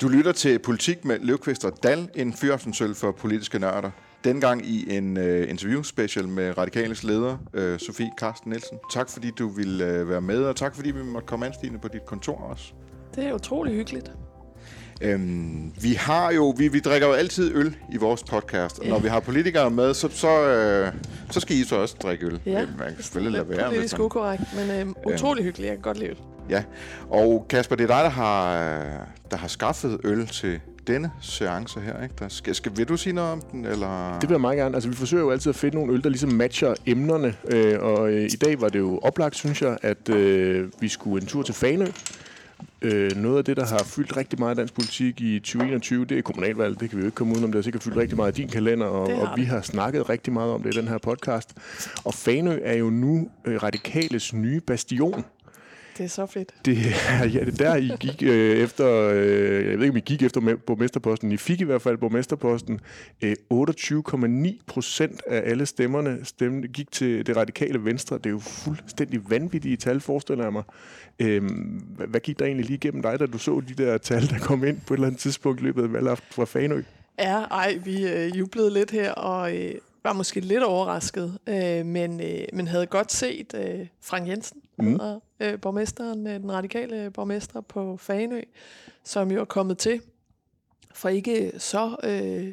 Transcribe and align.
Du 0.00 0.08
lytter 0.08 0.32
til 0.32 0.58
Politik 0.58 1.04
med 1.04 1.18
Løvqvist 1.18 1.64
og 1.64 1.72
Dal, 1.82 2.08
en 2.14 2.32
fyraftensøl 2.32 2.94
for 2.94 3.12
politiske 3.12 3.58
nørder. 3.58 3.90
Dengang 4.24 4.66
i 4.66 4.96
en 4.96 5.16
øh, 5.16 5.42
uh, 5.42 5.50
interview 5.50 5.82
special 5.82 6.28
med 6.28 6.58
Radikales 6.58 7.04
leder, 7.04 7.38
uh, 7.54 7.78
Sofie 7.78 8.10
Karsten 8.18 8.50
Nielsen. 8.50 8.78
Tak 8.92 9.08
fordi 9.08 9.30
du 9.30 9.48
ville 9.48 10.02
uh, 10.02 10.08
være 10.08 10.20
med, 10.20 10.44
og 10.44 10.56
tak 10.56 10.74
fordi 10.74 10.90
vi 10.90 11.02
måtte 11.02 11.26
komme 11.26 11.46
anstigende 11.46 11.78
på 11.78 11.88
dit 11.88 12.06
kontor 12.06 12.36
også. 12.36 12.72
Det 13.14 13.24
er 13.26 13.32
utrolig 13.32 13.74
hyggeligt. 13.74 14.12
Øhm, 15.04 15.72
vi 15.82 15.92
har 15.92 16.32
jo, 16.32 16.54
vi, 16.56 16.68
vi 16.68 16.80
drikker 16.80 17.08
jo 17.08 17.14
altid 17.14 17.54
øl 17.54 17.76
i 17.92 17.96
vores 17.96 18.22
podcast, 18.22 18.78
og 18.78 18.84
ja. 18.84 18.90
når 18.90 18.98
vi 18.98 19.08
har 19.08 19.20
politikere 19.20 19.70
med, 19.70 19.94
så, 19.94 20.08
så, 20.10 20.48
øh, 20.48 20.92
så 21.30 21.40
skal 21.40 21.56
I 21.56 21.64
så 21.64 21.76
også 21.76 21.96
drikke 22.02 22.26
øl. 22.26 22.40
Ja, 22.46 22.66
man 22.78 22.94
kan 22.94 23.02
selvfølgelig 23.02 23.32
lade 23.32 23.48
være. 23.48 23.70
Det 23.70 23.92
er 23.92 24.00
ukorrekt, 24.00 24.42
men 24.56 24.70
øh, 24.70 25.14
utrolig 25.14 25.40
øhm, 25.40 25.46
hyggeligt. 25.46 25.68
Jeg 25.68 25.76
kan 25.76 25.82
godt 25.82 25.98
lide 25.98 26.10
øl. 26.10 26.16
Ja, 26.50 26.62
og 27.10 27.46
Kasper, 27.48 27.76
det 27.76 27.90
er 27.90 27.96
dig, 27.96 28.04
der 28.04 28.10
har, 28.10 28.56
der 29.30 29.36
har 29.36 29.48
skaffet 29.48 30.00
øl 30.04 30.26
til 30.26 30.60
denne 30.86 31.10
seance 31.20 31.80
her, 31.80 32.02
ikke? 32.02 32.14
Der 32.18 32.28
skal, 32.28 32.54
skal, 32.54 32.72
vil 32.76 32.88
du 32.88 32.96
sige 32.96 33.12
noget 33.12 33.32
om 33.32 33.42
den, 33.52 33.64
eller? 33.64 34.18
Det 34.20 34.28
vil 34.28 34.34
jeg 34.34 34.40
meget 34.40 34.56
gerne. 34.56 34.74
Altså, 34.74 34.88
vi 34.88 34.96
forsøger 34.96 35.22
jo 35.22 35.30
altid 35.30 35.50
at 35.50 35.56
finde 35.56 35.76
nogle 35.76 35.92
øl, 35.92 36.02
der 36.02 36.08
ligesom 36.08 36.30
matcher 36.30 36.74
emnerne, 36.86 37.34
øh, 37.48 37.78
og 37.80 38.12
øh, 38.12 38.24
i 38.24 38.36
dag 38.36 38.60
var 38.60 38.68
det 38.68 38.78
jo 38.78 38.98
oplagt, 38.98 39.36
synes 39.36 39.62
jeg, 39.62 39.78
at 39.82 40.08
øh, 40.08 40.68
vi 40.80 40.88
skulle 40.88 41.22
en 41.22 41.26
tur 41.26 41.42
til 41.42 41.54
Fanø. 41.54 41.86
Øh, 42.84 43.16
noget 43.16 43.38
af 43.38 43.44
det, 43.44 43.56
der 43.56 43.66
har 43.66 43.78
fyldt 43.84 44.16
rigtig 44.16 44.38
meget 44.38 44.54
i 44.54 44.58
dansk 44.58 44.74
politik 44.74 45.20
i 45.20 45.38
2021, 45.38 46.04
det 46.04 46.18
er 46.18 46.22
kommunalvalg. 46.22 46.80
Det 46.80 46.90
kan 46.90 46.98
vi 46.98 47.02
jo 47.02 47.06
ikke 47.06 47.14
komme 47.14 47.32
udenom. 47.32 47.52
Det 47.52 47.58
har 47.58 47.62
sikkert 47.62 47.82
fyldt 47.82 47.96
rigtig 47.96 48.16
meget 48.16 48.38
i 48.38 48.42
din 48.42 48.50
kalender, 48.50 48.86
og, 48.86 49.02
og 49.02 49.28
vi 49.36 49.42
har 49.42 49.60
snakket 49.60 50.08
rigtig 50.08 50.32
meget 50.32 50.52
om 50.52 50.62
det 50.62 50.74
i 50.74 50.78
den 50.78 50.88
her 50.88 50.98
podcast. 50.98 51.54
Og 52.04 52.14
Fanø 52.14 52.58
er 52.62 52.74
jo 52.74 52.90
nu 52.90 53.28
øh, 53.44 53.62
radikales 53.62 54.32
nye 54.34 54.60
bastion. 54.60 55.24
Det 55.98 56.04
er 56.04 56.08
så 56.08 56.26
fedt. 56.26 56.54
Det, 56.64 56.76
ja, 57.34 57.40
det 57.44 57.60
er 57.60 57.70
der, 57.70 57.76
I 57.76 57.90
gik 58.00 58.22
øh, 58.22 58.56
efter, 58.58 59.10
øh, 59.14 59.70
jeg 59.70 59.78
ved 59.78 59.84
ikke, 59.84 59.90
om 59.90 59.96
I 59.96 60.00
gik 60.00 60.22
efter 60.22 60.56
borgmesterposten. 60.66 61.32
I 61.32 61.36
fik 61.36 61.60
i 61.60 61.64
hvert 61.64 61.82
fald 61.82 61.98
borgmesterposten. 61.98 62.80
Øh, 63.22 63.36
28,9 63.52 64.58
procent 64.66 65.22
af 65.26 65.50
alle 65.50 65.66
stemmerne 65.66 66.18
stemte, 66.24 66.68
gik 66.68 66.90
til 66.90 67.26
det 67.26 67.36
radikale 67.36 67.84
venstre. 67.84 68.16
Det 68.16 68.26
er 68.26 68.30
jo 68.30 68.38
fuldstændig 68.38 69.30
vanvittige 69.30 69.76
tal, 69.76 70.00
forestiller 70.00 70.44
jeg 70.44 70.52
mig. 70.52 70.62
Øh, 71.18 71.42
hvad, 71.96 72.06
hvad 72.06 72.20
gik 72.20 72.38
der 72.38 72.44
egentlig 72.44 72.66
lige 72.66 72.76
igennem 72.76 73.02
dig, 73.02 73.20
da 73.20 73.26
du 73.26 73.38
så 73.38 73.62
de 73.68 73.84
der 73.84 73.98
tal, 73.98 74.30
der 74.30 74.38
kom 74.38 74.64
ind 74.64 74.80
på 74.86 74.94
et 74.94 74.98
eller 74.98 75.06
andet 75.06 75.20
tidspunkt 75.20 75.60
i 75.60 75.64
løbet 75.64 75.82
af 75.82 75.92
valgaften 75.92 76.28
fra 76.30 76.44
Fanø? 76.44 76.82
Ja, 77.18 77.40
ej, 77.40 77.78
vi 77.84 78.08
øh, 78.08 78.38
jublede 78.38 78.70
lidt 78.70 78.90
her, 78.90 79.12
og... 79.12 79.56
Øh 79.56 79.74
var 80.04 80.12
måske 80.12 80.40
lidt 80.40 80.62
overrasket, 80.62 81.38
øh, 81.46 81.86
men, 81.86 82.20
øh, 82.20 82.44
men 82.52 82.68
havde 82.68 82.86
godt 82.86 83.12
set 83.12 83.54
øh, 83.54 83.86
Frank 84.02 84.28
Jensen, 84.28 84.60
mm. 84.78 84.94
og, 85.00 85.22
øh, 85.40 85.60
borgmesteren, 85.60 86.26
øh, 86.26 86.40
den 86.40 86.52
radikale 86.52 87.10
borgmester 87.10 87.60
på 87.60 87.96
Faneø, 87.96 88.42
som 89.04 89.30
jo 89.30 89.40
er 89.40 89.44
kommet 89.44 89.78
til 89.78 90.00
for 90.94 91.08
ikke 91.08 91.52
så 91.58 91.96
øh, 92.02 92.52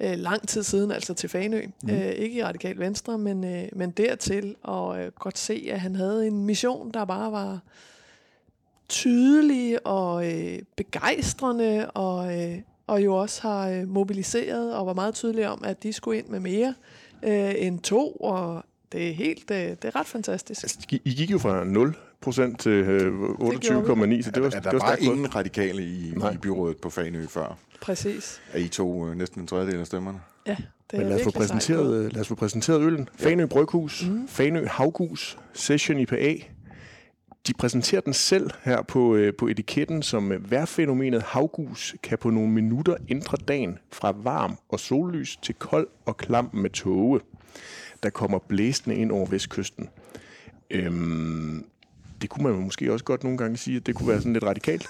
øh, 0.00 0.18
lang 0.18 0.48
tid 0.48 0.62
siden, 0.62 0.90
altså 0.90 1.14
til 1.14 1.28
Faneø. 1.28 1.66
Mm. 1.82 1.90
Øh, 1.90 2.10
ikke 2.10 2.38
i 2.38 2.44
radikal 2.44 2.78
venstre, 2.78 3.18
men, 3.18 3.44
øh, 3.44 3.68
men 3.72 3.90
dertil, 3.90 4.56
og 4.62 5.00
øh, 5.00 5.12
godt 5.12 5.38
se, 5.38 5.68
at 5.70 5.80
han 5.80 5.96
havde 5.96 6.26
en 6.26 6.44
mission, 6.44 6.90
der 6.90 7.04
bare 7.04 7.32
var 7.32 7.60
tydelig 8.88 9.86
og 9.86 10.32
øh, 10.32 10.58
begejstrende 10.76 11.90
og, 11.90 12.40
øh, 12.40 12.58
og 12.86 13.04
jo 13.04 13.16
også 13.16 13.42
har 13.42 13.68
øh, 13.68 13.88
mobiliseret 13.88 14.74
og 14.74 14.86
var 14.86 14.94
meget 14.94 15.14
tydelige 15.14 15.48
om, 15.48 15.64
at 15.64 15.82
de 15.82 15.92
skulle 15.92 16.18
ind 16.18 16.28
med 16.28 16.40
mere 16.40 16.74
øh, 17.22 17.54
end 17.56 17.80
to, 17.80 18.10
og 18.10 18.64
det 18.92 19.08
er 19.08 19.12
helt, 19.12 19.50
øh, 19.50 19.56
det 19.56 19.84
er 19.84 19.96
ret 19.96 20.06
fantastisk. 20.06 20.62
Altså, 20.62 20.78
I 20.90 21.14
gik 21.14 21.30
jo 21.30 21.38
fra 21.38 21.64
0 21.64 21.96
procent 22.20 22.60
til 22.60 22.72
øh, 22.72 23.30
28,9, 23.30 24.22
så 24.22 24.30
det 24.30 24.42
var, 24.42 24.50
er, 24.50 24.56
er 24.56 24.60
der 24.60 24.60
det 24.60 24.72
var 24.72 24.78
bare 24.78 25.00
ingen 25.00 25.34
radikale 25.34 25.82
i, 25.82 26.08
i 26.34 26.36
byrådet 26.42 26.76
på 26.76 26.90
Fanø 26.90 27.26
før? 27.26 27.58
Præcis. 27.80 28.40
Er 28.52 28.58
I 28.58 28.68
to 28.68 29.08
øh, 29.08 29.16
næsten 29.16 29.40
en 29.40 29.46
tredjedel 29.46 29.80
af 29.80 29.86
stemmerne? 29.86 30.20
Ja, 30.46 30.56
det 30.90 30.98
Men 30.98 31.08
lad 31.08 31.16
os, 31.16 31.22
få 31.22 31.30
præsenteret, 31.30 32.12
lad 32.12 32.20
os 32.20 32.28
få 32.28 32.34
præsenteret 32.34 32.80
øllen. 32.80 33.08
Ja. 33.20 33.28
Fanø 33.28 33.46
Bryghus, 33.46 34.06
mm. 34.08 34.28
Fanø 34.28 34.66
Havgus, 34.66 35.38
Session 35.52 35.98
IPA, 35.98 36.36
de 37.46 37.52
præsenterer 37.54 38.00
den 38.00 38.12
selv 38.12 38.50
her 38.62 38.82
på, 38.82 39.14
øh, 39.14 39.34
på 39.38 39.48
etiketten 39.48 40.02
som 40.02 40.32
øh, 40.32 40.50
vejrfænomenet 40.50 41.22
havgus 41.22 41.94
kan 42.02 42.18
på 42.18 42.30
nogle 42.30 42.50
minutter 42.50 42.96
ændre 43.08 43.38
dagen 43.48 43.78
fra 43.92 44.14
varm 44.16 44.58
og 44.68 44.80
sollys 44.80 45.36
til 45.36 45.54
kold 45.54 45.88
og 46.06 46.16
klam 46.16 46.50
med 46.52 46.70
tåge, 46.70 47.20
der 48.02 48.10
kommer 48.10 48.38
blæsende 48.38 48.96
ind 48.96 49.12
over 49.12 49.26
vestkysten. 49.26 49.88
Øhm, 50.70 51.66
det 52.22 52.30
kunne 52.30 52.44
man 52.44 52.62
måske 52.62 52.92
også 52.92 53.04
godt 53.04 53.24
nogle 53.24 53.38
gange 53.38 53.56
sige, 53.56 53.76
at 53.76 53.86
det 53.86 53.94
kunne 53.94 54.08
være 54.08 54.18
sådan 54.18 54.32
lidt 54.32 54.44
radikalt. 54.44 54.86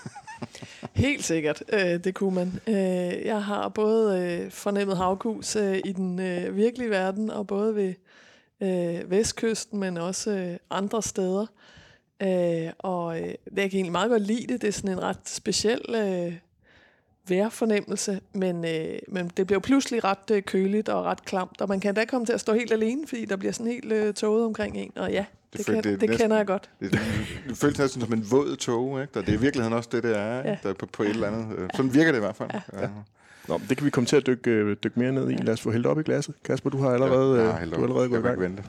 Helt 0.95 1.25
sikkert, 1.25 1.63
øh, 1.73 2.05
det 2.05 2.15
kunne 2.15 2.35
man. 2.35 2.61
Øh, 2.67 3.27
jeg 3.27 3.45
har 3.45 3.69
både 3.69 4.21
øh, 4.21 4.51
fornemmet 4.51 4.97
havgus 4.97 5.57
øh, 5.57 5.79
i 5.85 5.93
den 5.93 6.21
øh, 6.21 6.57
virkelige 6.57 6.91
verden, 6.91 7.31
og 7.31 7.47
både 7.47 7.75
ved 7.75 7.95
øh, 8.61 9.11
vestkysten, 9.11 9.81
men 9.81 9.97
også 9.97 10.31
øh, 10.31 10.57
andre 10.71 11.03
steder. 11.03 11.47
Øh, 12.23 12.73
og 12.79 13.21
øh, 13.21 13.35
jeg 13.57 13.71
kan 13.71 13.79
egentlig 13.79 13.93
meget 13.93 14.11
godt 14.11 14.23
lide 14.23 14.53
det. 14.53 14.63
Det 14.63 14.69
er 14.69 14.73
sådan 14.73 14.91
en 14.91 15.03
ret 15.03 15.29
speciel 15.29 15.83
øh, 15.95 16.35
vejrfornemmelse, 17.29 18.21
men, 18.33 18.65
øh, 18.65 18.99
men 19.09 19.31
det 19.37 19.47
bliver 19.47 19.61
pludselig 19.61 20.05
ret 20.05 20.31
øh, 20.31 20.43
køligt 20.43 20.89
og 20.89 21.05
ret 21.05 21.25
klamt, 21.25 21.61
og 21.61 21.69
man 21.69 21.81
kan 21.81 21.95
da 21.95 22.05
komme 22.05 22.27
til 22.27 22.33
at 22.33 22.41
stå 22.41 22.55
helt 22.55 22.73
alene, 22.73 23.07
fordi 23.07 23.25
der 23.25 23.37
bliver 23.37 23.53
sådan 23.53 23.73
helt 23.73 23.93
øh, 23.93 24.15
tåget 24.15 24.45
omkring 24.45 24.77
en, 24.77 24.93
og 24.97 25.13
ja, 25.13 25.25
det, 25.53 25.59
det, 25.59 25.67
kan, 25.67 25.77
det, 25.77 25.85
det 25.85 26.01
næsten, 26.01 26.19
kender 26.19 26.37
jeg 26.37 26.47
godt. 26.47 26.71
Det, 26.81 26.91
det 27.49 27.57
føles 27.57 27.79
næsten 27.79 28.01
som 28.01 28.13
en 28.13 28.27
våd 28.31 28.57
tog, 28.57 29.03
ikke? 29.03 29.19
Og 29.19 29.27
det 29.27 29.33
er 29.35 29.39
i 29.39 29.41
virkeligheden 29.41 29.77
også 29.77 29.89
det, 29.93 30.03
det 30.03 30.19
er, 30.19 30.37
ja. 30.37 30.57
der 30.63 30.75
på, 30.75 30.87
på 30.87 31.03
et 31.03 31.09
eller 31.09 31.27
andet. 31.27 31.59
Øh, 31.59 31.69
sådan 31.75 31.95
virker 31.95 32.13
det 32.13 32.19
i 32.19 32.21
hvert 32.21 32.37
fald. 32.37 32.51
Ja. 32.53 32.81
Ja. 32.81 32.89
Nå, 33.49 33.61
det 33.69 33.77
kan 33.77 33.85
vi 33.85 33.91
komme 33.91 34.07
til 34.07 34.17
at 34.17 34.27
dykke, 34.27 34.51
øh, 34.51 34.77
dykke 34.85 35.01
mere 35.01 35.13
ned 35.13 35.31
i. 35.31 35.35
Lad 35.35 35.55
os 35.55 35.61
få 35.61 35.71
hældt 35.71 35.87
op 35.87 36.01
i 36.01 36.03
glasset. 36.03 36.35
Kasper, 36.45 36.71
du 36.71 36.79
har 36.79 36.91
allerede, 36.91 37.41
ja, 37.41 37.47
du 37.47 37.51
har 37.51 37.83
allerede 37.83 38.09
gået 38.09 38.19
i 38.19 38.23
gang. 38.23 38.41
Vente. 38.41 38.63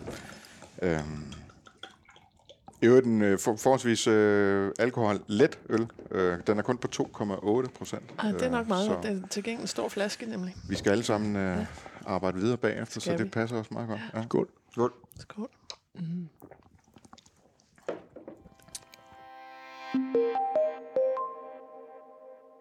Øhm, 0.81 1.01
i 2.83 2.85
øvrigt 2.85 3.05
en 3.05 3.21
øh, 3.21 3.39
for, 3.39 3.55
forholdsvis 3.55 4.07
øh, 4.07 4.71
alkohol 4.79 5.19
let 5.27 5.59
øl. 5.69 5.87
Øh, 6.11 6.37
den 6.47 6.57
er 6.57 6.61
kun 6.61 6.77
på 6.77 6.87
2,8 6.95 7.67
procent. 7.77 8.03
Ah, 8.17 8.33
det 8.33 8.41
er 8.41 8.49
nok 8.49 8.67
meget. 8.67 8.89
Øh, 8.89 9.03
det 9.03 9.23
er 9.23 9.27
til 9.27 9.43
gengæld 9.43 9.61
en 9.61 9.67
stor 9.67 9.89
flaske, 9.89 10.25
nemlig. 10.25 10.55
Vi 10.69 10.75
skal 10.75 10.91
alle 10.91 11.03
sammen 11.03 11.35
øh, 11.35 11.57
ja. 11.57 11.65
arbejde 12.05 12.37
videre 12.37 12.57
bagefter, 12.57 12.99
skal 12.99 13.11
så 13.11 13.17
det 13.17 13.25
vi? 13.25 13.29
passer 13.29 13.57
også 13.57 13.73
meget 13.73 13.87
godt. 13.87 14.01
Ja. 14.13 14.23
Skål. 14.23 14.49
Skål. 14.71 14.93
Skål. 15.19 15.49
Mm. 15.95 16.27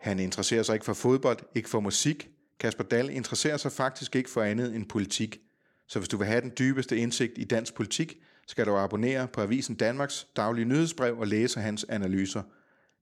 Han 0.00 0.18
interesserer 0.18 0.62
sig 0.62 0.74
ikke 0.74 0.84
for 0.84 0.92
fodbold, 0.92 1.38
ikke 1.54 1.68
for 1.68 1.80
musik. 1.80 2.28
Kasper 2.60 2.84
Dahl 2.84 3.10
interesserer 3.10 3.56
sig 3.56 3.72
faktisk 3.72 4.16
ikke 4.16 4.30
for 4.30 4.42
andet 4.42 4.74
end 4.74 4.86
politik. 4.88 5.40
Så 5.88 5.98
hvis 5.98 6.08
du 6.08 6.16
vil 6.16 6.26
have 6.26 6.40
den 6.40 6.52
dybeste 6.58 6.96
indsigt 6.96 7.32
i 7.36 7.44
dansk 7.44 7.74
politik, 7.74 8.16
skal 8.46 8.66
du 8.66 8.76
abonnere 8.76 9.28
på 9.28 9.40
Avisen 9.40 9.74
Danmarks 9.74 10.26
daglige 10.36 10.64
nyhedsbrev 10.64 11.18
og 11.18 11.26
læse 11.26 11.60
hans 11.60 11.86
analyser. 11.88 12.42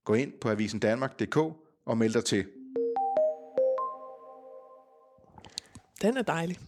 Gå 0.05 0.15
ind 0.15 0.33
på 0.41 0.51
avisendanmark.dk 0.51 1.37
og 1.87 1.99
meld 1.99 2.13
dig 2.13 2.25
til. 2.25 2.47
Den 6.03 6.17
er 6.17 6.23
dejlig. 6.23 6.59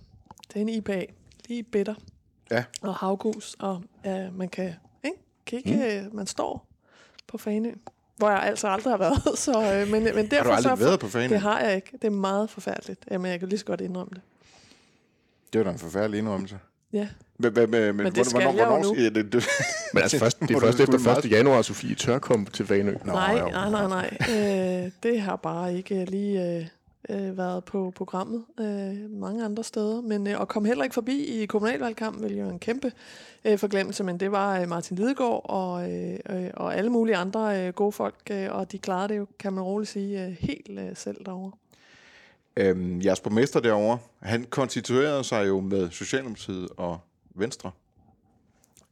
Det 0.55 0.63
er 0.63 0.77
IPA. 0.77 1.07
Lige 1.49 1.63
bitter. 1.63 1.95
Ja. 2.51 2.65
Og 2.83 2.95
havgus. 2.95 3.57
Og 3.59 3.83
ja, 4.05 4.31
man 4.31 4.49
kan 4.49 4.75
ikke? 5.05 5.17
kigge, 5.47 6.03
mm. 6.03 6.17
man 6.17 6.27
står 6.27 6.67
på 7.27 7.39
Fanø. 7.39 7.73
Hvor 8.17 8.31
jeg 8.31 8.43
altså 8.43 8.69
aldrig 8.69 8.93
har 8.93 8.99
været. 8.99 9.39
Så, 9.39 9.53
øh, 9.53 9.89
men, 9.89 10.15
men 10.15 10.31
derfor, 10.31 10.53
har 10.53 10.61
du 10.61 10.69
aldrig 10.69 10.87
været 10.87 11.01
på 11.01 11.09
Fanø? 11.09 11.35
Det 11.35 11.41
har 11.41 11.61
jeg 11.61 11.77
ikke. 11.77 11.91
Det 11.93 12.05
er 12.05 12.11
meget 12.11 12.51
forfærdeligt. 12.51 13.05
Jamen, 13.11 13.31
jeg 13.31 13.41
kan 13.41 13.49
lige 13.49 13.59
så 13.59 13.65
godt 13.65 13.81
indrømme 13.81 14.11
det. 14.15 14.23
Det 15.53 15.59
var 15.59 15.65
da 15.65 15.71
en 15.71 15.79
forfærdelig 15.79 16.19
indrømmelse. 16.19 16.59
Ja. 16.93 17.09
Men, 17.39 17.53
men, 17.55 17.71
men, 17.71 17.97
men 17.97 18.13
det 18.13 18.27
skal 18.27 18.43
hvornår, 18.43 18.75
jeg 18.77 18.85
jo 18.85 18.89
nu. 18.89 18.95
Det, 18.95 19.33
det, 19.33 19.45
men 19.95 20.03
altså 20.03 20.19
først, 20.19 20.41
det 20.41 20.51
er 20.51 20.61
først 20.61 20.81
efter 20.81 21.17
1. 21.17 21.31
januar, 21.31 21.63
Sofie 21.63 21.95
tør 21.95 22.19
komme 22.19 22.47
til 22.47 22.69
Vanø. 22.69 22.95
Nå, 23.05 23.13
nej, 23.13 23.51
nej, 23.51 23.71
nej, 23.71 23.89
nej. 23.89 24.17
Øh, 24.21 24.91
det 25.03 25.21
har 25.21 25.37
bare 25.37 25.77
ikke 25.77 26.05
lige 26.05 26.57
øh, 26.57 26.67
øh, 27.09 27.39
været 27.39 27.65
på 27.65 27.93
programmet 27.97 28.45
øh, 28.61 29.11
mange 29.11 29.45
andre 29.45 29.65
steder. 29.65 30.01
Men 30.01 30.27
øh, 30.27 30.41
at 30.41 30.49
komme 30.49 30.69
heller 30.69 30.85
ikke 30.85 30.95
forbi 30.95 31.25
i 31.25 31.47
kommunalvalgkampen 31.47 32.23
ville 32.23 32.39
jo 32.39 32.49
en 32.49 32.59
kæmpe 32.59 32.93
øh, 33.45 33.59
forglemmelse, 33.59 34.05
men 34.05 34.21
det 34.21 34.33
var 34.33 34.61
øh, 34.61 34.69
Martin 34.69 34.97
Lidegaard 34.97 35.41
og, 35.45 35.93
øh, 35.93 36.19
øh, 36.31 36.51
og 36.55 36.77
alle 36.77 36.91
mulige 36.91 37.17
andre 37.17 37.67
øh, 37.67 37.73
gode 37.73 37.93
folk, 37.93 38.17
øh, 38.31 38.49
og 38.51 38.73
de 38.73 38.79
klarede 38.79 39.09
det 39.09 39.19
jo, 39.19 39.27
kan 39.39 39.53
man 39.53 39.65
roligt 39.65 39.91
sige, 39.91 40.27
øh, 40.27 40.37
helt 40.41 40.79
øh, 40.79 40.97
selv 40.97 41.25
derovre. 41.25 41.53
Øhm, 42.57 43.01
jeres 43.01 43.21
borgmester 43.21 43.61
derovre, 43.61 43.99
han 44.21 44.45
konstituerede 44.45 45.25
sig 45.25 45.49
jo 45.49 45.61
med 45.61 45.91
Socialdemokratiet 45.91 46.69
og 46.77 46.99
Venstre. 47.35 47.71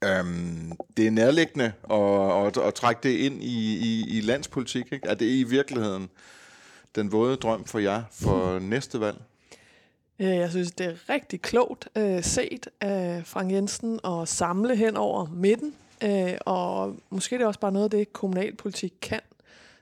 Øhm, 0.04 0.72
det 0.96 1.06
er 1.06 1.10
nærliggende 1.10 1.72
at, 1.90 2.46
at, 2.46 2.66
at 2.66 2.74
trække 2.74 3.00
det 3.02 3.16
ind 3.16 3.42
i, 3.42 3.78
i, 3.78 4.18
i 4.18 4.20
landspolitik. 4.20 4.92
Ikke? 4.92 5.08
Er 5.08 5.14
det 5.14 5.26
i 5.26 5.44
virkeligheden 5.44 6.10
den 6.94 7.12
våde 7.12 7.36
drøm 7.36 7.64
for 7.64 7.78
jer 7.78 8.02
for 8.10 8.58
næste 8.58 9.00
valg? 9.00 9.16
Øh, 10.18 10.28
jeg 10.28 10.50
synes, 10.50 10.72
det 10.72 10.86
er 10.86 11.10
rigtig 11.10 11.42
klogt 11.42 11.88
øh, 11.96 12.22
set 12.22 12.68
af 12.80 13.22
Frank 13.26 13.52
Jensen 13.52 14.00
at 14.04 14.28
samle 14.28 14.76
hen 14.76 14.96
over 14.96 15.26
midten 15.26 15.74
Øh, 16.04 16.38
og 16.40 16.96
måske 17.10 17.30
det 17.30 17.34
er 17.34 17.38
det 17.38 17.46
også 17.46 17.60
bare 17.60 17.72
noget 17.72 17.84
af 17.84 17.90
det, 17.90 18.12
kommunalpolitik 18.12 18.92
kan, 19.02 19.20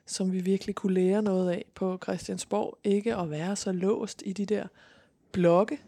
som 0.09 0.33
vi 0.33 0.41
virkelig 0.41 0.75
kunne 0.75 0.95
lære 0.95 1.23
noget 1.23 1.51
af 1.51 1.65
på 1.75 1.99
Christiansborg. 2.03 2.79
Ikke 2.85 3.17
at 3.17 3.31
være 3.31 3.57
så 3.57 3.73
låst 3.73 4.23
i 4.27 4.33
de 4.33 4.47
der 4.47 4.67
blokke, 5.33 5.79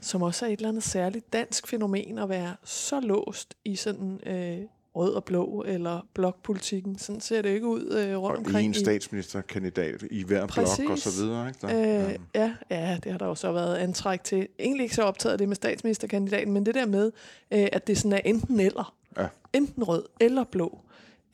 som 0.00 0.22
også 0.22 0.46
er 0.46 0.50
et 0.50 0.56
eller 0.56 0.68
andet 0.68 0.82
særligt 0.82 1.32
dansk 1.32 1.66
fænomen 1.68 2.18
at 2.18 2.28
være 2.28 2.56
så 2.64 3.00
låst 3.00 3.54
i 3.64 3.76
sådan 3.76 4.20
øh, 4.26 4.58
rød 4.96 5.12
og 5.14 5.24
blå 5.24 5.64
eller 5.68 6.06
blokpolitikken. 6.14 6.98
Sådan 6.98 7.20
ser 7.20 7.42
det 7.42 7.48
ikke 7.48 7.66
ud 7.66 7.82
øh, 7.92 8.16
rundt 8.16 8.38
Og 8.38 8.44
omkring. 8.46 8.66
en 8.66 8.74
statsministerkandidat 8.74 10.04
i 10.10 10.22
hver 10.24 10.46
blok 10.46 10.66
Præcis. 10.66 10.88
og 10.90 10.98
så 10.98 11.22
videre. 11.22 11.48
Ikke? 11.48 11.58
Der, 11.62 12.08
Øh, 12.08 12.14
ja, 12.34 12.54
ja, 12.70 12.98
det 13.04 13.12
har 13.12 13.18
der 13.18 13.26
også 13.26 13.52
været 13.52 13.76
antræk 13.76 14.24
til. 14.24 14.48
Egentlig 14.58 14.82
ikke 14.84 14.94
så 14.94 15.02
optaget 15.02 15.32
af 15.32 15.38
det 15.38 15.48
med 15.48 15.56
statsministerkandidaten, 15.56 16.52
men 16.52 16.66
det 16.66 16.74
der 16.74 16.86
med, 16.86 17.12
øh, 17.50 17.68
at 17.72 17.86
det 17.86 17.98
sådan 17.98 18.12
er 18.12 18.20
enten 18.24 18.60
eller. 18.60 18.94
Ja. 19.18 19.26
Enten 19.52 19.84
rød 19.84 20.04
eller 20.20 20.44
blå. 20.44 20.78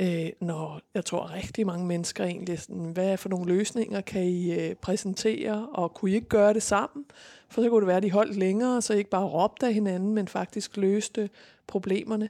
Øh, 0.01 0.29
når 0.41 0.81
jeg 0.95 1.05
tror 1.05 1.35
rigtig 1.35 1.67
mange 1.67 1.87
mennesker 1.87 2.25
egentlig 2.25 2.61
sådan, 2.61 2.85
hvad 2.85 3.13
er 3.13 3.17
for 3.17 3.29
nogle 3.29 3.55
løsninger 3.55 4.01
kan 4.01 4.23
I 4.23 4.53
øh, 4.53 4.75
præsentere, 4.75 5.69
og 5.73 5.95
kunne 5.95 6.11
I 6.11 6.15
ikke 6.15 6.29
gøre 6.29 6.55
det 6.55 6.63
sammen? 6.63 7.05
For 7.49 7.63
så 7.63 7.69
kunne 7.69 7.81
det 7.81 7.87
være, 7.87 7.97
at 7.97 8.03
de 8.03 8.11
holdt 8.11 8.37
længere, 8.37 8.83
så 8.83 8.95
I 8.95 8.99
ikke 8.99 9.11
bare 9.11 9.25
råbte 9.27 9.67
af 9.67 9.75
hinanden, 9.75 10.15
men 10.15 10.29
faktisk 10.29 10.77
løste 10.77 11.31
problemerne. 11.67 12.29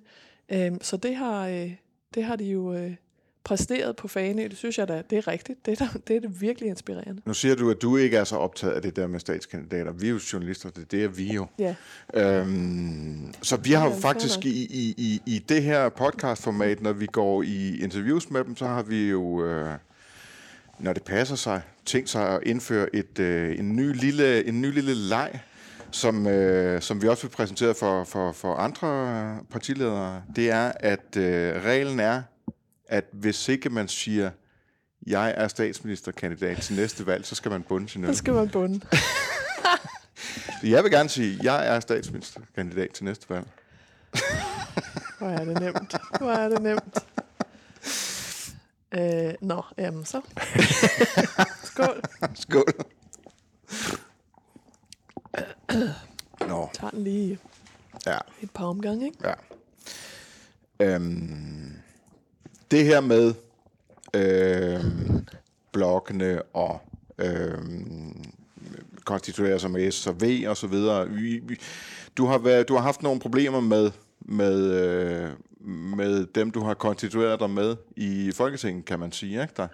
Øh, 0.49 0.73
så 0.81 0.97
det 0.97 1.17
har, 1.17 1.49
øh, 1.49 1.73
det 2.15 2.25
har 2.25 2.37
de 2.37 2.45
jo 2.45 2.75
øh, 2.75 2.95
præsteret 3.47 3.97
på 3.97 4.09
Fanø. 4.09 4.49
Det 4.49 4.57
synes 4.57 4.79
jeg 4.79 4.89
da, 4.89 5.03
det 5.11 5.19
er 5.19 5.29
rigtigt. 5.29 5.67
Det 5.67 5.81
er, 5.81 5.87
da, 5.87 5.99
det 6.09 6.17
er 6.17 6.21
det 6.21 6.41
virkelig 6.41 6.69
inspirerende. 6.69 7.23
Nu 7.25 7.35
siger 7.35 7.55
du, 7.55 7.71
at 7.71 7.83
du 7.83 7.97
ikke 7.97 8.17
er 8.17 8.25
så 8.25 8.37
optaget 8.37 8.73
af 8.73 8.83
det 8.83 8.97
der 8.97 9.07
med 9.07 9.21
statskandidater. 9.21 9.93
Vi 9.93 10.07
er 10.07 10.11
jo 10.11 10.21
journalister, 10.33 10.71
det, 10.71 10.91
det 10.93 11.05
er 11.05 11.09
vi 11.09 11.33
jo. 11.33 11.47
Ja. 11.59 11.75
Øhm, 12.15 13.35
så 13.43 13.57
vi 13.57 13.73
har 13.73 13.85
jo 13.85 13.95
faktisk 13.95 14.45
i, 14.45 14.65
i, 14.65 14.95
i, 14.97 15.21
i 15.27 15.39
det 15.49 15.63
her 15.63 15.89
podcastformat, 15.89 16.83
når 16.83 16.93
vi 16.93 17.07
går 17.07 17.43
i 17.43 17.79
interviews 17.83 18.31
med 18.31 18.45
dem, 18.45 18.57
så 18.57 18.67
har 18.67 18.83
vi 18.83 19.09
jo, 19.09 19.45
øh, 19.45 19.75
når 20.79 20.93
det 20.93 21.03
passer 21.03 21.37
sig, 21.37 21.63
tænkt 21.85 22.11
sig 22.11 22.29
at 22.29 22.41
indføre 22.43 22.97
et, 22.97 23.19
øh, 23.19 23.59
en, 23.59 23.77
ny 23.77 23.95
lille, 23.95 24.47
en 24.47 24.61
ny 24.61 24.73
lille 24.73 24.95
leg, 24.95 25.41
som, 25.91 26.27
øh, 26.27 26.83
som 26.83 27.03
vi 27.03 27.09
også 27.09 27.23
vil 27.23 27.33
præsentere 27.33 27.75
for, 27.75 28.05
for, 28.05 28.33
for 28.33 28.55
andre 28.55 29.39
partiledere. 29.51 30.23
Det 30.37 30.51
er, 30.51 30.73
at 30.81 31.17
øh, 31.17 31.65
reglen 31.65 32.01
er, 32.01 32.23
at 32.89 33.05
hvis 33.13 33.49
ikke 33.49 33.71
man 33.71 33.89
siger, 33.89 34.31
jeg 35.07 35.35
er 35.37 35.49
statsministerkandidat 35.49 36.59
til 36.59 36.77
næste 36.77 37.07
valg, 37.07 37.27
så 37.27 37.35
skal 37.35 37.51
man 37.51 37.63
bunde 37.63 37.89
sin 37.89 38.05
øl. 38.05 38.15
Så 38.15 38.19
skal 38.19 38.35
man 38.35 38.49
bunde. 38.49 38.81
Jeg 40.63 40.85
vil 40.85 40.91
gerne 40.93 41.09
sige, 41.09 41.39
jeg 41.43 41.67
er 41.67 41.81
statsministerkandidat 41.81 42.91
til 42.91 43.05
næste 43.05 43.31
valg. 43.31 43.47
Hvor 45.19 45.29
er 45.29 45.45
det 45.45 45.61
nemt. 45.61 45.95
Hvor 46.19 46.31
er 46.31 46.49
det 46.49 46.63
nemt. 46.63 46.99
Øh, 48.95 49.35
nå, 49.41 49.63
jamen 49.79 50.05
så. 50.05 50.21
Skål. 51.65 52.03
Skål. 52.35 52.73
Nå, 56.49 56.71
Tager 56.73 56.91
den 56.91 57.05
lige 57.05 57.39
ja, 58.07 58.19
et 58.43 58.51
par 58.51 58.65
omgange, 58.65 59.07
ikke? 59.07 59.19
ja. 59.29 59.35
Øhm, 60.81 61.77
det 62.71 62.85
her 62.85 63.01
med 63.01 63.35
øh, 64.15 64.85
blokkene 65.73 66.43
og 66.43 66.81
øh, 67.19 67.59
konstituere 69.05 69.59
sig 69.59 69.71
med 69.71 69.91
S 69.91 70.07
og 70.07 70.21
V 70.23 70.45
og 70.49 70.57
så 70.57 70.67
videre. 70.67 71.09
Du, 72.17 72.27
har 72.27 72.39
været, 72.39 72.69
du 72.69 72.75
har 72.75 72.83
haft 72.83 73.03
nogle 73.03 73.21
problemer 73.21 73.61
med, 73.61 73.91
med, 74.21 74.73
øh, 74.73 75.31
med 75.97 76.27
dem, 76.35 76.51
du 76.51 76.61
har 76.61 76.75
konstitueret 76.75 77.41
dig 77.41 77.51
med 77.51 77.77
i 77.97 78.33
Folketinget, 78.35 78.85
kan 78.85 78.99
man 78.99 79.13
sige, 79.13 79.43
ikke 79.43 79.55
der? 79.57 79.69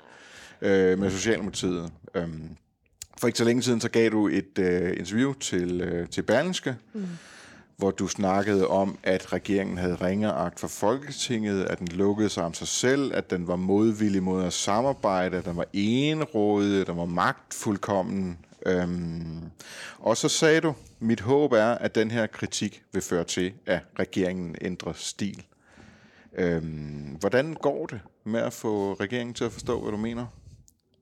Øh, 0.63 0.99
med 0.99 1.11
Socialdemokratiet. 1.11 1.93
Øh, 2.15 2.29
for 3.19 3.27
ikke 3.27 3.39
så 3.39 3.45
længe 3.45 3.63
siden, 3.63 3.81
så 3.81 3.89
gav 3.89 4.11
du 4.11 4.29
et 4.29 4.59
øh, 4.59 4.97
interview 4.99 5.33
til, 5.33 5.81
øh, 5.81 6.09
til 6.09 6.23
Berlingske, 6.23 6.77
mm 6.93 7.07
hvor 7.83 7.91
du 7.91 8.09
snakkede 8.09 8.67
om, 8.67 8.99
at 9.03 9.33
regeringen 9.33 9.79
havde 9.79 9.95
ringeagt 9.95 10.61
for 10.61 10.69
Folketinget, 10.69 11.65
at 11.65 11.79
den 11.79 11.87
lukkede 11.89 12.29
sig 12.29 12.45
om 12.45 12.55
sig 12.55 12.69
selv, 12.69 13.15
at 13.15 13.31
den 13.31 13.47
var 13.49 13.57
modvillig 13.57 14.23
mod 14.23 14.45
at 14.45 14.53
samarbejde, 14.53 15.37
at 15.37 15.45
den 15.45 15.57
var 15.57 15.67
enrådig, 15.73 16.81
at 16.81 16.87
den 16.87 16.97
var 16.97 17.05
magtfuldkommen. 17.05 18.39
Øhm, 18.67 19.41
og 19.99 20.17
så 20.17 20.29
sagde 20.29 20.61
du, 20.61 20.75
mit 21.01 21.21
håb 21.21 21.53
er, 21.53 21.67
at 21.67 21.95
den 21.95 22.11
her 22.11 22.27
kritik 22.27 22.83
vil 22.93 23.03
føre 23.03 23.25
til, 23.25 23.53
at 23.67 23.81
regeringen 23.99 24.57
ændrer 24.61 24.93
stil. 24.93 25.43
Øhm, 26.35 27.17
hvordan 27.21 27.55
går 27.55 27.87
det 27.87 28.01
med 28.25 28.41
at 28.41 28.53
få 28.53 28.95
regeringen 28.95 29.35
til 29.35 29.45
at 29.45 29.53
forstå, 29.53 29.81
hvad 29.81 29.91
du 29.93 29.97
mener? 29.99 30.27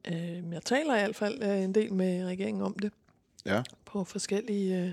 Øh, 0.08 0.52
jeg 0.52 0.62
taler 0.64 0.96
i 0.96 1.00
hvert 1.00 1.16
fald 1.16 1.42
øh, 1.42 1.62
en 1.62 1.74
del 1.74 1.92
med 1.92 2.24
regeringen 2.26 2.62
om 2.62 2.74
det 2.82 2.92
Ja. 3.46 3.62
på 3.84 4.04
forskellige 4.04 4.82
øh, 4.84 4.92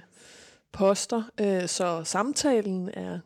poster, 0.78 1.24
øh, 1.40 1.68
så 1.68 2.04
samtalen 2.04 2.90
er 2.94 3.20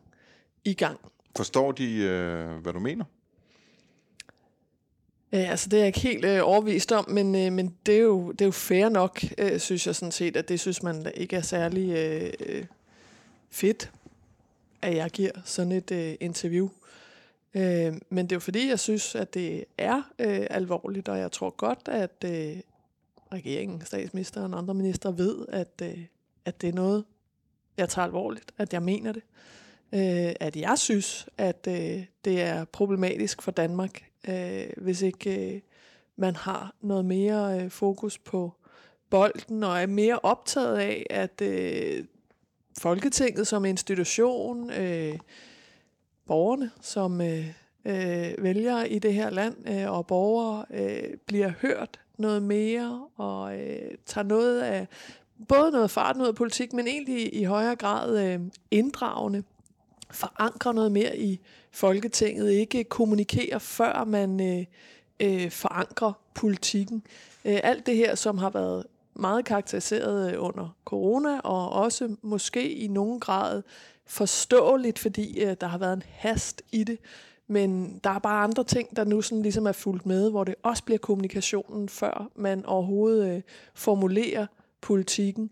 i 0.64 0.74
gang. 0.74 1.00
Forstår 1.36 1.72
de, 1.72 1.94
øh, 1.94 2.56
hvad 2.56 2.72
du 2.72 2.78
mener? 2.78 3.04
Øh, 5.32 5.50
altså, 5.50 5.68
det 5.68 5.76
er 5.76 5.80
jeg 5.80 5.86
ikke 5.86 6.00
helt 6.00 6.24
øh, 6.24 6.40
overvist 6.42 6.92
om, 6.92 7.10
men, 7.10 7.34
øh, 7.34 7.52
men 7.52 7.76
det, 7.86 7.94
er 7.94 8.00
jo, 8.00 8.32
det 8.32 8.40
er 8.40 8.44
jo 8.44 8.52
fair 8.52 8.88
nok, 8.88 9.24
øh, 9.38 9.60
synes 9.60 9.86
jeg 9.86 9.96
sådan 9.96 10.12
set, 10.12 10.36
at 10.36 10.48
det 10.48 10.60
synes 10.60 10.82
man 10.82 11.06
ikke 11.14 11.36
er 11.36 11.40
særlig 11.40 11.90
øh, 11.90 12.32
øh, 12.40 12.64
fedt, 13.50 13.90
at 14.82 14.96
jeg 14.96 15.10
giver 15.10 15.32
sådan 15.44 15.72
et 15.72 15.90
øh, 15.90 16.14
interview. 16.20 16.68
Øh, 17.54 17.92
men 18.08 18.26
det 18.26 18.32
er 18.32 18.36
jo 18.36 18.40
fordi, 18.40 18.68
jeg 18.68 18.80
synes, 18.80 19.14
at 19.14 19.34
det 19.34 19.64
er 19.78 20.02
øh, 20.18 20.46
alvorligt, 20.50 21.08
og 21.08 21.18
jeg 21.18 21.32
tror 21.32 21.50
godt, 21.50 21.88
at 21.88 22.24
øh, 22.24 22.56
regeringen, 23.32 23.82
statsministeren 23.86 24.54
og 24.54 24.58
andre 24.58 24.74
minister 24.74 25.10
ved, 25.10 25.46
at, 25.48 25.82
øh, 25.82 26.04
at 26.44 26.60
det 26.60 26.68
er 26.68 26.72
noget, 26.72 27.04
jeg 27.76 27.88
tager 27.88 28.06
alvorligt, 28.06 28.52
at 28.58 28.72
jeg 28.72 28.82
mener 28.82 29.12
det. 29.12 29.22
Øh, 29.94 30.34
at 30.40 30.56
jeg 30.56 30.78
synes, 30.78 31.28
at 31.38 31.66
øh, 31.68 32.04
det 32.24 32.42
er 32.42 32.64
problematisk 32.64 33.42
for 33.42 33.50
Danmark, 33.50 34.04
øh, 34.28 34.66
hvis 34.76 35.02
ikke 35.02 35.54
øh, 35.54 35.60
man 36.16 36.36
har 36.36 36.74
noget 36.80 37.04
mere 37.04 37.60
øh, 37.60 37.70
fokus 37.70 38.18
på 38.18 38.52
bolden, 39.10 39.64
og 39.64 39.82
er 39.82 39.86
mere 39.86 40.18
optaget 40.22 40.78
af, 40.78 41.06
at 41.10 41.40
øh, 41.40 42.04
Folketinget 42.78 43.46
som 43.46 43.64
institution, 43.64 44.70
øh, 44.70 45.18
borgerne 46.26 46.70
som 46.80 47.20
øh, 47.20 47.46
øh, 47.84 48.34
vælgere 48.38 48.88
i 48.88 48.98
det 48.98 49.14
her 49.14 49.30
land, 49.30 49.68
øh, 49.68 49.92
og 49.92 50.06
borgere 50.06 50.64
øh, 50.70 51.16
bliver 51.26 51.52
hørt 51.60 52.00
noget 52.18 52.42
mere, 52.42 53.06
og 53.16 53.58
øh, 53.58 53.90
tager 54.06 54.24
noget 54.24 54.60
af, 54.60 54.86
både 55.48 55.70
noget 55.70 55.90
fart 55.90 56.16
ud 56.16 56.26
af 56.26 56.34
politik, 56.34 56.72
men 56.72 56.86
egentlig 56.86 57.34
i 57.34 57.44
højere 57.44 57.76
grad 57.76 58.26
øh, 58.26 58.40
inddragende, 58.70 59.42
Forankre 60.12 60.74
noget 60.74 60.92
mere 60.92 61.18
i 61.18 61.40
Folketinget, 61.70 62.50
ikke 62.50 62.84
kommunikere, 62.84 63.60
før 63.60 64.04
man 64.04 64.40
øh, 64.40 64.64
øh, 65.20 65.50
forankrer 65.50 66.12
politikken. 66.34 67.02
Øh, 67.44 67.60
alt 67.62 67.86
det 67.86 67.96
her, 67.96 68.14
som 68.14 68.38
har 68.38 68.50
været 68.50 68.86
meget 69.14 69.44
karakteriseret 69.44 70.32
øh, 70.32 70.44
under 70.44 70.76
corona, 70.84 71.38
og 71.38 71.72
også 71.72 72.16
måske 72.22 72.72
i 72.72 72.86
nogen 72.86 73.20
grad 73.20 73.62
forståeligt, 74.06 74.98
fordi 74.98 75.40
øh, 75.40 75.56
der 75.60 75.66
har 75.66 75.78
været 75.78 75.92
en 75.92 76.02
hast 76.08 76.62
i 76.72 76.84
det. 76.84 76.98
Men 77.46 78.00
der 78.04 78.10
er 78.10 78.18
bare 78.18 78.44
andre 78.44 78.64
ting, 78.64 78.96
der 78.96 79.04
nu 79.04 79.22
sådan 79.22 79.42
ligesom 79.42 79.66
er 79.66 79.72
fulgt 79.72 80.06
med, 80.06 80.30
hvor 80.30 80.44
det 80.44 80.54
også 80.62 80.84
bliver 80.84 80.98
kommunikationen, 80.98 81.88
før 81.88 82.30
man 82.36 82.66
overhovedet 82.66 83.36
øh, 83.36 83.42
formulerer 83.74 84.46
politikken, 84.82 85.50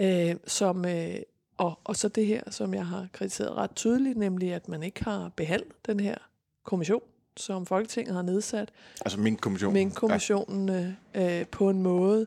øh, 0.00 0.34
som, 0.46 0.84
øh, 0.84 1.16
og, 1.56 1.78
og 1.84 1.96
så 1.96 2.08
det 2.08 2.26
her, 2.26 2.42
som 2.50 2.74
jeg 2.74 2.86
har 2.86 3.08
kritiseret 3.12 3.56
ret 3.56 3.74
tydeligt, 3.74 4.18
nemlig 4.18 4.52
at 4.52 4.68
man 4.68 4.82
ikke 4.82 5.04
har 5.04 5.30
behandlet 5.36 5.86
den 5.86 6.00
her 6.00 6.16
kommission, 6.64 7.02
som 7.36 7.66
Folketinget 7.66 8.14
har 8.14 8.22
nedsat, 8.22 8.72
Altså 9.00 9.20
min 9.20 9.36
kommission. 9.36 9.72
Mink-kommissionen 9.72 10.68
øh, 10.68 11.40
øh, 11.40 11.46
på 11.46 11.70
en 11.70 11.82
måde, 11.82 12.26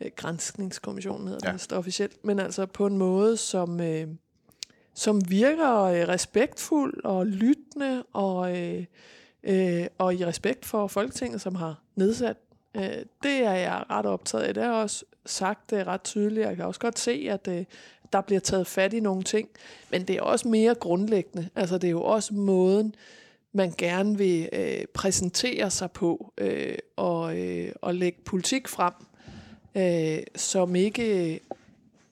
øh, 0.00 0.10
grænsningskommissionen 0.16 1.28
hedder 1.28 1.40
Ja. 1.44 1.50
ja. 1.50 1.56
det 1.56 1.72
officielt, 1.72 2.24
men 2.24 2.38
altså 2.38 2.66
på 2.66 2.86
en 2.86 2.98
måde, 2.98 3.36
som, 3.36 3.80
øh, 3.80 4.08
som 4.94 5.30
virker 5.30 5.82
øh, 5.82 6.08
respektfuld 6.08 7.04
og 7.04 7.26
lyttende 7.26 8.04
og, 8.12 8.60
øh, 8.60 8.84
øh, 9.42 9.86
og 9.98 10.14
i 10.14 10.26
respekt 10.26 10.64
for 10.64 10.86
Folketinget, 10.86 11.40
som 11.40 11.54
har 11.54 11.82
nedsat. 11.96 12.36
Øh, 12.74 13.04
det 13.22 13.44
er 13.44 13.54
jeg 13.54 13.84
ret 13.90 14.06
optaget 14.06 14.44
af. 14.44 14.54
Det 14.54 14.62
har 14.62 14.72
jeg 14.72 14.82
også 14.82 15.04
sagt 15.26 15.70
det 15.70 15.86
ret 15.86 16.02
tydeligt. 16.02 16.46
Jeg 16.46 16.56
kan 16.56 16.64
også 16.64 16.80
godt 16.80 16.98
se, 16.98 17.26
at 17.30 17.48
øh, 17.48 17.64
der 18.12 18.20
bliver 18.20 18.40
taget 18.40 18.66
fat 18.66 18.92
i 18.92 19.00
nogle 19.00 19.22
ting, 19.22 19.48
men 19.90 20.02
det 20.02 20.16
er 20.16 20.22
også 20.22 20.48
mere 20.48 20.74
grundlæggende. 20.74 21.48
Altså 21.56 21.78
det 21.78 21.86
er 21.86 21.90
jo 21.90 22.02
også 22.02 22.34
måden, 22.34 22.94
man 23.52 23.72
gerne 23.78 24.18
vil 24.18 24.48
øh, 24.52 24.84
præsentere 24.94 25.70
sig 25.70 25.90
på 25.90 26.32
øh, 26.38 26.78
og, 26.96 27.38
øh, 27.38 27.72
og 27.82 27.94
lægge 27.94 28.18
politik 28.24 28.68
frem, 28.68 28.92
øh, 29.74 30.22
som 30.36 30.76
ikke 30.76 31.32
øh, 31.32 31.40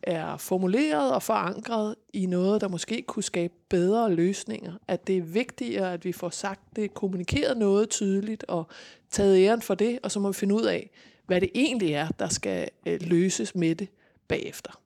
er 0.03 0.37
formuleret 0.37 1.15
og 1.15 1.23
forankret 1.23 1.95
i 2.13 2.27
noget, 2.27 2.61
der 2.61 2.69
måske 2.69 3.03
kunne 3.03 3.23
skabe 3.23 3.55
bedre 3.69 4.13
løsninger. 4.13 4.73
At 4.89 5.07
det 5.07 5.17
er 5.17 5.23
vigtigere, 5.23 5.93
at 5.93 6.05
vi 6.05 6.13
får 6.13 6.31
sagt 6.31 6.61
det, 6.77 6.95
kommunikeret 6.95 7.57
noget 7.57 7.91
tydeligt 7.91 8.45
og 8.49 8.67
taget 9.11 9.45
æren 9.45 9.63
for 9.63 9.75
det, 9.75 9.99
og 10.03 10.11
så 10.11 10.21
må 10.21 10.29
vi 10.29 10.35
finde 10.35 10.55
ud 10.55 10.65
af, 10.65 10.91
hvad 11.27 11.41
det 11.41 11.51
egentlig 11.55 11.93
er, 11.93 12.09
der 12.09 12.29
skal 12.29 12.69
øh, 12.87 12.99
løses 13.03 13.55
med 13.55 13.75
det 13.75 13.89
bagefter. 14.29 14.81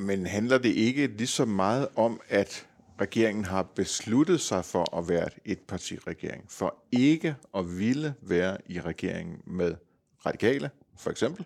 Men 0.00 0.26
handler 0.26 0.58
det 0.58 0.68
ikke 0.68 1.06
lige 1.06 1.26
så 1.26 1.44
meget 1.44 1.88
om, 1.96 2.20
at 2.28 2.66
regeringen 3.00 3.44
har 3.44 3.62
besluttet 3.62 4.40
sig 4.40 4.64
for 4.64 4.98
at 4.98 5.08
være 5.08 5.28
et 5.44 5.58
partiregering, 5.58 6.44
for 6.48 6.76
ikke 6.92 7.36
at 7.54 7.78
ville 7.78 8.14
være 8.22 8.56
i 8.66 8.80
regeringen 8.80 9.36
med 9.46 9.74
radikale, 10.26 10.70
for 10.98 11.10
eksempel. 11.10 11.44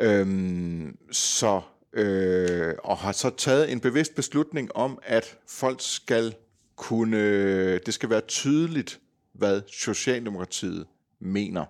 Øhm, 0.00 0.96
så, 1.10 1.60
øh, 1.92 2.74
og 2.84 2.96
har 2.96 3.12
så 3.12 3.30
taget 3.30 3.72
en 3.72 3.80
bevidst 3.80 4.14
beslutning 4.14 4.76
om, 4.76 4.98
at 5.02 5.38
folk 5.48 5.78
skal 5.80 6.34
kunne, 6.76 7.78
det 7.78 7.94
skal 7.94 8.10
være 8.10 8.20
tydeligt, 8.20 9.00
hvad 9.38 9.62
Socialdemokratiet 9.66 10.86
mener. 11.20 11.64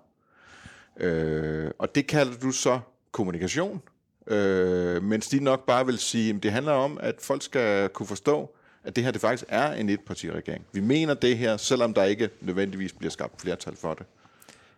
Øh, 0.96 1.70
og 1.78 1.94
det 1.94 2.06
kalder 2.06 2.38
du 2.42 2.50
så 2.50 2.80
kommunikation, 3.12 3.82
øh, 4.26 5.02
mens 5.02 5.28
de 5.28 5.44
nok 5.44 5.66
bare 5.66 5.86
vil 5.86 5.98
sige, 5.98 6.34
at 6.34 6.42
det 6.42 6.52
handler 6.52 6.72
om, 6.72 6.98
at 7.02 7.14
folk 7.20 7.42
skal 7.42 7.88
kunne 7.88 8.06
forstå, 8.06 8.54
at 8.84 8.96
det 8.96 9.04
her 9.04 9.10
det 9.10 9.20
faktisk 9.20 9.44
er 9.48 9.72
en 9.72 9.88
etpartiregering. 9.88 10.64
Vi 10.72 10.80
mener 10.80 11.14
det 11.14 11.38
her, 11.38 11.56
selvom 11.56 11.94
der 11.94 12.04
ikke 12.04 12.30
nødvendigvis 12.40 12.92
bliver 12.92 13.10
skabt 13.10 13.40
flertal 13.40 13.76
for 13.76 13.94
det. 13.94 14.06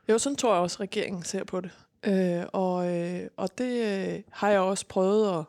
Jo, 0.09 0.18
sådan 0.18 0.37
tror 0.37 0.52
jeg 0.52 0.62
også, 0.62 0.76
at 0.76 0.80
regeringen 0.80 1.23
ser 1.23 1.44
på 1.44 1.61
det. 1.61 1.70
Øh, 2.06 2.44
og, 2.52 2.97
øh, 2.97 3.20
og 3.37 3.59
det 3.59 3.85
øh, 3.85 4.20
har 4.30 4.50
jeg 4.50 4.61
også 4.61 4.87
prøvet 4.87 5.38
at 5.38 5.44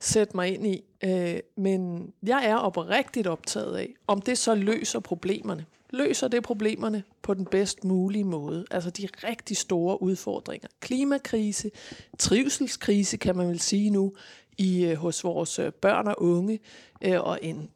sætte 0.00 0.36
mig 0.36 0.54
ind 0.54 0.66
i. 0.66 0.84
Øh, 1.04 1.38
men 1.56 2.12
jeg 2.22 2.46
er 2.46 2.56
oprigtigt 2.56 3.26
optaget 3.26 3.76
af, 3.76 3.94
om 4.06 4.20
det 4.20 4.38
så 4.38 4.54
løser 4.54 5.00
problemerne. 5.00 5.64
Løser 5.96 6.28
det 6.28 6.42
problemerne 6.42 7.02
på 7.22 7.34
den 7.34 7.46
bedst 7.46 7.84
mulige 7.84 8.24
måde? 8.24 8.64
Altså 8.70 8.90
de 8.90 9.08
rigtig 9.24 9.56
store 9.56 10.02
udfordringer. 10.02 10.68
Klimakrise, 10.80 11.70
trivselskrise 12.18 13.16
kan 13.16 13.36
man 13.36 13.48
vel 13.48 13.60
sige 13.60 13.90
nu, 13.90 14.12
i 14.58 14.84
øh, 14.84 14.96
hos 14.96 15.24
vores 15.24 15.58
øh, 15.58 15.72
børn 15.72 16.06
og 16.06 16.22
unge, 16.22 16.60
øh, 17.02 17.20
og 17.20 17.38
en 17.42 17.70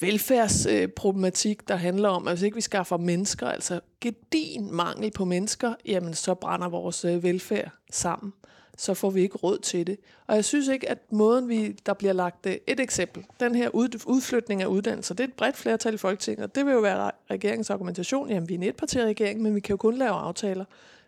velfærdsproblematik, 0.00 1.68
der 1.68 1.76
handler 1.76 2.08
om, 2.08 2.28
at 2.28 2.34
hvis 2.34 2.42
ikke 2.42 2.54
vi 2.54 2.60
skaffer 2.60 2.96
mennesker, 2.96 3.48
altså 3.48 3.80
gedin 4.00 4.74
mangel 4.74 5.10
på 5.10 5.24
mennesker, 5.24 5.74
jamen 5.86 6.14
så 6.14 6.34
brænder 6.34 6.68
vores 6.68 7.04
velfærd 7.04 7.70
sammen. 7.90 8.32
Så 8.80 8.94
får 8.94 9.10
vi 9.10 9.22
ikke 9.22 9.36
råd 9.38 9.58
til 9.58 9.86
det. 9.86 9.98
Og 10.26 10.34
jeg 10.34 10.44
synes 10.44 10.68
ikke, 10.68 10.90
at 10.90 10.98
måden, 11.10 11.48
vi, 11.48 11.76
der 11.86 11.94
bliver 11.94 12.12
lagt 12.12 12.46
øh, 12.46 12.56
et 12.66 12.80
eksempel, 12.80 13.24
den 13.40 13.54
her 13.54 13.68
ud, 13.68 13.88
udflytning 14.06 14.62
af 14.62 14.66
uddannelser, 14.66 15.14
det 15.14 15.24
er 15.24 15.28
et 15.28 15.34
bredt 15.34 15.56
flertal 15.56 15.94
i 15.94 15.96
Folketinget, 15.96 16.44
og 16.44 16.54
det 16.54 16.66
vil 16.66 16.72
jo 16.72 16.80
være 16.80 17.10
regeringens 17.30 17.70
argumentation, 17.70 18.30
jamen 18.30 18.48
vi 18.48 18.54
er 18.54 18.58
en 18.58 18.62
etpartiregering, 18.62 19.42
men 19.42 19.54
vi 19.54 19.60
kan 19.60 19.72
jo 19.72 19.76
kun 19.76 19.96
lave 19.96 20.10
aftaler, 20.10 20.64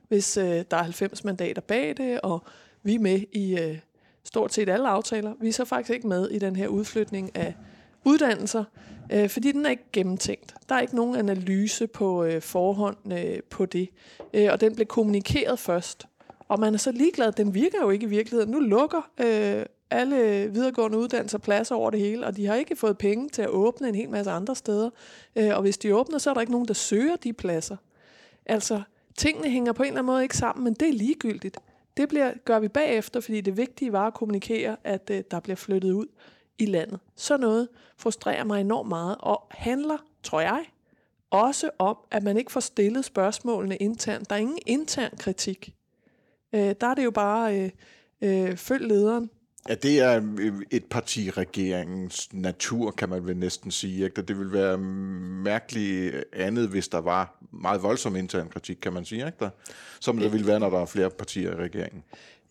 hvis 0.09 0.37
øh, 0.37 0.65
der 0.71 0.77
er 0.77 0.83
90 0.83 1.25
mandater 1.25 1.63
bag 1.63 1.95
det, 1.97 2.21
og 2.21 2.43
vi 2.83 2.95
er 2.95 2.99
med 2.99 3.21
i 3.33 3.61
øh, 3.61 3.79
stort 4.25 4.55
set 4.55 4.69
alle 4.69 4.89
aftaler. 4.89 5.35
Vi 5.41 5.49
er 5.49 5.53
så 5.53 5.65
faktisk 5.65 5.91
ikke 5.91 6.09
med 6.09 6.31
i 6.31 6.39
den 6.39 6.57
her 6.57 6.69
udflytning 6.69 7.37
af 7.37 7.55
uddannelser, 8.05 8.65
øh, 9.13 9.29
fordi 9.29 9.53
den 9.53 9.67
er 9.67 9.71
ikke 9.71 9.91
gennemtænkt. 9.93 10.55
Der 10.69 10.75
er 10.75 10.81
ikke 10.81 10.97
nogen 10.97 11.17
analyse 11.17 11.87
på 11.87 12.25
øh, 12.25 12.43
forhånd 12.43 13.13
øh, 13.13 13.41
på 13.51 13.67
det, 13.67 13.89
øh, 14.35 14.49
og 14.53 14.61
den 14.61 14.75
blev 14.75 14.87
kommunikeret 14.87 15.59
først. 15.59 16.07
Og 16.53 16.61
man 16.61 16.75
er 16.75 16.79
så 16.79 16.93
ligeglad, 16.93 17.33
den 17.33 17.55
virker 17.55 17.79
jo 17.83 17.91
ikke 17.91 18.07
i 18.07 18.09
virkeligheden. 18.09 18.51
Nu 18.51 18.61
lukker 18.61 19.11
øh, 19.21 19.67
alle 19.91 20.51
videregående 20.53 20.99
uddannelser 20.99 21.39
pladser 21.39 21.75
over 21.75 21.91
det 21.91 22.01
hele, 22.01 22.27
og 22.27 22.37
de 22.37 22.47
har 22.47 22.55
ikke 22.55 22.77
fået 22.77 22.99
penge 22.99 23.29
til 23.29 23.43
at 23.43 23.49
åbne 23.49 23.89
en 23.89 23.95
hel 23.95 24.11
masse 24.11 24.31
andre 24.31 24.57
steder. 24.57 24.91
Øh, 25.37 25.57
og 25.57 25.63
hvis 25.63 25.79
de 25.79 25.95
åbner, 25.95 26.19
så 26.19 26.31
er 26.31 26.35
der 26.35 26.41
ikke 26.41 26.53
nogen, 26.53 26.69
der 26.69 26.75
søger 26.75 27.17
de 27.17 27.33
pladser. 27.33 27.77
Altså, 28.47 28.83
tingene 29.17 29.51
hænger 29.51 29.73
på 29.73 29.83
en 29.83 29.87
eller 29.87 29.99
anden 29.99 30.07
måde 30.07 30.23
ikke 30.23 30.37
sammen, 30.37 30.65
men 30.65 30.75
det 30.75 30.89
er 30.89 30.93
ligegyldigt. 30.93 31.59
Det 31.97 32.09
bliver, 32.09 32.33
gør 32.45 32.59
vi 32.59 32.69
bagefter, 32.69 33.21
fordi 33.21 33.41
det 33.41 33.57
vigtige 33.57 33.93
var 33.93 34.07
at 34.07 34.15
kommunikere, 34.15 34.77
at 34.85 35.11
øh, 35.11 35.23
der 35.31 35.41
bliver 35.41 35.57
flyttet 35.57 35.93
ud 35.93 36.07
i 36.59 36.67
landet. 36.67 37.01
Så 37.17 37.37
noget 37.37 37.69
frustrerer 37.97 38.45
mig 38.45 38.61
enormt 38.61 38.89
meget, 38.89 39.17
og 39.21 39.47
handler, 39.51 39.99
tror 40.23 40.41
jeg, 40.41 40.65
også 41.31 41.71
om, 41.79 41.97
at 42.11 42.23
man 42.23 42.37
ikke 42.37 42.53
får 42.53 42.61
stillet 42.61 43.05
spørgsmålene 43.05 43.77
internt. 43.77 44.31
Der 44.31 44.37
er 44.37 44.41
ingen 44.41 44.59
intern 44.67 45.11
kritik. 45.19 45.75
Øh, 46.53 46.75
der 46.81 46.87
er 46.87 46.95
det 46.95 47.05
jo 47.05 47.11
bare, 47.11 47.61
øh, 47.61 47.71
øh, 48.23 48.57
følg 48.57 48.89
lederen. 48.89 49.31
Ja, 49.69 49.75
det 49.75 50.01
er 50.01 50.23
øh, 50.39 50.53
et 50.71 50.85
parti 50.85 51.31
regeringens 51.31 52.29
natur, 52.33 52.91
kan 52.91 53.09
man 53.09 53.27
vel 53.27 53.37
næsten 53.37 53.71
sige. 53.71 54.05
Ikke? 54.05 54.23
Det 54.23 54.39
vil 54.39 54.53
være 54.53 54.79
mærkeligt 54.79 56.25
andet, 56.33 56.69
hvis 56.69 56.89
der 56.89 56.99
var 57.01 57.39
meget 57.51 57.83
voldsom 57.83 58.17
intern 58.17 58.49
kritik, 58.49 58.77
kan 58.83 58.93
man 58.93 59.05
sige. 59.05 59.27
Ikke? 59.27 59.39
Der, 59.41 59.51
som 60.01 60.19
der 60.19 60.29
vil 60.29 60.47
være, 60.47 60.61
når 60.61 60.71
der 60.71 60.79
er 60.79 60.87
flere 60.87 61.11
partier 61.11 61.51
i 61.51 61.55
regeringen. 61.55 62.03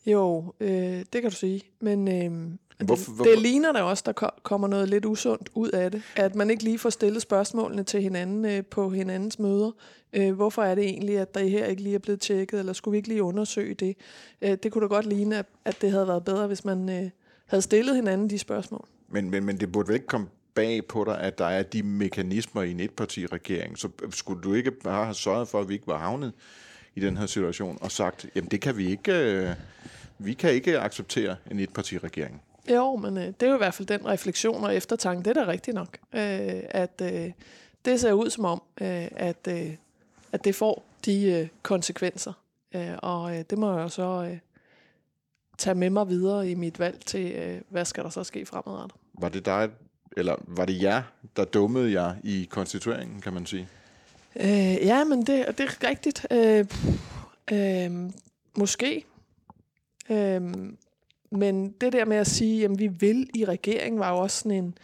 Jo, 0.05 0.53
øh, 0.60 0.70
det 1.13 1.22
kan 1.22 1.24
du 1.24 1.36
sige. 1.36 1.62
Men, 1.79 2.08
øh, 2.08 2.58
Hvorfor, 2.86 3.04
det, 3.06 3.16
hvorfor? 3.16 3.32
det 3.32 3.42
ligner 3.42 3.72
der 3.72 3.82
også, 3.82 4.04
der 4.06 4.30
kommer 4.44 4.68
noget 4.68 4.90
lidt 4.90 5.06
usundt 5.06 5.50
ud 5.56 5.70
af 5.70 5.92
det. 5.92 6.02
At 6.16 6.36
man 6.36 6.50
ikke 6.50 6.64
lige 6.64 6.80
får 6.80 6.90
stillet 6.90 7.22
spørgsmålene 7.22 7.84
til 7.84 8.02
hinanden 8.02 8.46
øh, 8.46 8.66
på 8.66 8.90
hinandens 8.90 9.40
møder. 9.40 9.72
Øh, 10.14 10.34
hvorfor 10.34 10.64
er 10.64 10.76
det 10.76 10.84
egentlig, 10.84 11.20
at 11.20 11.36
der 11.36 11.44
her 11.44 11.66
ikke 11.66 11.82
lige 11.82 11.96
er 11.96 12.00
blevet 12.00 12.22
tjekket, 12.22 12.60
eller 12.60 12.74
skulle 12.74 12.92
vi 12.92 12.98
ikke 12.98 13.10
lige 13.10 13.24
undersøge 13.24 13.74
det? 13.74 13.98
Øh, 14.42 14.58
det 14.64 14.72
kunne 14.72 14.82
da 14.82 14.88
godt 14.88 15.06
ligne, 15.06 15.38
at, 15.38 15.46
at 15.66 15.82
det 15.82 15.92
havde 15.92 16.08
været 16.08 16.24
bedre, 16.24 16.48
hvis 16.48 16.66
man 16.66 16.90
øh, 16.90 17.10
havde 17.46 17.62
stillet 17.62 17.96
hinanden 17.96 18.30
de 18.30 18.40
spørgsmål. 18.40 18.88
Men, 19.10 19.30
men, 19.30 19.46
men 19.46 19.60
det 19.60 19.72
burde 19.72 19.88
vel 19.88 19.96
ikke 19.96 20.08
komme 20.08 20.28
bag 20.56 20.86
på 20.86 21.04
dig, 21.04 21.20
at 21.20 21.38
der 21.38 21.46
er 21.46 21.64
de 21.64 21.84
mekanismer 21.84 22.62
i 22.62 22.72
en 22.72 22.80
etpartiregering. 22.80 23.78
Så 23.78 23.90
skulle 24.10 24.42
du 24.42 24.54
ikke 24.54 24.72
bare 24.72 25.04
have 25.04 25.16
sørget 25.16 25.48
for, 25.48 25.60
at 25.60 25.70
vi 25.70 25.74
ikke 25.74 25.88
var 25.88 25.98
havnet 25.98 26.34
i 26.96 27.00
den 27.00 27.18
her 27.18 27.26
situation, 27.26 27.78
og 27.82 27.92
sagt, 27.92 28.26
jamen 28.36 28.52
det 28.52 28.62
kan 28.62 28.78
vi 28.78 28.92
ikke... 28.92 29.14
Øh, 29.14 29.56
vi 30.24 30.34
kan 30.34 30.54
ikke 30.54 30.80
acceptere 30.80 31.36
en 31.52 31.60
etpartiregering. 31.60 32.42
Jo, 32.70 32.96
men 32.96 33.18
øh, 33.18 33.25
det 33.25 33.44
er 33.44 33.48
jo 33.48 33.53
i 33.53 33.58
hvert 33.58 33.74
fald 33.74 33.88
den 33.88 34.06
refleksion 34.06 34.63
og 34.63 34.75
eftertanke. 34.75 35.30
Det 35.30 35.38
er 35.38 35.46
da 35.46 35.51
rigtigt 35.51 35.75
nok. 35.75 35.98
Øh, 36.13 36.63
at 36.70 37.01
øh, 37.01 37.32
det 37.86 38.00
ser 38.00 38.13
ud 38.13 38.30
som 38.30 38.46
om, 38.46 38.62
øh, 38.82 39.08
at, 39.12 39.48
øh, 39.50 39.75
at 40.32 40.44
det 40.44 40.56
får 40.56 40.84
de 41.06 41.32
øh, 41.32 41.48
konsekvenser. 41.62 42.34
Øh, 42.75 42.94
og 42.98 43.38
øh, 43.38 43.44
det 43.50 43.58
må 43.58 43.74
jeg 43.74 43.84
jo 43.84 43.89
så 43.89 44.27
øh, 44.32 44.38
tage 45.58 45.75
med 45.75 45.89
mig 45.89 46.10
videre 46.10 46.50
i 46.50 46.56
mit 46.56 46.80
valg 46.80 47.06
til, 47.06 47.32
øh, 47.32 47.62
hvad 47.70 47.86
skal 47.86 48.03
der 48.03 48.10
så 48.10 48.24
ske 48.24 48.46
fremadrettet. 48.46 48.98
Var 49.13 49.30
det 49.30 49.46
dig, 49.46 49.70
eller 50.18 50.36
var 50.48 50.65
det 50.65 50.82
jer, 50.82 51.03
der 51.36 51.46
dummede 51.46 51.91
jer 51.91 52.15
i 52.24 52.48
konstitueringen, 52.51 53.22
kan 53.22 53.34
man 53.34 53.46
sige? 53.46 53.68
Øh, 54.36 54.75
ja, 54.86 55.03
men 55.03 55.20
det, 55.20 55.58
det 55.58 55.60
er 55.60 55.89
rigtigt. 55.89 56.27
Øh, 56.32 56.65
øh, 57.51 58.12
måske. 58.58 59.06
Øh, 60.10 60.41
men 61.32 61.72
det 61.72 61.94
der 61.94 62.06
med 62.06 62.18
at 62.18 62.28
sige, 62.28 62.66
at 62.66 62.80
vi 62.80 62.88
vil 62.88 63.30
i 63.36 63.46
regeringen, 63.46 64.00
var 64.00 64.10
jo 64.10 64.18
også 64.18 64.38
sådan 64.38 64.52
en... 64.52 64.78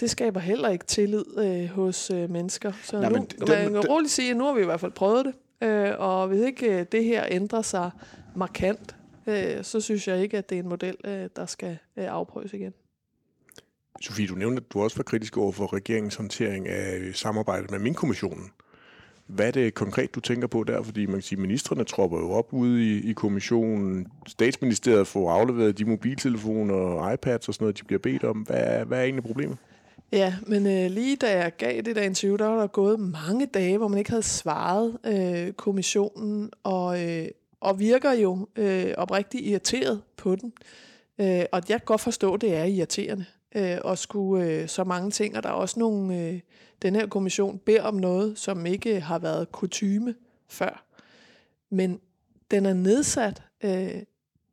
Det 0.00 0.10
skaber 0.10 0.40
heller 0.40 0.68
ikke 0.68 0.84
tillid 0.84 1.24
øh, 1.38 1.68
hos 1.68 2.10
øh, 2.10 2.30
mennesker. 2.30 2.72
Så 2.82 3.00
Nej, 3.00 3.08
nu 3.08 3.16
den, 3.16 3.48
man 3.48 3.82
kan 3.82 3.90
roligt 3.90 4.12
sige, 4.12 4.30
at 4.30 4.36
nu 4.36 4.44
har 4.44 4.52
vi 4.52 4.62
i 4.62 4.64
hvert 4.64 4.80
fald 4.80 4.92
prøvet 4.92 5.24
det. 5.24 5.34
Øh, 5.68 5.94
og 5.98 6.28
hvis 6.28 6.40
ikke 6.40 6.80
øh, 6.80 6.86
det 6.92 7.04
her 7.04 7.26
ændrer 7.28 7.62
sig 7.62 7.90
markant, 8.36 8.96
øh, 9.26 9.64
så 9.64 9.80
synes 9.80 10.08
jeg 10.08 10.22
ikke, 10.22 10.38
at 10.38 10.50
det 10.50 10.58
er 10.58 10.62
en 10.62 10.68
model, 10.68 10.96
øh, 11.04 11.28
der 11.36 11.46
skal 11.46 11.78
øh, 11.96 12.04
afprøves 12.04 12.52
igen. 12.52 12.72
Sofie, 14.00 14.26
du 14.26 14.34
nævnte, 14.34 14.62
at 14.66 14.72
du 14.72 14.82
også 14.82 14.96
var 14.96 15.02
kritisk 15.02 15.36
over 15.36 15.52
for 15.52 15.72
regeringens 15.72 16.14
håndtering 16.14 16.68
af 16.68 17.14
samarbejdet 17.14 17.70
med 17.70 17.78
Min-kommissionen. 17.78 18.50
Hvad 19.34 19.46
er 19.46 19.50
det 19.50 19.74
konkret, 19.74 20.14
du 20.14 20.20
tænker 20.20 20.46
på 20.46 20.64
der? 20.64 20.82
Fordi 20.82 21.06
man 21.06 21.14
kan 21.14 21.22
sige, 21.22 21.36
at 21.36 21.42
ministerne 21.42 21.84
tropper 21.84 22.18
jo 22.18 22.30
op 22.30 22.52
ude 22.52 22.84
i, 22.84 23.10
i 23.10 23.12
kommissionen. 23.12 24.06
Statsministeriet 24.26 25.06
får 25.06 25.30
afleveret 25.30 25.78
de 25.78 25.84
mobiltelefoner 25.84 26.74
og 26.74 27.14
iPads 27.14 27.48
og 27.48 27.54
sådan 27.54 27.64
noget, 27.64 27.78
de 27.78 27.84
bliver 27.84 27.98
bedt 27.98 28.24
om. 28.24 28.36
Hvad, 28.36 28.84
hvad 28.84 28.98
er 28.98 29.02
egentlig 29.02 29.24
problemet? 29.24 29.56
Ja, 30.12 30.34
men 30.46 30.66
øh, 30.66 30.90
lige 30.90 31.16
da 31.16 31.38
jeg 31.38 31.56
gav 31.56 31.82
det 31.82 31.96
der 31.96 32.02
interview, 32.02 32.36
der 32.36 32.46
var 32.46 32.60
der 32.60 32.66
gået 32.66 33.00
mange 33.00 33.46
dage, 33.46 33.78
hvor 33.78 33.88
man 33.88 33.98
ikke 33.98 34.10
havde 34.10 34.22
svaret 34.22 34.98
øh, 35.06 35.52
kommissionen, 35.52 36.50
og, 36.62 37.08
øh, 37.08 37.26
og 37.60 37.80
virker 37.80 38.12
jo 38.12 38.48
øh, 38.56 38.94
oprigtigt 38.96 39.46
irriteret 39.46 40.02
på 40.16 40.36
den. 40.36 40.52
Øh, 41.20 41.44
og 41.52 41.62
jeg 41.68 41.78
kan 41.78 41.84
godt 41.84 42.00
forstå, 42.00 42.34
at 42.34 42.40
det 42.40 42.54
er 42.56 42.64
irriterende 42.64 43.24
øh, 43.54 43.78
at 43.84 43.98
skulle 43.98 44.46
øh, 44.46 44.68
så 44.68 44.84
mange 44.84 45.10
ting, 45.10 45.36
og 45.36 45.42
der 45.42 45.48
er 45.48 45.52
også 45.52 45.78
nogle... 45.78 46.18
Øh, 46.18 46.40
den 46.82 46.94
her 46.94 47.06
kommission 47.06 47.58
beder 47.58 47.82
om 47.82 47.94
noget, 47.94 48.38
som 48.38 48.66
ikke 48.66 49.00
har 49.00 49.18
været 49.18 49.52
kutyme 49.52 50.14
før. 50.48 50.84
Men 51.70 52.00
den 52.50 52.66
er 52.66 52.74
nedsat 52.74 53.42
øh, 53.64 54.02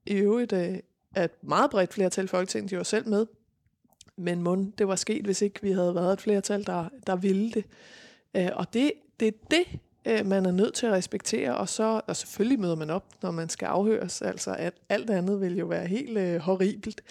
i 0.06 0.14
øvrigt 0.14 0.54
øh, 0.54 0.78
af 1.16 1.24
et 1.24 1.44
meget 1.44 1.72
bredt 1.72 1.94
flertal 1.94 2.24
i 2.24 2.28
Folketinget, 2.28 2.72
de 2.72 2.78
var 2.78 2.84
selv 2.84 3.08
med. 3.08 3.26
Men 4.16 4.44
mund, 4.44 4.72
det 4.78 4.88
var 4.88 4.96
sket, 4.96 5.26
hvis 5.26 5.42
ikke 5.42 5.62
vi 5.62 5.72
havde 5.72 5.96
været 5.96 6.14
et 6.14 6.22
flertal, 6.22 6.66
der, 6.66 6.90
der 7.08 7.16
ville 7.16 7.52
det. 7.52 7.66
Øh, 8.36 8.50
og 8.54 8.74
det, 8.74 8.92
det 9.20 9.28
er 9.28 9.32
det, 9.52 9.80
øh, 10.06 10.26
man 10.26 10.46
er 10.46 10.52
nødt 10.52 10.74
til 10.74 10.86
at 10.86 10.92
respektere, 10.94 11.58
og 11.58 11.70
så 11.70 12.02
og 12.08 12.16
selvfølgelig 12.16 12.60
møder 12.60 12.76
man 12.76 12.90
op, 12.90 13.06
når 13.22 13.32
man 13.32 13.50
skal 13.50 13.66
afhøres. 13.66 14.22
Altså, 14.22 14.56
at 14.60 14.74
alt 14.90 15.10
andet 15.10 15.42
vil 15.42 15.58
jo 15.58 15.66
være 15.66 15.88
helt 15.88 16.18
øh, 16.18 16.40
horribelt. 16.40 17.02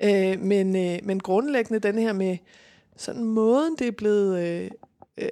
Øh, 0.00 0.40
men, 0.40 0.76
øh, 0.76 0.98
men 1.02 1.20
grundlæggende 1.20 1.78
den 1.88 1.98
her 1.98 2.12
med 2.12 2.36
sådan 2.96 3.24
måden, 3.24 3.76
det 3.78 3.86
er 3.86 3.92
blevet 3.92 4.40
øh, 4.40 4.70
øh, 5.18 5.28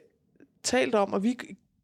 talt 0.63 0.95
om, 0.95 1.13
og 1.13 1.23
vi 1.23 1.39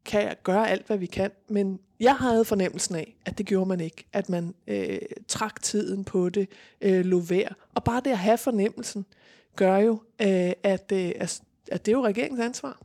kan 0.05 0.35
gøre 0.43 0.69
alt, 0.69 0.87
hvad 0.87 0.97
vi 0.97 1.05
kan, 1.05 1.31
men 1.49 1.79
jeg 1.99 2.15
havde 2.15 2.45
fornemmelsen 2.45 2.95
af, 2.95 3.15
at 3.25 3.37
det 3.37 3.45
gjorde 3.45 3.69
man 3.69 3.79
ikke. 3.79 4.05
At 4.13 4.29
man 4.29 4.53
øh, 4.67 4.99
trak 5.27 5.61
tiden 5.61 6.03
på 6.03 6.29
det, 6.29 6.49
øh, 6.81 7.05
lå 7.05 7.19
vær. 7.19 7.55
Og 7.75 7.83
bare 7.83 8.01
det 8.05 8.11
at 8.11 8.17
have 8.17 8.37
fornemmelsen, 8.37 9.05
gør 9.55 9.77
jo, 9.77 9.91
øh, 10.21 10.51
at, 10.63 10.91
øh, 10.93 11.11
at 11.19 11.41
det 11.71 11.87
er 11.87 11.91
jo 11.91 12.05
regeringens 12.05 12.41
ansvar. 12.41 12.81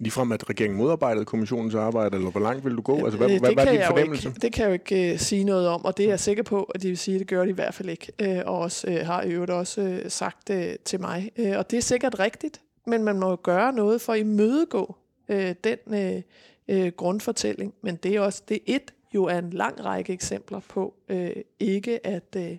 Ligefrem 0.00 0.32
at 0.32 0.50
regeringen 0.50 0.78
modarbejdede 0.78 1.24
kommissionens 1.24 1.74
arbejde, 1.74 2.16
eller 2.16 2.30
hvor 2.30 2.40
langt 2.40 2.64
vil 2.64 2.76
du 2.76 2.82
gå? 2.82 3.04
Altså, 3.04 3.16
hvad, 3.18 3.30
øh, 3.30 3.40
hvad, 3.40 3.52
hvad 3.54 3.66
er 3.66 3.72
din 3.72 3.80
fornemmelse? 3.86 4.28
Ikke, 4.28 4.40
det 4.40 4.52
kan 4.52 4.62
jeg 4.62 4.68
jo 4.68 4.72
ikke 4.72 5.12
uh, 5.12 5.18
sige 5.18 5.44
noget 5.44 5.68
om, 5.68 5.84
og 5.84 5.96
det 5.96 6.04
er 6.04 6.08
jeg 6.08 6.20
sikker 6.20 6.42
på, 6.42 6.62
at 6.62 6.82
de 6.82 6.88
vil 6.88 6.98
sige, 6.98 7.14
at 7.14 7.18
det 7.18 7.28
gør 7.28 7.44
de 7.44 7.50
i 7.50 7.52
hvert 7.52 7.74
fald 7.74 7.88
ikke. 7.88 8.12
Uh, 8.22 8.52
og 8.52 8.58
også, 8.58 8.86
uh, 8.86 9.06
har 9.06 9.22
i 9.22 9.30
øvrigt 9.30 9.50
også 9.50 9.80
uh, 9.80 10.10
sagt 10.10 10.50
uh, 10.50 10.56
til 10.84 11.00
mig. 11.00 11.30
Uh, 11.38 11.56
og 11.56 11.70
det 11.70 11.76
er 11.76 11.80
sikkert 11.80 12.18
rigtigt, 12.18 12.60
men 12.86 13.04
man 13.04 13.18
må 13.18 13.30
jo 13.30 13.38
gøre 13.42 13.72
noget 13.72 14.00
for 14.00 14.12
at 14.12 14.18
imødegå 14.18 14.96
uh, 15.28 15.50
den 15.64 15.78
uh, 15.86 16.76
uh, 16.76 16.88
grundfortælling. 16.88 17.74
Men 17.82 17.96
det 17.96 18.14
er 18.14 18.20
også 18.20 18.42
det 18.48 18.58
et 18.66 18.94
jo 19.14 19.24
er 19.24 19.38
en 19.38 19.50
lang 19.50 19.84
række 19.84 20.12
eksempler 20.12 20.60
på 20.68 20.94
uh, 21.10 21.28
ikke 21.60 22.06
at 22.06 22.36
uh, 22.36 22.56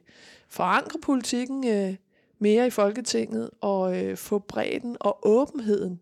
forankre 0.50 1.00
politikken 1.00 1.88
uh, 1.88 1.96
mere 2.40 2.68
i 2.68 2.70
Folketinget 2.70 3.50
og 3.62 3.82
uh, 3.92 4.16
få 4.16 4.40
bredden 4.40 4.98
og 5.00 5.20
åbenheden 5.24 6.00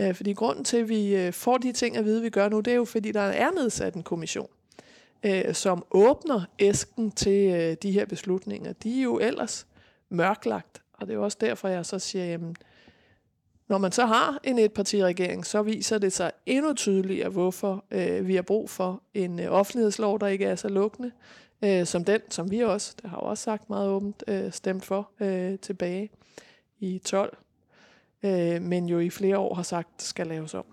Øh, 0.00 0.14
fordi 0.14 0.32
grunden 0.32 0.64
til, 0.64 0.76
at 0.76 0.88
vi 0.88 1.16
øh, 1.16 1.32
får 1.32 1.58
de 1.58 1.72
ting 1.72 1.96
at 1.96 2.04
vide, 2.04 2.22
vi 2.22 2.30
gør 2.30 2.48
nu, 2.48 2.60
det 2.60 2.70
er 2.70 2.76
jo, 2.76 2.84
fordi 2.84 3.12
der 3.12 3.20
er 3.20 3.50
nedsat 3.50 3.94
en 3.94 4.02
kommission, 4.02 4.48
øh, 5.22 5.54
som 5.54 5.84
åbner 5.90 6.44
æsken 6.58 7.10
til 7.10 7.54
øh, 7.54 7.76
de 7.82 7.92
her 7.92 8.06
beslutninger. 8.06 8.72
De 8.72 8.98
er 8.98 9.02
jo 9.02 9.18
ellers 9.18 9.66
mørklagt, 10.08 10.82
og 10.92 11.06
det 11.06 11.12
er 11.12 11.16
jo 11.16 11.24
også 11.24 11.38
derfor, 11.40 11.68
jeg 11.68 11.86
så 11.86 11.98
siger, 11.98 12.24
jamen, 12.24 12.56
når 13.68 13.78
man 13.78 13.92
så 13.92 14.06
har 14.06 14.38
en 14.44 14.58
etpartiregering, 14.58 15.46
så 15.46 15.62
viser 15.62 15.98
det 15.98 16.12
sig 16.12 16.30
endnu 16.46 16.74
tydeligere, 16.74 17.28
hvorfor 17.28 17.84
øh, 17.90 18.28
vi 18.28 18.34
har 18.34 18.42
brug 18.42 18.70
for 18.70 19.02
en 19.14 19.40
øh, 19.40 19.52
offentlighedslov, 19.52 20.20
der 20.20 20.26
ikke 20.26 20.44
er 20.44 20.56
så 20.56 20.68
lukkende, 20.68 21.10
øh, 21.62 21.86
som 21.86 22.04
den, 22.04 22.20
som 22.30 22.50
vi 22.50 22.60
også, 22.60 22.94
det 23.02 23.10
har 23.10 23.16
jo 23.22 23.28
også 23.28 23.44
sagt 23.44 23.70
meget 23.70 23.88
åbent, 23.88 24.24
øh, 24.28 24.52
stemt 24.52 24.84
for 24.84 25.10
øh, 25.20 25.58
tilbage 25.58 26.10
i 26.78 26.98
12 26.98 27.36
øh, 28.26 28.62
men 28.62 28.88
jo 28.88 28.98
i 28.98 29.10
flere 29.10 29.38
år 29.38 29.54
har 29.54 29.62
sagt, 29.62 30.02
skal 30.02 30.26
laves 30.26 30.54
om. 30.54 30.64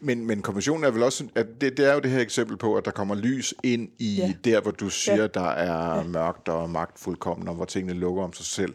Men, 0.00 0.26
men 0.26 0.42
kommissionen 0.42 0.84
er 0.84 0.90
vel 0.90 1.02
også, 1.02 1.28
at 1.34 1.46
det, 1.60 1.76
det 1.76 1.86
er 1.90 1.94
jo 1.94 2.00
det 2.00 2.10
her 2.10 2.20
eksempel 2.20 2.56
på, 2.56 2.76
at 2.76 2.84
der 2.84 2.90
kommer 2.90 3.14
lys 3.14 3.54
ind 3.62 3.88
i 3.98 4.14
ja. 4.16 4.32
der, 4.44 4.60
hvor 4.60 4.70
du 4.70 4.88
siger, 4.88 5.16
ja. 5.16 5.26
der 5.26 5.50
er 5.50 5.96
ja. 5.96 6.02
mørkt 6.02 6.48
og 6.48 6.70
magtfuldkommen, 6.70 7.48
og 7.48 7.54
hvor 7.54 7.64
tingene 7.64 8.00
lukker 8.00 8.22
om 8.22 8.32
sig 8.32 8.46
selv. 8.46 8.74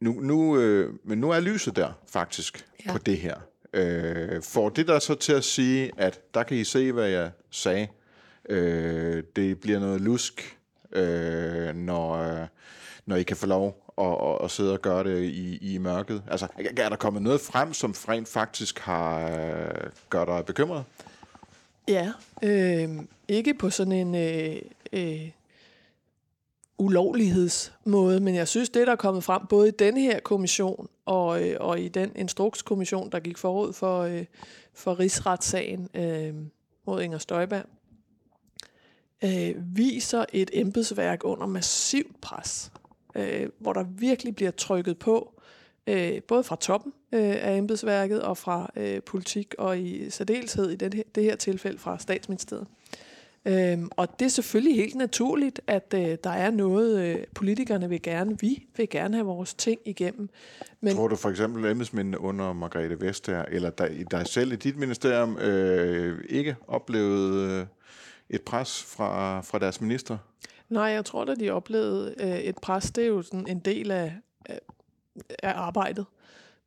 Nu, 0.00 0.12
nu, 0.20 0.58
øh, 0.58 0.94
men 1.04 1.18
nu 1.18 1.30
er 1.30 1.40
lyset 1.40 1.76
der 1.76 1.92
faktisk 2.12 2.66
ja. 2.86 2.92
på 2.92 2.98
det 2.98 3.18
her. 3.18 3.36
Øh, 3.72 4.42
får 4.42 4.68
det 4.68 4.88
der 4.88 4.98
så 4.98 5.14
til 5.14 5.32
at 5.32 5.44
sige, 5.44 5.90
at 5.96 6.20
der 6.34 6.42
kan 6.42 6.56
I 6.56 6.64
se, 6.64 6.92
hvad 6.92 7.08
jeg 7.08 7.30
sagde. 7.50 7.88
Øh, 8.48 9.22
det 9.36 9.60
bliver 9.60 9.78
noget 9.78 10.00
lusk, 10.00 10.58
øh, 10.92 11.74
når, 11.74 12.12
øh, 12.12 12.46
når 13.06 13.16
I 13.16 13.22
kan 13.22 13.36
få 13.36 13.46
lov 13.46 13.79
og, 13.96 14.20
og, 14.20 14.40
og 14.40 14.50
sidde 14.50 14.72
og 14.72 14.82
gøre 14.82 15.04
det 15.04 15.24
i, 15.24 15.74
i 15.74 15.78
mørket? 15.78 16.22
Altså, 16.30 16.46
er 16.76 16.88
der 16.88 16.96
kommet 16.96 17.22
noget 17.22 17.40
frem, 17.40 17.72
som 17.72 17.94
rent 18.08 18.28
faktisk 18.28 18.78
har 18.78 19.30
øh, 19.30 19.90
gør 20.10 20.24
dig 20.24 20.44
bekymret? 20.44 20.84
Ja, 21.88 22.12
øh, 22.42 22.88
ikke 23.28 23.54
på 23.54 23.70
sådan 23.70 23.92
en 23.92 24.14
øh, 24.14 24.56
øh, 24.92 25.30
ulovlighedsmåde, 26.78 28.20
men 28.20 28.34
jeg 28.34 28.48
synes, 28.48 28.70
det 28.70 28.86
der 28.86 28.92
er 28.92 28.96
kommet 28.96 29.24
frem, 29.24 29.46
både 29.46 29.68
i 29.68 29.72
den 29.78 29.96
her 29.96 30.20
kommission 30.20 30.88
og, 31.06 31.48
øh, 31.48 31.56
og 31.60 31.80
i 31.80 31.88
den 31.88 32.12
instrukskommission, 32.16 33.10
der 33.12 33.20
gik 33.20 33.38
forud 33.38 33.72
for, 33.72 34.00
øh, 34.00 34.24
for 34.74 34.98
rigsretssagen 34.98 35.88
øh, 35.94 36.34
mod 36.86 37.02
Inger 37.02 37.18
Støjberg, 37.18 37.64
øh, 39.24 39.54
viser 39.76 40.24
et 40.32 40.50
embedsværk 40.52 41.20
under 41.24 41.46
massivt 41.46 42.20
pres 42.20 42.72
øh, 43.14 43.48
hvor 43.58 43.72
der 43.72 43.82
virkelig 43.82 44.36
bliver 44.36 44.50
trykket 44.50 44.98
på, 44.98 45.40
øh, 45.86 46.22
både 46.22 46.44
fra 46.44 46.56
toppen 46.56 46.92
øh, 47.12 47.36
af 47.40 47.56
embedsværket 47.56 48.22
og 48.22 48.36
fra 48.36 48.70
øh, 48.76 49.02
politik, 49.02 49.54
og 49.58 49.78
i 49.78 50.10
særdeleshed 50.10 50.70
i 50.70 50.76
den 50.76 50.92
her, 50.92 51.02
det 51.14 51.22
her 51.22 51.36
tilfælde 51.36 51.78
fra 51.78 51.98
statsministeriet. 51.98 52.66
Øhm, 53.44 53.88
og 53.96 54.18
det 54.18 54.24
er 54.24 54.30
selvfølgelig 54.30 54.76
helt 54.76 54.94
naturligt, 54.94 55.60
at 55.66 55.94
øh, 55.94 56.16
der 56.24 56.30
er 56.30 56.50
noget, 56.50 57.00
øh, 57.00 57.24
politikerne 57.34 57.88
vil 57.88 58.02
gerne, 58.02 58.38
vi 58.40 58.66
vil 58.76 58.88
gerne 58.88 59.16
have 59.16 59.26
vores 59.26 59.54
ting 59.54 59.80
igennem. 59.84 60.28
Men 60.80 60.96
Tror 60.96 61.08
du 61.08 61.16
for 61.16 61.30
eksempel, 61.30 61.64
at 61.64 61.70
embedsmændene 61.70 62.20
under 62.20 62.52
Margrethe 62.52 63.00
Vestager, 63.00 63.44
eller 63.48 63.70
dig, 63.70 64.04
dig 64.10 64.26
selv 64.26 64.52
i 64.52 64.56
dit 64.56 64.76
ministerium, 64.76 65.38
øh, 65.38 66.24
ikke 66.28 66.56
oplevede 66.68 67.60
øh, 67.60 67.66
et 68.30 68.42
pres 68.42 68.82
fra, 68.82 69.40
fra 69.40 69.58
deres 69.58 69.80
minister? 69.80 70.18
Nej, 70.70 70.84
jeg 70.84 71.04
tror 71.04 71.24
da, 71.24 71.34
de 71.34 71.50
oplevede 71.50 72.14
øh, 72.20 72.38
et 72.38 72.58
pres. 72.58 72.90
Det 72.90 73.04
er 73.04 73.08
jo 73.08 73.22
sådan 73.22 73.46
en 73.48 73.58
del 73.58 73.90
af, 73.90 74.14
af, 74.46 74.60
af 75.42 75.52
arbejdet. 75.54 76.06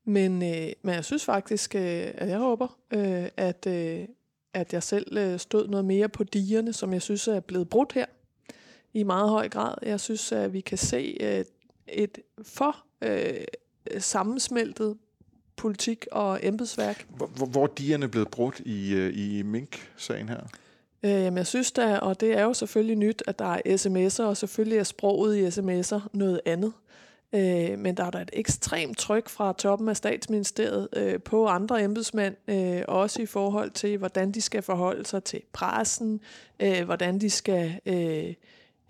Men, 0.06 0.44
øh, 0.44 0.72
men 0.82 0.96
jeg 0.96 1.06
synes 1.06 1.26
faktisk, 1.26 1.76
øh, 1.76 2.12
at 2.16 2.30
jeg 2.30 2.38
håber, 2.38 2.78
øh, 2.94 3.28
at, 3.38 3.68
øh, 3.68 4.06
at 4.54 4.74
jeg 4.74 4.84
selv 4.84 5.18
øh, 5.18 5.40
stod 5.40 5.68
noget 5.68 5.86
mere 5.86 6.10
på 6.10 6.24
digerne, 6.24 6.74
som 6.74 6.94
jeg 6.94 7.02
synes 7.02 7.28
er 7.28 7.40
blevet 7.40 7.70
brudt 7.70 7.94
her 7.94 8.06
i 8.94 9.04
meget 9.04 9.30
høj 9.30 9.50
grad. 9.50 9.76
Jeg 9.82 10.00
synes, 10.00 10.32
at 10.32 10.54
vi 10.54 10.62
kan 10.62 10.78
se 10.78 11.18
øh, 11.22 11.46
et 11.88 12.20
for 12.44 12.78
øh, 13.02 13.46
sammensmeltet 14.00 14.98
politik 15.56 16.06
og 16.12 16.40
embedsværk. 16.44 17.06
Hvor, 17.10 17.28
hvor, 17.28 17.46
hvor 17.46 17.64
er 17.64 17.68
digerne 17.68 18.08
blevet 18.08 18.32
brudt 18.32 18.60
i, 18.60 18.94
øh, 18.94 19.18
i 19.18 19.42
Mink-sagen 19.42 20.30
her? 20.30 20.42
Øh, 21.04 21.12
jamen, 21.12 21.38
jeg 21.38 21.48
synes 21.48 21.72
da, 21.72 21.98
og 21.98 22.20
det 22.20 22.38
er 22.38 22.44
jo 22.44 22.54
selvfølgelig 22.54 22.96
nyt, 22.96 23.24
at 23.28 23.40
der 23.40 23.46
er 23.46 23.62
sms'er, 23.78 24.24
og 24.24 24.38
selvfølgelig 24.38 24.78
er 24.78 24.84
sproget 24.84 25.38
i 25.38 25.48
sms'er 25.48 26.00
noget 26.14 26.42
andet. 26.46 26.74
Øh, 27.36 27.80
men 27.80 27.98
der 27.98 28.04
er 28.04 28.10
da 28.10 28.22
et 28.22 28.30
ekstremt 28.34 28.98
tryk 28.98 29.30
fra 29.30 29.54
toppen 29.54 29.90
af 29.90 29.98
statsministeriet 29.98 30.88
øh, 30.96 31.20
på 31.22 31.48
andre 31.48 31.84
embedsmænd, 31.84 32.36
øh, 32.48 32.82
også 32.88 33.22
i 33.22 33.26
forhold 33.26 33.72
til, 33.72 33.98
hvordan 33.98 34.32
de 34.32 34.42
skal 34.42 34.62
forholde 34.62 35.06
sig 35.06 35.24
til 35.24 35.42
pressen, 35.54 36.22
øh, 36.60 36.84
hvordan 36.86 37.22
de 37.22 37.30
skal 37.30 37.80
øh, 37.86 38.34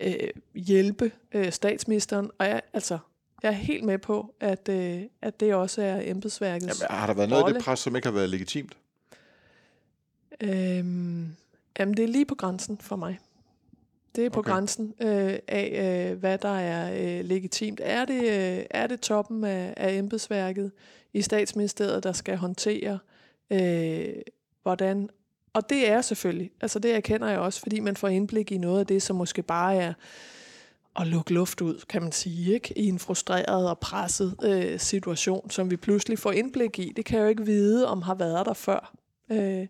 øh, 0.00 0.28
hjælpe 0.54 1.12
øh, 1.32 1.52
statsministeren. 1.52 2.30
Og 2.38 2.46
jeg, 2.46 2.62
altså, 2.72 2.98
jeg 3.42 3.48
er 3.48 3.52
helt 3.52 3.84
med 3.84 3.98
på, 3.98 4.34
at, 4.40 4.68
øh, 4.68 5.02
at 5.22 5.40
det 5.40 5.54
også 5.54 5.82
er 5.82 6.00
embedsværkets 6.04 6.82
Jamen, 6.82 6.98
Har 6.98 7.06
der 7.06 7.14
været 7.14 7.28
noget 7.28 7.44
rolle. 7.44 7.54
af 7.56 7.60
det 7.60 7.64
pres, 7.64 7.78
som 7.78 7.96
ikke 7.96 8.08
har 8.08 8.12
været 8.12 8.30
legitimt? 8.30 8.76
Øhm, 10.40 11.26
Jamen, 11.78 11.96
det 11.96 12.02
er 12.02 12.08
lige 12.08 12.24
på 12.24 12.34
grænsen 12.34 12.78
for 12.78 12.96
mig. 12.96 13.18
Det 14.16 14.26
er 14.26 14.30
på 14.30 14.40
okay. 14.40 14.50
grænsen 14.50 14.94
øh, 15.00 15.38
af, 15.48 16.08
øh, 16.12 16.18
hvad 16.18 16.38
der 16.38 16.58
er 16.58 16.92
øh, 17.18 17.24
legitimt. 17.24 17.80
Er 17.84 18.04
det, 18.04 18.22
øh, 18.22 18.64
er 18.70 18.86
det 18.86 19.00
toppen 19.00 19.44
af, 19.44 19.74
af 19.76 19.94
embedsværket 19.94 20.72
i 21.12 21.22
statsministeriet, 21.22 22.04
der 22.04 22.12
skal 22.12 22.36
håndtere, 22.36 22.98
øh, 23.50 24.14
hvordan... 24.62 25.08
Og 25.52 25.70
det 25.70 25.90
er 25.90 26.00
selvfølgelig, 26.00 26.50
altså 26.60 26.78
det 26.78 26.94
erkender 26.94 27.28
jeg 27.28 27.38
også, 27.38 27.60
fordi 27.60 27.80
man 27.80 27.96
får 27.96 28.08
indblik 28.08 28.52
i 28.52 28.58
noget 28.58 28.80
af 28.80 28.86
det, 28.86 29.02
som 29.02 29.16
måske 29.16 29.42
bare 29.42 29.76
er 29.76 29.92
at 30.96 31.06
lukke 31.06 31.34
luft 31.34 31.60
ud, 31.60 31.84
kan 31.88 32.02
man 32.02 32.12
sige, 32.12 32.54
ikke? 32.54 32.78
i 32.78 32.86
en 32.86 32.98
frustreret 32.98 33.68
og 33.68 33.78
presset 33.78 34.36
øh, 34.42 34.80
situation, 34.80 35.50
som 35.50 35.70
vi 35.70 35.76
pludselig 35.76 36.18
får 36.18 36.32
indblik 36.32 36.78
i. 36.78 36.92
Det 36.96 37.04
kan 37.04 37.18
jeg 37.18 37.24
jo 37.24 37.28
ikke 37.28 37.46
vide, 37.46 37.88
om 37.88 38.02
har 38.02 38.14
været 38.14 38.46
der 38.46 38.52
før. 38.52 38.94
Øh, 39.30 39.66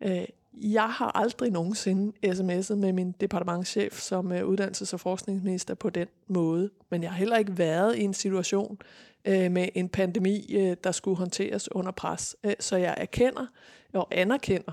øh, 0.00 0.24
jeg 0.52 0.90
har 0.90 1.16
aldrig 1.16 1.50
nogensinde 1.50 2.12
sms'et 2.26 2.74
med 2.74 2.92
min 2.92 3.12
departementschef 3.12 4.00
som 4.00 4.32
uh, 4.32 4.38
uddannelses- 4.38 4.92
og 4.92 5.00
forskningsminister 5.00 5.74
på 5.74 5.90
den 5.90 6.08
måde. 6.28 6.70
Men 6.90 7.02
jeg 7.02 7.10
har 7.10 7.18
heller 7.18 7.36
ikke 7.36 7.58
været 7.58 7.96
i 7.96 8.02
en 8.02 8.14
situation 8.14 8.78
uh, 9.28 9.52
med 9.52 9.68
en 9.74 9.88
pandemi, 9.88 10.56
uh, 10.56 10.72
der 10.84 10.92
skulle 10.92 11.16
håndteres 11.16 11.72
under 11.72 11.92
pres. 11.92 12.36
Uh, 12.44 12.52
så 12.60 12.76
jeg 12.76 12.94
erkender 12.98 13.46
og 13.92 14.08
anerkender, 14.10 14.72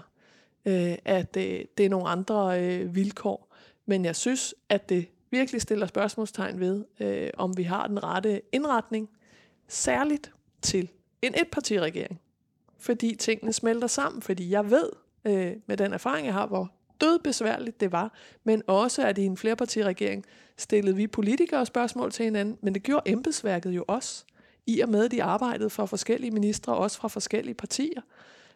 uh, 0.65 0.95
at 1.05 1.37
uh, 1.37 1.43
det 1.77 1.79
er 1.79 1.89
nogle 1.89 2.07
andre 2.07 2.45
uh, 2.83 2.95
vilkår. 2.95 3.53
Men 3.85 4.05
jeg 4.05 4.15
synes, 4.15 4.55
at 4.69 4.89
det 4.89 5.07
virkelig 5.31 5.61
stiller 5.61 5.87
spørgsmålstegn 5.87 6.59
ved, 6.59 6.85
uh, 6.99 7.43
om 7.43 7.57
vi 7.57 7.63
har 7.63 7.87
den 7.87 8.03
rette 8.03 8.41
indretning, 8.51 9.09
særligt 9.67 10.31
til 10.61 10.89
en 11.21 11.33
etpartiregering. 11.41 12.21
Fordi 12.79 13.15
tingene 13.15 13.53
smelter 13.53 13.87
sammen, 13.87 14.21
fordi 14.21 14.49
jeg 14.49 14.71
ved, 14.71 14.89
øh, 15.27 15.55
med 15.65 15.77
den 15.77 15.93
erfaring, 15.93 16.25
jeg 16.25 16.33
har, 16.33 16.47
hvor 16.47 16.71
dødbesværligt 17.01 17.79
det 17.79 17.91
var, 17.91 18.13
men 18.43 18.63
også 18.67 19.07
at 19.07 19.17
i 19.17 19.25
en 19.25 19.37
flerpartiregering 19.37 20.25
stillede 20.57 20.95
vi 20.95 21.07
politikere 21.07 21.65
spørgsmål 21.65 22.11
til 22.11 22.25
hinanden, 22.25 22.57
men 22.61 22.73
det 22.73 22.83
gjorde 22.83 23.11
embedsværket 23.11 23.71
jo 23.71 23.85
også, 23.87 24.25
i 24.67 24.79
og 24.79 24.89
med 24.89 25.05
at 25.05 25.11
de 25.11 25.23
arbejdede 25.23 25.69
for 25.69 25.85
forskellige 25.85 26.31
ministre, 26.31 26.75
også 26.75 26.97
fra 26.97 27.07
forskellige 27.07 27.55
partier. 27.55 28.01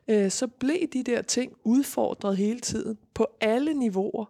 øh, 0.07 0.31
så 0.31 0.47
blev 0.47 0.87
de 0.93 1.03
der 1.03 1.21
ting 1.21 1.53
udfordret 1.63 2.37
hele 2.37 2.59
tiden 2.59 2.97
på 3.13 3.27
alle 3.41 3.73
niveauer. 3.73 4.25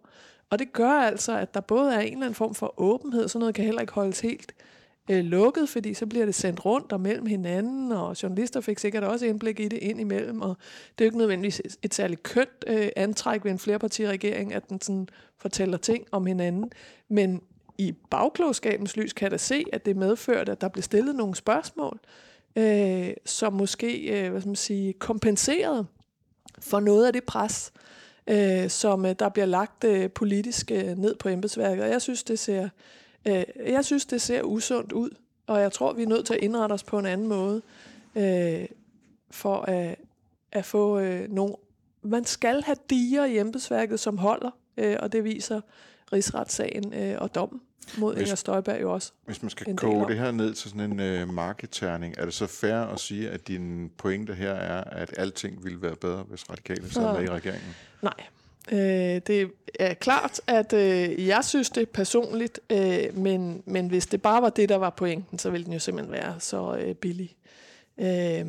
Og 0.50 0.58
det 0.58 0.72
gør 0.72 0.90
altså, 0.90 1.38
at 1.38 1.54
der 1.54 1.60
både 1.60 1.94
er 1.94 2.00
en 2.00 2.12
eller 2.12 2.26
anden 2.26 2.34
form 2.34 2.54
for 2.54 2.74
åbenhed, 2.80 3.28
så 3.28 3.38
noget 3.38 3.54
kan 3.54 3.64
heller 3.64 3.80
ikke 3.80 3.92
holdes 3.92 4.20
helt 4.20 4.54
øh, 4.60 4.81
Øh, 5.10 5.24
lukket, 5.24 5.68
fordi 5.68 5.94
så 5.94 6.06
bliver 6.06 6.24
det 6.24 6.34
sendt 6.34 6.64
rundt 6.64 6.92
og 6.92 7.00
mellem 7.00 7.26
hinanden, 7.26 7.92
og 7.92 8.22
journalister 8.22 8.60
fik 8.60 8.78
sikkert 8.78 9.04
også 9.04 9.26
indblik 9.26 9.60
i 9.60 9.68
det 9.68 9.78
ind 9.78 10.00
imellem, 10.00 10.40
og 10.40 10.56
det 10.98 11.04
er 11.04 11.06
jo 11.06 11.08
ikke 11.08 11.18
nødvendigvis 11.18 11.62
et 11.82 11.94
særligt 11.94 12.22
kønt 12.22 12.64
øh, 12.66 12.88
antræk 12.96 13.44
ved 13.44 13.50
en 13.50 13.58
flerpartiregering, 13.58 14.54
at 14.54 14.68
den 14.68 14.80
sådan 14.80 15.08
fortæller 15.38 15.76
ting 15.76 16.06
om 16.12 16.26
hinanden, 16.26 16.70
men 17.08 17.40
i 17.78 17.92
bagklogskabens 18.10 18.96
lys 18.96 19.12
kan 19.12 19.24
jeg 19.24 19.30
da 19.30 19.36
se, 19.36 19.64
at 19.72 19.86
det 19.86 19.96
medførte, 19.96 20.52
at 20.52 20.60
der 20.60 20.68
blev 20.68 20.82
stillet 20.82 21.14
nogle 21.14 21.34
spørgsmål, 21.34 22.00
øh, 22.56 23.10
som 23.24 23.52
måske 23.52 23.98
øh, 23.98 24.30
hvad 24.30 24.40
skal 24.40 24.48
man 24.48 24.56
sige, 24.56 24.92
kompenserede 24.92 25.86
for 26.58 26.80
noget 26.80 27.06
af 27.06 27.12
det 27.12 27.24
pres, 27.24 27.72
øh, 28.26 28.70
som 28.70 29.06
øh, 29.06 29.14
der 29.18 29.28
bliver 29.28 29.46
lagt 29.46 29.84
øh, 29.84 30.10
politisk 30.10 30.70
øh, 30.70 30.98
ned 30.98 31.14
på 31.14 31.28
embedsværket. 31.28 31.84
Og 31.84 31.90
jeg 31.90 32.02
synes, 32.02 32.22
det 32.22 32.38
ser, 32.38 32.68
øh, 33.26 33.44
jeg 33.66 33.84
synes, 33.84 34.06
det 34.06 34.22
ser 34.22 34.42
usundt 34.42 34.92
ud, 34.92 35.10
og 35.46 35.60
jeg 35.60 35.72
tror, 35.72 35.92
vi 35.92 36.02
er 36.02 36.06
nødt 36.06 36.26
til 36.26 36.34
at 36.34 36.40
indrette 36.40 36.72
os 36.72 36.82
på 36.82 36.98
en 36.98 37.06
anden 37.06 37.28
måde, 37.28 37.62
øh, 38.16 38.66
for 39.30 39.60
at, 39.60 39.96
at 40.52 40.64
få 40.64 40.98
øh, 40.98 41.30
nogle... 41.30 41.54
Man 42.02 42.24
skal 42.24 42.62
have 42.62 42.76
diger 42.90 43.24
i 43.24 43.38
embedsværket, 43.38 44.00
som 44.00 44.18
holder, 44.18 44.50
øh, 44.76 44.96
og 45.00 45.12
det 45.12 45.24
viser 45.24 45.60
rigsretssagen 46.12 46.94
øh, 46.94 47.16
og 47.18 47.34
dommen 47.34 47.60
mod 47.98 48.14
hvis, 48.14 48.22
Inger 48.22 48.34
Støjberg 48.34 48.80
jo 48.80 48.92
også. 48.92 49.12
Hvis 49.24 49.42
man 49.42 49.50
skal 49.50 49.76
koge 49.76 50.08
det 50.08 50.18
her 50.18 50.30
ned 50.30 50.54
til 50.54 50.70
sådan 50.70 50.92
en 50.92 51.00
øh, 51.00 51.28
markedterning, 51.28 52.14
er 52.18 52.24
det 52.24 52.34
så 52.34 52.46
fair 52.46 52.74
at 52.74 53.00
sige, 53.00 53.30
at 53.30 53.48
din 53.48 53.90
pointe 53.98 54.34
her 54.34 54.52
er, 54.52 54.84
at 54.84 55.14
alting 55.16 55.64
ville 55.64 55.82
være 55.82 55.96
bedre, 55.96 56.22
hvis 56.22 56.50
radikale 56.50 56.90
sad 56.90 57.12
med 57.12 57.22
i 57.22 57.30
regeringen? 57.30 57.74
Nej. 58.02 58.14
Øh, 58.70 59.20
det 59.26 59.50
er 59.78 59.94
klart, 59.94 60.40
at 60.46 60.72
øh, 60.72 61.26
jeg 61.26 61.44
synes 61.44 61.70
det 61.70 61.88
personligt, 61.88 62.60
øh, 62.70 63.18
men, 63.18 63.62
men 63.66 63.88
hvis 63.88 64.06
det 64.06 64.22
bare 64.22 64.42
var 64.42 64.50
det, 64.50 64.68
der 64.68 64.76
var 64.76 64.90
pointen, 64.90 65.38
så 65.38 65.50
ville 65.50 65.64
den 65.64 65.72
jo 65.72 65.78
simpelthen 65.78 66.12
være 66.12 66.40
så 66.40 66.76
øh, 66.76 66.94
billig. 66.94 67.36
Øh, 67.98 68.46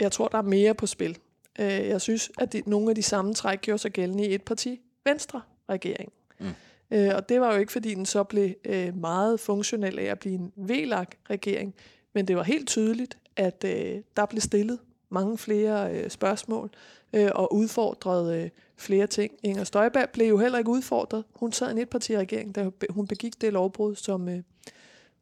jeg 0.00 0.12
tror, 0.12 0.28
der 0.28 0.38
er 0.38 0.42
mere 0.42 0.74
på 0.74 0.86
spil. 0.86 1.18
Øh, 1.60 1.66
jeg 1.66 2.00
synes, 2.00 2.30
at 2.38 2.52
de, 2.52 2.62
nogle 2.66 2.90
af 2.90 2.94
de 2.94 3.02
samme 3.02 3.34
træk 3.34 3.60
gjorde 3.60 3.78
sig 3.78 3.90
gældende 3.90 4.26
i 4.26 4.34
et 4.34 4.42
parti, 4.42 4.80
Venstre 5.04 5.42
regering. 5.68 6.12
Mm. 6.38 6.46
Øh, 6.90 7.10
og 7.14 7.28
det 7.28 7.40
var 7.40 7.54
jo 7.54 7.60
ikke, 7.60 7.72
fordi 7.72 7.94
den 7.94 8.06
så 8.06 8.24
blev 8.24 8.54
øh, 8.64 8.96
meget 8.96 9.40
funktionel 9.40 9.98
af 9.98 10.04
at 10.04 10.18
blive 10.18 10.34
en 10.34 10.52
VLAG-regering, 10.56 11.74
men 12.14 12.28
det 12.28 12.36
var 12.36 12.42
helt 12.42 12.68
tydeligt, 12.68 13.18
at 13.36 13.64
øh, 13.64 14.02
der 14.16 14.26
blev 14.26 14.40
stillet 14.40 14.78
mange 15.10 15.38
flere 15.38 15.94
øh, 15.94 16.10
spørgsmål 16.10 16.70
øh, 17.12 17.30
og 17.34 17.54
udfordret 17.54 18.42
øh, 18.42 18.50
flere 18.76 19.06
ting. 19.06 19.32
Inger 19.42 19.64
Støjberg 19.64 20.08
blev 20.12 20.28
jo 20.28 20.38
heller 20.38 20.58
ikke 20.58 20.70
udfordret. 20.70 21.24
Hun 21.34 21.52
sad 21.52 21.68
i 21.68 21.70
en 21.70 21.78
etpartiregering, 21.78 22.54
da 22.54 22.70
hun 22.90 23.06
begik 23.06 23.40
det 23.40 23.52
lovbrud, 23.52 23.94
som, 23.94 24.28
øh, 24.28 24.42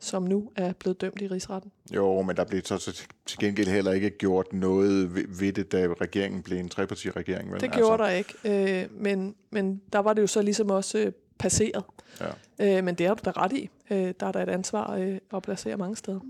som 0.00 0.22
nu 0.22 0.50
er 0.56 0.72
blevet 0.72 1.00
dømt 1.00 1.22
i 1.22 1.26
rigsretten. 1.26 1.72
Jo, 1.94 2.22
men 2.22 2.36
der 2.36 2.44
blev 2.44 2.62
så 2.64 3.04
til 3.26 3.38
gengæld 3.38 3.68
heller 3.68 3.92
ikke 3.92 4.10
gjort 4.10 4.52
noget 4.52 5.14
ved 5.40 5.52
det, 5.52 5.72
da 5.72 5.86
regeringen 6.00 6.42
blev 6.42 6.58
en 6.58 6.68
trepartiregering. 6.68 7.52
Vel? 7.52 7.60
Det 7.60 7.72
gjorde 7.72 8.04
altså. 8.04 8.32
der 8.44 8.54
ikke, 8.54 8.82
øh, 8.82 9.02
men, 9.02 9.34
men 9.50 9.82
der 9.92 9.98
var 9.98 10.12
det 10.12 10.22
jo 10.22 10.26
så 10.26 10.42
ligesom 10.42 10.70
også 10.70 10.98
øh, 10.98 11.12
passeret. 11.38 11.84
Ja. 12.20 12.78
Øh, 12.78 12.84
men 12.84 12.94
det 12.94 13.06
har 13.06 13.14
du 13.14 13.22
da 13.24 13.30
ret 13.30 13.52
i. 13.52 13.70
Øh, 13.90 14.14
der 14.20 14.26
er 14.26 14.32
der 14.32 14.42
et 14.42 14.48
ansvar 14.48 14.94
øh, 14.94 15.18
at 15.34 15.42
placere 15.42 15.76
mange 15.76 15.96
steder. 15.96 16.20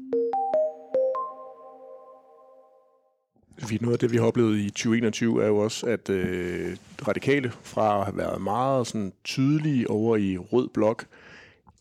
Noget 3.80 3.92
af 3.92 3.98
det, 3.98 4.12
vi 4.12 4.16
har 4.16 4.24
oplevet 4.24 4.58
i 4.58 4.70
2021, 4.70 5.42
er 5.42 5.46
jo 5.46 5.56
også, 5.56 5.86
at 5.86 6.10
øh, 6.10 6.76
radikale 7.08 7.52
fra 7.62 7.98
at 7.98 8.04
have 8.04 8.16
været 8.16 8.42
meget 8.42 8.86
sådan, 8.86 9.12
tydelige 9.24 9.90
over 9.90 10.16
i 10.16 10.38
rød 10.38 10.68
blok, 10.68 11.06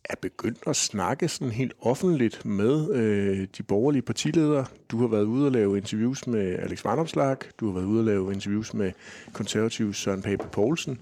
er 0.10 0.16
begyndt 0.22 0.58
at 0.68 0.76
snakke 0.76 1.28
sådan 1.28 1.52
helt 1.52 1.74
offentligt 1.82 2.46
med 2.46 2.96
øh, 2.96 3.48
de 3.58 3.64
borgerlige 3.64 4.02
partiledere. 4.02 4.66
Du 4.90 5.00
har 5.00 5.08
været 5.08 5.24
ude 5.24 5.46
og 5.46 5.52
lave 5.52 5.78
interviews 5.78 6.28
med 6.28 6.56
Alex 6.60 6.86
Vandomslag, 6.86 7.38
du 7.60 7.66
har 7.66 7.74
været 7.74 7.86
ude 7.86 8.00
og 8.00 8.06
lave 8.06 8.34
interviews 8.34 8.74
med 8.74 8.92
konservativ 9.34 9.94
Søren 9.94 10.22
Pape 10.22 10.48
Poulsen. 10.52 11.00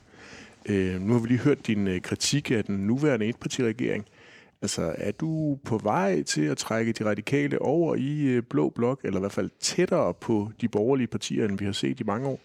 Øh, 0.66 1.02
nu 1.02 1.14
har 1.14 1.20
vi 1.20 1.28
lige 1.28 1.40
hørt 1.40 1.68
din 1.68 1.88
øh, 1.88 2.02
kritik 2.02 2.52
af 2.52 2.64
den 2.64 2.76
nuværende 2.76 3.26
etpartiregering. 3.26 4.06
Altså, 4.64 4.96
er 4.98 5.12
du 5.12 5.60
på 5.64 5.78
vej 5.78 6.24
til 6.24 6.42
at 6.42 6.58
trække 6.58 6.92
de 6.92 7.06
radikale 7.06 7.62
over 7.62 7.96
i 7.96 8.22
øh, 8.22 8.44
blå 8.44 8.70
blok, 8.70 9.00
eller 9.04 9.20
i 9.20 9.20
hvert 9.20 9.32
fald 9.32 9.50
tættere 9.60 10.14
på 10.14 10.52
de 10.62 10.68
borgerlige 10.68 11.08
partier, 11.08 11.46
end 11.46 11.60
vi 11.60 11.66
har 11.66 11.72
set 11.72 12.00
i 12.00 12.04
mange 12.04 12.28
år? 12.28 12.40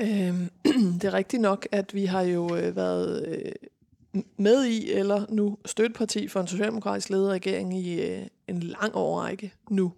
Øhm, 0.00 0.50
det 1.00 1.04
er 1.04 1.14
rigtigt 1.14 1.42
nok, 1.42 1.68
at 1.72 1.94
vi 1.94 2.04
har 2.04 2.22
jo 2.22 2.56
øh, 2.56 2.76
været 2.76 3.26
øh, 3.28 4.22
med 4.36 4.64
i, 4.64 4.92
eller 4.92 5.26
nu 5.28 5.58
støtteparti 5.64 6.28
for 6.28 6.40
en 6.40 6.46
socialdemokratisk 6.46 7.10
ledet 7.10 7.30
regering 7.30 7.78
i 7.78 8.00
en 8.48 8.60
lang 8.60 8.94
årrække 8.94 9.52
nu. 9.70 9.92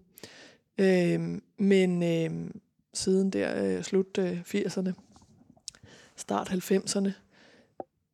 Øhm, 0.78 1.42
men 1.58 2.02
øhm, 2.02 2.60
siden 2.94 3.30
der 3.30 3.82
slut 3.82 4.18
80'erne 4.54 4.92
start 6.16 6.50
90'erne. 6.50 7.10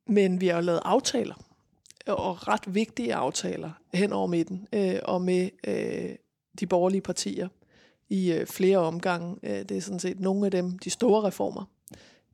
Men 0.07 0.41
vi 0.41 0.47
har 0.47 0.55
jo 0.55 0.61
lavet 0.61 0.81
aftaler, 0.85 1.46
og 2.13 2.47
ret 2.47 2.75
vigtige 2.75 3.15
aftaler 3.15 3.71
hen 3.93 4.13
over 4.13 4.27
midten, 4.27 4.67
øh, 4.73 4.95
og 5.03 5.21
med 5.21 5.49
øh, 5.67 6.15
de 6.59 6.67
borgerlige 6.67 7.01
partier 7.01 7.47
i 8.09 8.31
øh, 8.31 8.47
flere 8.47 8.77
omgange. 8.77 9.35
Øh, 9.43 9.59
det 9.59 9.71
er 9.71 9.81
sådan 9.81 9.99
set 9.99 10.19
nogle 10.19 10.45
af 10.45 10.51
dem, 10.51 10.79
de 10.79 10.89
store 10.89 11.27
reformer, 11.27 11.63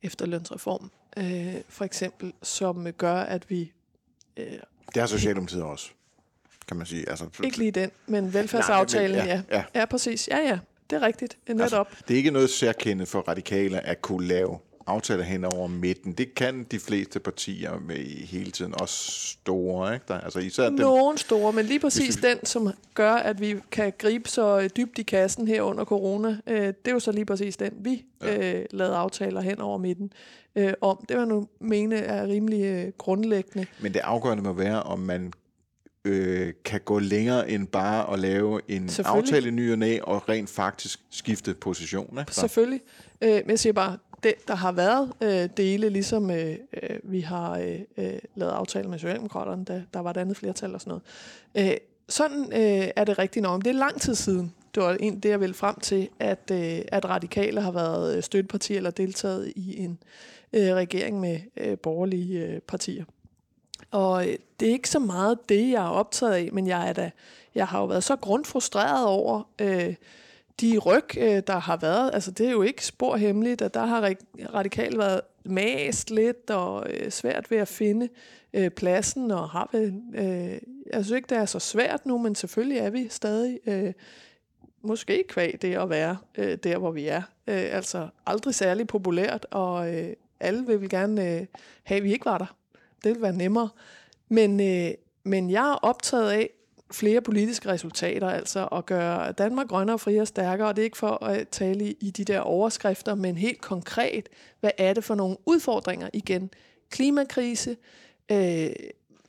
efterlønsreform, 0.02 0.92
øh, 1.18 1.56
for 1.70 1.86
eksempel, 1.86 2.34
som 2.44 2.92
gør, 2.92 3.16
at 3.16 3.50
vi... 3.50 3.72
Øh, 4.38 4.46
det 4.94 5.02
har 5.02 5.08
Socialdemokratiet 5.08 5.64
også, 5.64 5.90
kan 6.68 6.78
man 6.78 6.86
sige. 6.86 7.10
Altså, 7.10 7.26
ikke 7.44 7.58
lige 7.58 7.72
den, 7.72 7.92
men 8.08 8.34
velfærdsaftalen, 8.34 9.18
Nej, 9.18 9.36
men, 9.36 9.46
ja, 9.50 9.58
ja. 9.58 9.80
Ja, 9.80 9.86
præcis. 9.86 10.28
Ja, 10.28 10.38
ja, 10.38 10.60
det 10.90 10.96
er 10.96 11.02
rigtigt. 11.02 11.38
Netop. 11.48 11.62
Altså, 11.62 11.84
det 12.08 12.14
er 12.14 12.18
ikke 12.18 12.32
noget 12.32 12.50
særkende 12.50 13.06
for 13.06 13.22
radikale 13.22 13.80
at 13.80 14.02
kunne 14.02 14.28
lave 14.28 14.60
aftaler 14.88 15.24
hen 15.24 15.46
over 15.46 15.67
midten. 15.67 16.13
Det 16.13 16.36
kan 16.36 16.63
de 16.72 16.80
fleste 16.80 17.19
partier 17.19 17.80
med 17.80 18.26
hele 18.26 18.52
tiden, 18.52 18.82
også 18.82 19.12
store. 19.12 19.93
Ikke? 19.93 20.06
Der, 20.08 20.19
altså 20.19 20.39
især 20.39 20.69
dem, 20.69 20.74
Nogle 20.74 21.17
store, 21.17 21.54
men 21.54 21.65
lige 21.65 21.80
præcis 21.80 22.24
vi... 22.24 22.28
den, 22.30 22.46
som 22.46 22.72
gør, 22.93 23.13
at 23.13 23.41
vi 23.41 23.56
kan 23.72 23.93
gribe 23.98 24.30
så 24.30 24.69
dybt 24.78 25.00
i 25.00 25.04
kassen 25.04 25.48
her 25.48 25.62
under 25.62 25.86
corona, 25.86 26.38
øh, 26.48 26.58
det 26.58 26.76
er 26.86 26.91
jo 26.91 27.00
så 27.00 27.12
lige 27.12 27.26
præcis 27.26 27.58
den, 27.58 27.74
vi 27.80 28.06
ja. 28.22 28.60
øh, 28.60 28.65
lavede 28.72 28.96
aftaler 28.96 29.41
hen 29.41 29.62
over 29.62 29.78
midten 29.78 30.13
øh, 30.56 30.74
om. 30.82 31.06
Det 31.10 31.17
var 31.17 31.26
nu 31.26 31.48
mene 31.60 31.96
er 31.96 32.28
rimelig 32.28 32.63
øh, 32.63 32.91
grundlæggende. 32.98 33.67
Men 33.82 33.93
det 33.93 34.00
afgørende 34.00 34.43
må 34.43 34.54
være, 34.54 34.84
om 34.84 35.00
man 35.00 35.34
øh, 36.06 36.54
kan 36.65 36.82
gå 36.86 37.00
længere 37.00 37.50
end 37.50 37.67
bare 37.67 38.13
at 38.13 38.19
lave 38.19 38.62
en 38.67 38.89
aftale 39.06 39.48
i 39.48 39.52
ny 39.52 39.72
og 39.72 39.78
næ, 39.78 40.00
og 40.02 40.30
rent 40.30 40.50
faktisk 40.50 41.00
skifte 41.10 41.54
position. 41.54 42.19
Ikke? 42.19 42.36
Selvfølgelig. 42.36 42.82
Øh, 43.22 43.30
men 43.30 43.50
jeg 43.50 43.60
siger 43.60 43.74
bare, 43.74 43.98
det, 44.24 44.48
der 44.48 44.56
har 44.56 44.72
været 44.72 45.12
øh, 45.22 45.50
dele, 45.58 45.90
ligesom 45.90 46.32
øh, 46.32 46.58
øh, 46.84 47.00
vi 47.04 47.22
har 47.22 47.58
øh, 47.58 47.80
øh, 47.98 48.20
lavet 48.36 48.52
aftaler 48.52 48.90
med 48.90 49.00
Socialdemokraterne, 49.00 49.66
da 49.66 49.84
der 49.94 50.00
var 50.00 50.10
et 50.10 50.18
andet 50.18 50.38
flertal 50.38 50.74
og 50.74 50.82
sådan 50.82 51.00
noget. 51.56 51.72
Øh, 51.72 51.78
sådan 52.10 52.54
øh, 52.54 52.88
er 52.96 53.04
det 53.04 53.20
rigtigt 53.20 53.44
nok. 53.44 53.64
Det 53.64 53.70
er 53.70 53.74
lang 53.74 54.02
tid 54.02 54.16
siden. 54.16 54.54
Det 54.76 54.84
var 54.84 54.98
en 55.00 55.20
det, 55.20 55.30
jeg 55.30 55.40
ville 55.40 55.56
frem 55.56 55.80
til, 55.80 56.10
at, 56.20 56.52
øh, 56.52 56.80
at 56.88 57.06
radikale 57.06 57.62
har 57.62 57.72
været 57.72 58.18
øh, 58.18 58.24
støtteparti 58.24 58.76
eller 58.76 58.92
deltaget 58.92 59.54
i 59.56 59.78
en 59.78 60.00
øh, 60.54 60.74
regering 60.74 61.20
med 61.20 61.40
øh, 61.58 61.78
borgerlige 61.78 62.40
øh, 62.40 62.60
partier. 62.60 63.06
Og 63.92 64.28
øh, 64.28 64.36
det 64.60 64.68
er 64.68 64.72
ikke 64.72 64.90
så 64.90 65.00
meget 65.00 65.50
det, 65.50 65.72
jeg 65.72 65.86
er 65.86 65.90
optaget 65.90 66.34
af, 66.34 66.50
men 66.54 66.68
jeg 66.68 66.90
er 66.90 66.94
da, 66.94 67.12
jeg 67.56 67.68
har 67.68 67.80
jo 67.80 67.86
været 67.86 68.04
så 68.04 68.16
grundfrustreret 68.16 69.06
over 69.06 69.50
øh, 69.62 69.96
de 70.62 70.78
ryg, 70.78 71.18
øh, 71.18 71.44
der 71.48 71.60
har 71.60 71.78
været, 71.78 72.12
altså 72.13 72.32
det 72.32 72.48
er 72.48 72.52
jo 72.52 72.62
ikke 72.62 72.86
spor 72.86 73.16
hemmeligt, 73.16 73.62
at 73.62 73.74
der 73.74 73.86
har 73.86 74.13
radikalt 74.54 74.98
været 74.98 75.22
mast 75.46 76.12
lidt 76.12 76.50
og 76.50 76.86
øh, 76.89 77.12
svært 77.12 77.52
ved 77.52 77.58
at 77.58 77.68
finde 77.68 78.10
øh, 78.54 78.70
pladsen, 78.70 79.32
og 79.32 79.50
har 79.50 79.70
vel, 79.72 80.02
øh, 80.16 80.60
jeg 80.94 81.06
synes 81.06 81.12
ikke, 81.12 81.28
det 81.30 81.38
er 81.38 81.46
så 81.46 81.60
svært 81.60 82.06
nu, 82.06 82.18
men 82.18 82.36
selvfølgelig 82.36 82.78
er 82.78 82.89
vi 82.89 83.08
stadig 83.10 83.60
øh, 83.66 83.94
måske 84.82 85.24
kvæg 85.30 85.62
det 85.62 85.76
at 85.76 85.89
være 85.89 86.18
øh, 86.38 86.58
der, 86.63 86.78
hvor 86.78 86.92
vi 86.92 87.08
er. 87.08 87.22
Øh, 87.48 87.76
altså 87.76 88.08
aldrig 88.26 88.56
særlig 88.56 88.88
populært, 88.88 89.46
og 89.52 89.94
øh, 89.94 90.13
alle 90.39 90.68
vil, 90.68 90.82
vil 90.82 90.89
gerne 90.89 91.36
øh, 91.36 91.46
have, 91.84 91.98
at 91.98 92.04
vi 92.04 92.13
ikke 92.13 92.26
var 92.26 92.38
der. 92.38 92.56
Det 93.04 93.16
vil 93.16 93.22
være 93.22 93.34
nemmere. 93.34 93.70
Men, 94.30 94.60
øh, 94.60 94.94
men 95.24 95.50
jeg 95.50 95.72
er 95.72 95.76
optaget 95.76 96.32
af, 96.32 96.50
flere 96.94 97.22
politiske 97.22 97.70
resultater, 97.70 98.30
altså 98.30 98.66
at 98.66 98.86
gøre 98.86 99.32
Danmark 99.32 99.68
grønnere, 99.68 100.00
friere 100.00 100.22
og 100.22 100.28
stærkere, 100.28 100.68
og 100.68 100.76
det 100.76 100.82
er 100.82 100.86
ikke 100.86 100.98
for 100.98 101.24
at 101.24 101.48
tale 101.48 101.92
i 101.92 102.12
de 102.12 102.24
der 102.24 102.40
overskrifter, 102.40 103.16
men 103.16 103.38
helt 103.38 103.62
konkret, 103.62 104.30
hvad 104.60 104.72
er 104.78 104.94
det 104.94 105.04
for 105.04 105.16
nogle 105.16 105.38
udfordringer 105.46 106.10
igen? 106.14 106.50
Klimakrise, 106.90 107.78
øh, 108.32 108.70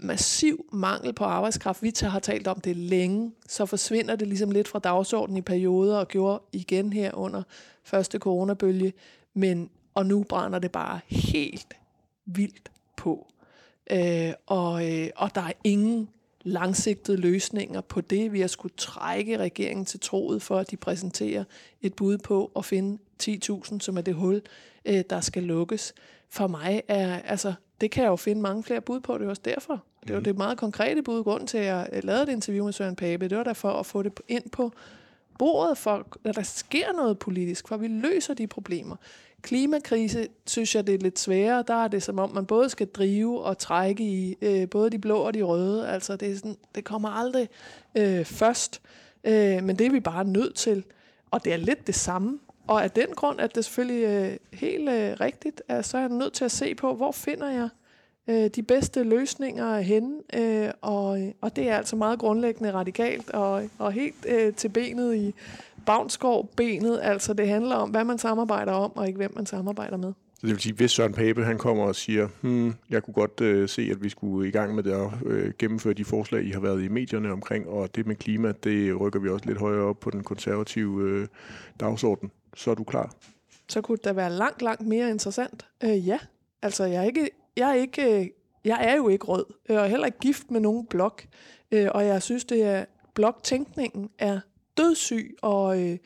massiv 0.01 0.67
mangel 0.73 1.13
på 1.13 1.25
arbejdskraft. 1.25 1.83
Vi 1.83 1.93
har 2.03 2.19
talt 2.19 2.49
om 2.49 2.61
det 2.61 2.77
længe, 2.77 3.33
så 3.49 3.67
forsvinder 3.67 4.17
det 4.17 4.29
ligesom 4.29 4.51
lidt 4.51 4.69
fra 4.69 4.79
dagsordenen 4.79 5.37
i 5.37 5.43
perioder, 5.43 5.97
og 5.97 6.09
gjorde 6.09 6.43
igen 6.53 6.93
her 6.93 7.15
under 7.15 7.43
første 7.85 8.19
coronabølge. 8.19 8.93
Men, 9.35 9.71
og 9.95 10.07
nu 10.07 10.23
brænder 10.23 10.59
det 10.59 10.73
bare 10.73 11.01
helt 11.07 11.77
vildt 12.27 12.71
på. 12.97 13.27
Øh, 13.91 14.33
og, 14.47 14.91
øh, 14.91 15.09
og 15.17 15.35
der 15.35 15.41
er 15.41 15.53
ingen 15.65 16.09
langsigtede 16.45 17.17
løsninger 17.17 17.81
på 17.81 18.01
det. 18.01 18.33
Vi 18.33 18.41
har 18.41 18.49
skulle 18.49 18.75
trække 18.77 19.39
regeringen 19.39 19.87
til 19.87 20.01
troet 20.01 20.43
for, 20.43 20.59
at 20.59 20.71
de 20.71 20.77
præsenterer 20.77 21.45
et 21.83 21.95
bud 21.95 22.19
på 22.19 22.53
at 22.57 22.65
finde 22.65 22.99
10.000, 23.23 23.81
som 23.81 23.97
er 23.97 24.01
det 24.01 24.15
hul, 24.15 24.43
øh, 24.85 25.05
der 25.11 25.21
skal 25.21 25.43
lukkes. 25.43 25.95
For 26.29 26.47
mig 26.47 26.83
er, 26.89 27.19
altså, 27.19 27.55
det 27.81 27.91
kan 27.91 28.03
jeg 28.03 28.11
jo 28.11 28.17
finde 28.17 28.43
mange 28.43 28.63
flere 28.63 28.81
bud 28.81 29.01
på, 29.01 29.19
det 29.19 29.25
er 29.25 29.29
også 29.29 29.43
derfor. 29.45 29.85
Det 30.03 30.13
var 30.13 30.21
mhm. 30.21 30.25
det 30.25 30.37
meget 30.37 30.59
konkrete 30.59 31.03
bud. 31.03 31.25
Grunden 31.25 31.47
til, 31.47 31.59
at 31.59 31.65
jeg 31.65 32.01
lavede 32.05 32.23
et 32.23 32.29
interview 32.29 32.65
med 32.65 32.73
Søren 32.73 32.97
Pape, 32.97 33.29
det 33.29 33.39
var 33.39 33.45
derfor 33.45 33.71
at 33.71 33.87
få 33.87 34.03
det 34.03 34.13
ind 34.29 34.51
på 34.51 34.73
bordet, 35.39 35.79
for 35.79 36.07
at 36.25 36.37
der 36.37 36.43
sker 36.43 36.93
noget 36.93 37.19
politisk, 37.19 37.69
for 37.69 37.77
vi 37.77 37.89
løser 37.89 38.35
de 38.35 38.47
problemer. 38.47 38.97
Klimakrise, 39.45 40.29
synes 40.47 40.75
jeg, 40.75 40.87
det 40.87 40.95
er 40.95 40.99
lidt 40.99 41.19
sværere. 41.19 41.65
Der 41.67 41.85
er 41.85 41.89
det 41.89 42.03
som 42.03 42.19
om, 42.19 42.35
man 42.35 42.47
både 42.47 42.71
skal 42.71 42.87
drive 42.87 43.43
og 43.43 43.59
trække 43.59 44.05
i 44.05 44.37
øh, 44.43 44.69
både 44.69 44.91
de 44.91 44.99
blå 44.99 45.17
og 45.17 45.35
de 45.35 45.43
røde. 45.43 45.89
Altså, 45.89 46.17
det, 46.17 46.31
er 46.31 46.37
sådan, 46.37 46.57
det 46.75 46.85
kommer 46.85 47.09
aldrig 47.09 47.49
øh, 47.95 48.25
først. 48.25 48.81
Øh, 49.25 49.65
men 49.65 49.77
det 49.77 49.87
er 49.87 49.91
vi 49.91 50.01
bare 50.01 50.25
nødt 50.25 50.55
til. 50.55 50.85
Og 51.31 51.45
det 51.45 51.53
er 51.53 51.57
lidt 51.57 51.87
det 51.87 51.95
samme. 51.95 52.39
Og 52.67 52.85
af 52.85 52.91
den 52.91 53.07
grund 53.17 53.41
at 53.41 53.55
det 53.55 53.65
selvfølgelig 53.65 54.05
øh, 54.05 54.37
helt 54.53 54.89
øh, 54.89 55.17
rigtigt, 55.21 55.63
at 55.69 55.85
så 55.85 55.97
er 55.97 56.01
jeg 56.01 56.11
nødt 56.11 56.33
til 56.33 56.45
at 56.45 56.53
se 56.53 56.75
på, 56.75 56.95
hvor 56.95 57.13
finder 57.13 57.51
jeg 57.51 57.69
øh, 58.29 58.51
de 58.51 58.63
bedste 58.63 59.03
løsninger 59.03 59.81
henne. 59.81 60.17
Øh, 60.35 60.71
og, 60.81 61.33
og 61.41 61.57
det 61.57 61.69
er 61.69 61.77
altså 61.77 61.97
meget 61.97 62.19
grundlæggende 62.19 62.73
radikalt 62.73 63.31
og, 63.31 63.71
og 63.79 63.93
helt 63.93 64.27
øh, 64.29 64.55
til 64.55 64.69
benet 64.69 65.15
i 65.15 65.35
Bavnsgaard-benet. 65.87 67.01
Altså 67.03 67.35
det 67.35 67.49
handler 67.49 67.77
om, 67.77 67.91
hvad 67.91 68.05
man 68.05 68.19
samarbejder 68.19 68.73
om, 68.73 68.97
og 68.97 69.07
ikke 69.07 69.17
hvem 69.17 69.33
man 69.37 69.47
samarbejder 69.47 69.97
med. 69.97 70.13
Så 70.35 70.47
det 70.47 70.51
vil 70.51 70.61
sige, 70.61 70.75
hvis 70.75 70.91
Søren 70.91 71.13
Pape 71.13 71.45
han 71.45 71.59
kommer 71.59 71.85
og 71.85 71.95
siger, 71.95 72.29
hmm, 72.41 72.75
jeg 72.91 73.03
kunne 73.03 73.15
godt 73.15 73.41
øh, 73.41 73.69
se, 73.69 73.89
at 73.91 74.03
vi 74.03 74.09
skulle 74.09 74.49
i 74.49 74.51
gang 74.51 74.75
med 74.75 74.83
det 74.83 74.93
at 74.93 75.11
øh, 75.27 75.53
gennemføre 75.59 75.95
de 75.95 76.05
forslag, 76.05 76.45
I 76.45 76.51
har 76.51 76.61
været 76.61 76.83
i 76.83 76.89
medierne 76.89 77.33
omkring, 77.33 77.69
og 77.69 77.97
det 77.97 78.07
med 78.07 78.17
klima, 78.17 78.53
det 78.65 79.01
rykker 79.01 79.21
vi 79.21 79.29
også 79.29 79.47
lidt 79.47 79.59
højere 79.59 79.83
op 79.83 80.01
på 80.01 80.11
den 80.11 80.23
konservative 80.23 81.03
øh, 81.03 81.27
dagsorden. 81.81 82.31
Så 82.57 82.71
er 82.71 82.75
du 82.75 82.85
klar? 82.85 83.15
Så 83.69 83.81
kunne 83.81 83.97
det 83.97 84.05
da 84.05 84.13
være 84.13 84.33
langt, 84.33 84.63
langt 84.63 84.87
mere 84.87 85.11
interessant. 85.11 85.67
Øh, 85.85 86.09
ja, 86.09 86.19
altså 86.63 86.85
jeg 86.85 87.03
er 87.03 87.07
ikke, 87.07 87.31
jeg 87.57 87.71
er 87.71 87.75
ikke, 87.75 88.33
jeg 88.65 88.79
er 88.81 88.97
jo 88.97 89.09
ikke 89.09 89.25
rød, 89.25 89.45
og 89.69 89.89
heller 89.89 90.07
ikke 90.07 90.19
gift 90.19 90.51
med 90.51 90.61
nogen 90.61 90.87
blok, 90.87 91.25
øh, 91.73 91.89
og 91.91 92.07
jeg 92.07 92.23
synes, 92.23 92.45
det 92.45 92.63
er 92.63 92.85
bloktænkningen 93.15 94.11
er 94.19 94.41
dødssyg 94.77 95.37
og, 95.43 95.83
øh, 95.83 95.99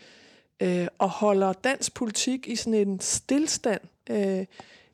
øh, 0.63 0.87
og 0.99 1.11
holder 1.11 1.53
dansk 1.53 1.95
politik 1.95 2.49
i 2.49 2.57
sådan 2.57 2.89
en 2.89 3.01
stillstand. 3.01 3.81
Øh, 4.11 4.45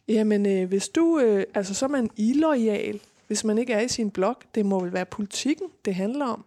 jamen, 0.08 0.46
øh, 0.46 0.68
hvis 0.68 0.88
du, 0.88 1.18
øh, 1.18 1.44
altså 1.54 1.74
så 1.74 1.86
er 1.86 1.88
man 1.88 2.10
illoyal, 2.16 3.00
hvis 3.26 3.44
man 3.44 3.58
ikke 3.58 3.72
er 3.72 3.80
i 3.80 3.88
sin 3.88 4.10
blok. 4.10 4.44
Det 4.54 4.66
må 4.66 4.80
vel 4.80 4.92
være 4.92 5.04
politikken, 5.04 5.66
det 5.84 5.94
handler 5.94 6.26
om. 6.26 6.44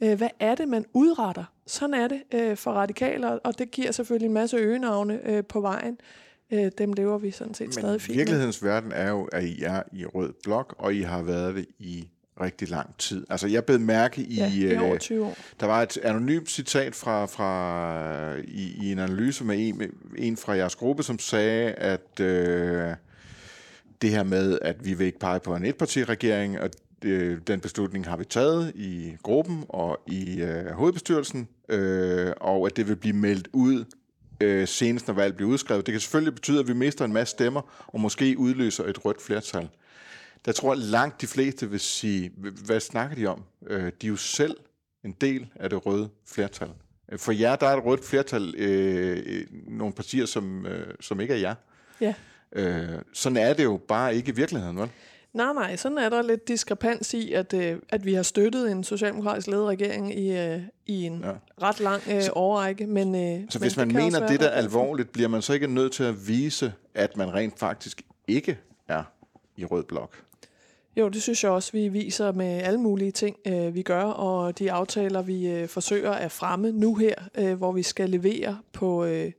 Øh, 0.00 0.18
hvad 0.18 0.30
er 0.40 0.54
det, 0.54 0.68
man 0.68 0.84
udretter? 0.92 1.44
Sådan 1.66 1.94
er 1.94 2.08
det 2.08 2.22
øh, 2.34 2.56
for 2.56 2.72
radikaler, 2.72 3.28
og 3.28 3.58
det 3.58 3.70
giver 3.70 3.92
selvfølgelig 3.92 4.26
en 4.26 4.32
masse 4.32 4.56
øgenavne 4.56 5.28
øh, 5.30 5.44
på 5.44 5.60
vejen. 5.60 5.98
Øh, 6.50 6.70
dem 6.78 6.92
lever 6.92 7.18
vi 7.18 7.30
sådan 7.30 7.54
set 7.54 7.66
Men 7.66 7.72
stadig 7.72 8.00
fint 8.00 8.18
virkelighedens 8.18 8.64
verden 8.64 8.92
er 8.92 9.10
jo, 9.10 9.24
at 9.24 9.44
I 9.44 9.62
er 9.62 9.82
i 9.92 10.06
rød 10.06 10.32
blok, 10.44 10.74
og 10.78 10.94
I 10.94 11.00
har 11.00 11.22
været 11.22 11.54
det 11.54 11.66
i 11.78 12.08
rigtig 12.40 12.68
lang 12.68 12.96
tid. 12.98 13.26
Altså, 13.30 13.46
jeg 13.46 13.64
blev 13.64 13.80
mærke 13.80 14.20
i... 14.20 14.34
Ja, 14.34 14.52
i 14.52 14.76
over 14.76 14.98
20 14.98 15.24
år. 15.24 15.36
Der 15.60 15.66
var 15.66 15.82
et 15.82 15.96
anonymt 15.96 16.50
citat 16.50 16.94
fra, 16.94 17.26
fra 17.26 18.34
i, 18.44 18.76
i 18.82 18.92
en 18.92 18.98
analyse 18.98 19.44
med 19.44 19.56
en, 19.58 19.82
en 20.18 20.36
fra 20.36 20.52
jeres 20.52 20.76
gruppe, 20.76 21.02
som 21.02 21.18
sagde, 21.18 21.72
at 21.72 22.20
øh, 22.20 22.94
det 24.02 24.10
her 24.10 24.22
med, 24.22 24.58
at 24.62 24.84
vi 24.84 24.94
vil 24.94 25.06
ikke 25.06 25.18
pege 25.18 25.40
på 25.40 25.54
en 25.54 25.64
etpartiregering, 25.64 26.60
og 26.60 26.70
det, 27.02 27.48
den 27.48 27.60
beslutning 27.60 28.06
har 28.06 28.16
vi 28.16 28.24
taget 28.24 28.72
i 28.74 29.16
gruppen 29.22 29.64
og 29.68 30.00
i 30.06 30.40
øh, 30.40 30.70
hovedbestyrelsen, 30.70 31.48
øh, 31.68 32.32
og 32.40 32.66
at 32.66 32.76
det 32.76 32.88
vil 32.88 32.96
blive 32.96 33.16
meldt 33.16 33.48
ud 33.52 33.84
øh, 34.40 34.68
senest, 34.68 35.06
når 35.06 35.14
valget 35.14 35.36
bliver 35.36 35.50
udskrevet. 35.50 35.86
Det 35.86 35.92
kan 35.92 36.00
selvfølgelig 36.00 36.34
betyde, 36.34 36.60
at 36.60 36.68
vi 36.68 36.72
mister 36.72 37.04
en 37.04 37.12
masse 37.12 37.30
stemmer, 37.30 37.86
og 37.86 38.00
måske 38.00 38.34
udløser 38.38 38.84
et 38.84 39.04
rødt 39.04 39.22
flertal 39.22 39.68
der 40.44 40.52
tror 40.52 40.74
jeg 40.74 40.78
langt 40.78 41.20
de 41.20 41.26
fleste 41.26 41.70
vil 41.70 41.80
sige, 41.80 42.30
hvad 42.64 42.80
snakker 42.80 43.16
de 43.16 43.26
om? 43.26 43.44
Øh, 43.66 43.92
de 44.02 44.06
er 44.06 44.08
jo 44.08 44.16
selv 44.16 44.56
en 45.04 45.12
del 45.12 45.46
af 45.54 45.70
det 45.70 45.86
røde 45.86 46.08
flertal. 46.26 46.68
For 47.16 47.32
jer, 47.32 47.56
der 47.56 47.66
er 47.66 47.76
et 47.76 47.84
rødt 47.84 48.04
flertal, 48.04 48.54
øh, 48.58 49.46
nogle 49.68 49.94
partier, 49.94 50.26
som, 50.26 50.66
øh, 50.66 50.94
som 51.00 51.20
ikke 51.20 51.34
er 51.34 51.38
jer. 51.38 51.54
Ja. 52.00 52.14
Øh, 52.52 52.88
sådan 53.12 53.36
er 53.36 53.52
det 53.52 53.64
jo 53.64 53.80
bare 53.88 54.16
ikke 54.16 54.32
i 54.32 54.34
virkeligheden, 54.34 54.76
vel? 54.76 54.90
Nej, 55.32 55.52
nej, 55.52 55.76
sådan 55.76 55.98
er 55.98 56.08
der 56.08 56.22
lidt 56.22 56.48
diskrepans 56.48 57.14
i, 57.14 57.32
at, 57.32 57.54
øh, 57.54 57.78
at 57.88 58.04
vi 58.04 58.14
har 58.14 58.22
støttet 58.22 58.70
en 58.70 58.84
socialdemokratisk 58.84 59.46
ledet 59.46 59.66
regering 59.66 60.18
i, 60.18 60.38
øh, 60.38 60.60
i 60.86 61.02
en 61.02 61.20
ja. 61.24 61.32
ret 61.62 61.80
lang 61.80 62.02
øh, 62.10 62.22
årrække. 62.32 62.86
Men, 62.86 63.14
øh, 63.14 63.50
så 63.50 63.58
hvis 63.58 63.76
men 63.76 63.88
man 63.88 64.04
mener 64.04 64.26
det 64.26 64.40
der 64.40 64.50
alvorligt, 64.50 65.12
bliver 65.12 65.28
man 65.28 65.42
så 65.42 65.52
ikke 65.52 65.66
nødt 65.66 65.92
til 65.92 66.04
at 66.04 66.28
vise, 66.28 66.72
at 66.94 67.16
man 67.16 67.34
rent 67.34 67.58
faktisk 67.58 68.02
ikke 68.28 68.58
er 68.88 69.02
i 69.56 69.64
rød 69.64 69.84
blok? 69.84 70.27
Jo, 70.98 71.08
det 71.08 71.22
synes 71.22 71.44
jeg 71.44 71.50
også, 71.50 71.72
vi 71.72 71.88
viser 71.88 72.32
med 72.32 72.46
alle 72.46 72.80
mulige 72.80 73.10
ting, 73.10 73.36
øh, 73.46 73.74
vi 73.74 73.82
gør, 73.82 74.02
og 74.02 74.58
de 74.58 74.72
aftaler, 74.72 75.22
vi 75.22 75.46
øh, 75.46 75.68
forsøger 75.68 76.12
at 76.12 76.32
fremme 76.32 76.72
nu 76.72 76.94
her, 76.94 77.14
øh, 77.34 77.54
hvor 77.54 77.72
vi 77.72 77.82
skal 77.82 78.10
levere 78.10 78.58
på, 78.72 79.04
øh, 79.04 79.32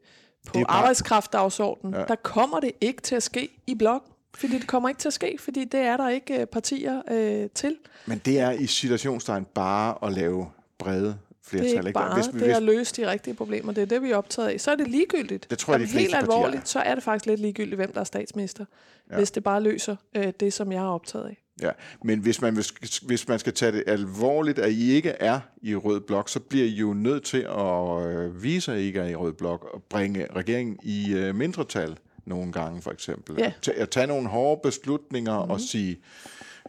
på 0.47 0.59
arbejdskraftdagsordenen, 0.67 1.93
ja. 1.93 2.03
der 2.07 2.15
kommer 2.15 2.59
det 2.59 2.71
ikke 2.81 3.01
til 3.01 3.15
at 3.15 3.23
ske 3.23 3.49
i 3.67 3.75
blok. 3.75 4.03
Fordi 4.35 4.57
det 4.59 4.67
kommer 4.67 4.89
ikke 4.89 4.99
til 4.99 5.09
at 5.09 5.13
ske, 5.13 5.37
fordi 5.39 5.65
det 5.65 5.79
er 5.79 5.97
der 5.97 6.09
ikke 6.09 6.45
partier 6.45 7.01
øh, 7.11 7.49
til. 7.49 7.75
Men 8.05 8.21
det 8.25 8.39
er 8.39 8.51
i 8.51 8.65
situationstegn 8.65 9.45
bare 9.53 9.95
at 10.03 10.13
lave 10.13 10.47
brede 10.77 11.17
flertal. 11.49 11.69
Det 11.69 11.77
er 11.77 11.81
ikke 11.81 11.93
bare 11.93 12.15
hvis, 12.15 12.25
hvis, 12.25 12.43
det 12.43 12.51
er 12.51 12.55
at 12.55 12.63
løse 12.63 12.95
de 12.95 13.11
rigtige 13.11 13.33
problemer. 13.33 13.73
Det 13.73 13.81
er 13.81 13.85
det, 13.85 14.01
vi 14.01 14.11
er 14.11 14.17
optaget 14.17 14.47
af. 14.47 14.61
Så 14.61 14.71
er 14.71 14.75
det 14.75 14.87
ligegyldigt. 14.87 15.47
Det 15.49 15.57
tror 15.57 15.73
jeg, 15.73 15.79
de 15.79 15.85
helt 15.85 16.15
alvorligt, 16.15 16.69
så 16.69 16.79
er 16.79 16.95
det 16.95 17.03
faktisk 17.03 17.25
lidt 17.25 17.39
ligegyldigt, 17.39 17.75
hvem 17.75 17.93
der 17.93 17.99
er 17.99 18.03
statsminister. 18.03 18.65
Ja. 19.11 19.15
Hvis 19.15 19.31
det 19.31 19.43
bare 19.43 19.63
løser 19.63 19.95
øh, 20.15 20.33
det, 20.39 20.53
som 20.53 20.71
jeg 20.71 20.83
er 20.83 20.87
optaget 20.87 21.25
af. 21.25 21.43
Ja, 21.61 21.71
men 22.03 22.19
hvis 22.19 22.41
man, 22.41 22.63
hvis 23.01 23.27
man 23.27 23.39
skal 23.39 23.53
tage 23.53 23.71
det 23.71 23.83
alvorligt, 23.87 24.59
at 24.59 24.71
I 24.71 24.91
ikke 24.91 25.09
er 25.09 25.39
i 25.61 25.75
rød 25.75 25.99
blok, 25.99 26.29
så 26.29 26.39
bliver 26.39 26.65
I 26.65 26.69
jo 26.69 26.93
nødt 26.93 27.23
til 27.23 27.47
at 27.49 28.07
øh, 28.07 28.43
vise, 28.43 28.73
at 28.73 28.79
I 28.79 28.81
ikke 28.81 28.99
er 28.99 29.07
i 29.07 29.15
rød 29.15 29.33
blok, 29.33 29.69
og 29.73 29.83
bringe 29.89 30.27
regeringen 30.35 30.79
i 30.83 31.13
øh, 31.13 31.35
mindretal 31.35 31.97
nogle 32.25 32.51
gange, 32.51 32.81
for 32.81 32.91
eksempel. 32.91 33.35
Ja. 33.39 33.51
At 33.75 33.89
tage 33.89 34.07
nogle 34.07 34.27
hårde 34.27 34.61
beslutninger 34.63 35.37
mm-hmm. 35.37 35.51
og 35.51 35.57
mhm. 35.57 35.67
sige, 35.67 35.99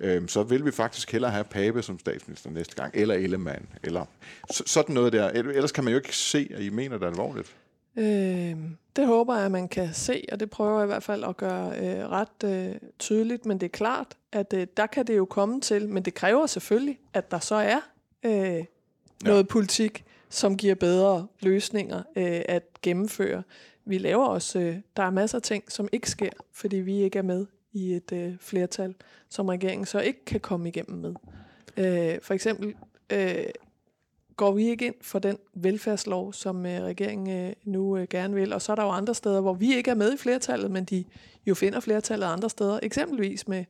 øh, 0.01 0.29
så 0.29 0.43
vil 0.43 0.65
vi 0.65 0.71
faktisk 0.71 1.13
hellere 1.13 1.31
have 1.31 1.45
Pape 1.45 1.83
som 1.83 1.99
statsminister 1.99 2.51
næste 2.51 2.75
gang, 2.75 2.95
eller 2.95 3.15
Ellemann, 3.15 3.67
eller 3.85 4.05
sådan 4.51 4.95
noget 4.95 5.13
der. 5.13 5.29
Ellers 5.29 5.73
kan 5.73 5.85
man 5.85 5.93
jo 5.93 5.99
ikke 5.99 6.17
se, 6.17 6.51
at 6.55 6.63
I 6.63 6.69
mener 6.69 6.99
det 6.99 7.07
alvorligt. 7.07 7.57
Øh, 7.97 8.57
det 8.97 9.07
håber 9.07 9.37
jeg, 9.37 9.45
at 9.45 9.53
man 9.53 9.69
kan 9.69 9.89
se, 9.93 10.25
og 10.33 10.41
det 10.41 10.51
prøver 10.51 10.79
jeg 10.79 10.85
i 10.85 10.87
hvert 10.87 11.03
fald 11.03 11.25
at 11.25 11.37
gøre 11.37 11.79
øh, 11.79 12.09
ret 12.09 12.45
øh, 12.45 12.75
tydeligt. 12.99 13.47
Men 13.47 13.61
det 13.61 13.67
er 13.67 13.71
klart, 13.71 14.17
at 14.33 14.53
øh, 14.53 14.67
der 14.77 14.87
kan 14.87 15.07
det 15.07 15.17
jo 15.17 15.25
komme 15.25 15.61
til, 15.61 15.89
men 15.89 16.03
det 16.03 16.15
kræver 16.15 16.47
selvfølgelig, 16.47 16.99
at 17.15 17.31
der 17.31 17.39
så 17.39 17.55
er 17.55 17.81
øh, 18.23 18.65
noget 19.25 19.39
ja. 19.39 19.43
politik, 19.43 20.05
som 20.29 20.57
giver 20.57 20.75
bedre 20.75 21.27
løsninger 21.41 22.03
øh, 22.17 22.43
at 22.49 22.63
gennemføre. 22.83 23.43
Vi 23.85 23.99
laver 23.99 24.27
også, 24.27 24.59
øh, 24.59 24.77
der 24.97 25.03
er 25.03 25.11
masser 25.11 25.39
af 25.39 25.43
ting, 25.43 25.73
som 25.73 25.89
ikke 25.93 26.11
sker, 26.11 26.31
fordi 26.53 26.77
vi 26.77 27.03
ikke 27.03 27.19
er 27.19 27.23
med 27.23 27.47
i 27.73 27.95
et 27.95 28.13
øh, 28.13 28.35
flertal, 28.41 28.95
som 29.29 29.49
regeringen 29.49 29.87
så 29.87 30.01
ikke 30.01 30.25
kan 30.25 30.41
komme 30.41 30.69
igennem 30.69 30.99
med. 30.99 31.15
Øh, 31.77 32.21
for 32.23 32.35
eksempel 32.35 32.75
øh, 33.13 33.45
går 34.41 34.53
vi 34.53 34.69
ikke 34.69 34.87
ind 34.87 34.95
for 35.01 35.19
den 35.19 35.37
velfærdslov, 35.55 36.33
som 36.33 36.67
øh, 36.67 36.83
regeringen 36.83 37.49
øh, 37.49 37.53
nu 37.65 37.97
øh, 37.97 38.07
gerne 38.11 38.35
vil. 38.35 38.53
Og 38.53 38.63
så 38.63 38.73
er 38.73 38.77
der 38.77 38.83
jo 38.83 38.91
andre 38.91 39.15
steder, 39.15 39.41
hvor 39.41 39.55
vi 39.55 39.75
ikke 39.75 39.91
er 39.91 39.95
med 39.95 40.15
i 40.15 40.17
flertallet, 40.17 40.71
men 40.71 40.85
de 40.85 41.05
jo 41.47 41.55
finder 41.55 41.81
flertallet 41.81 42.27
andre 42.27 42.51
steder, 42.51 42.81
eksempelvis 42.83 43.49
med 43.49 43.65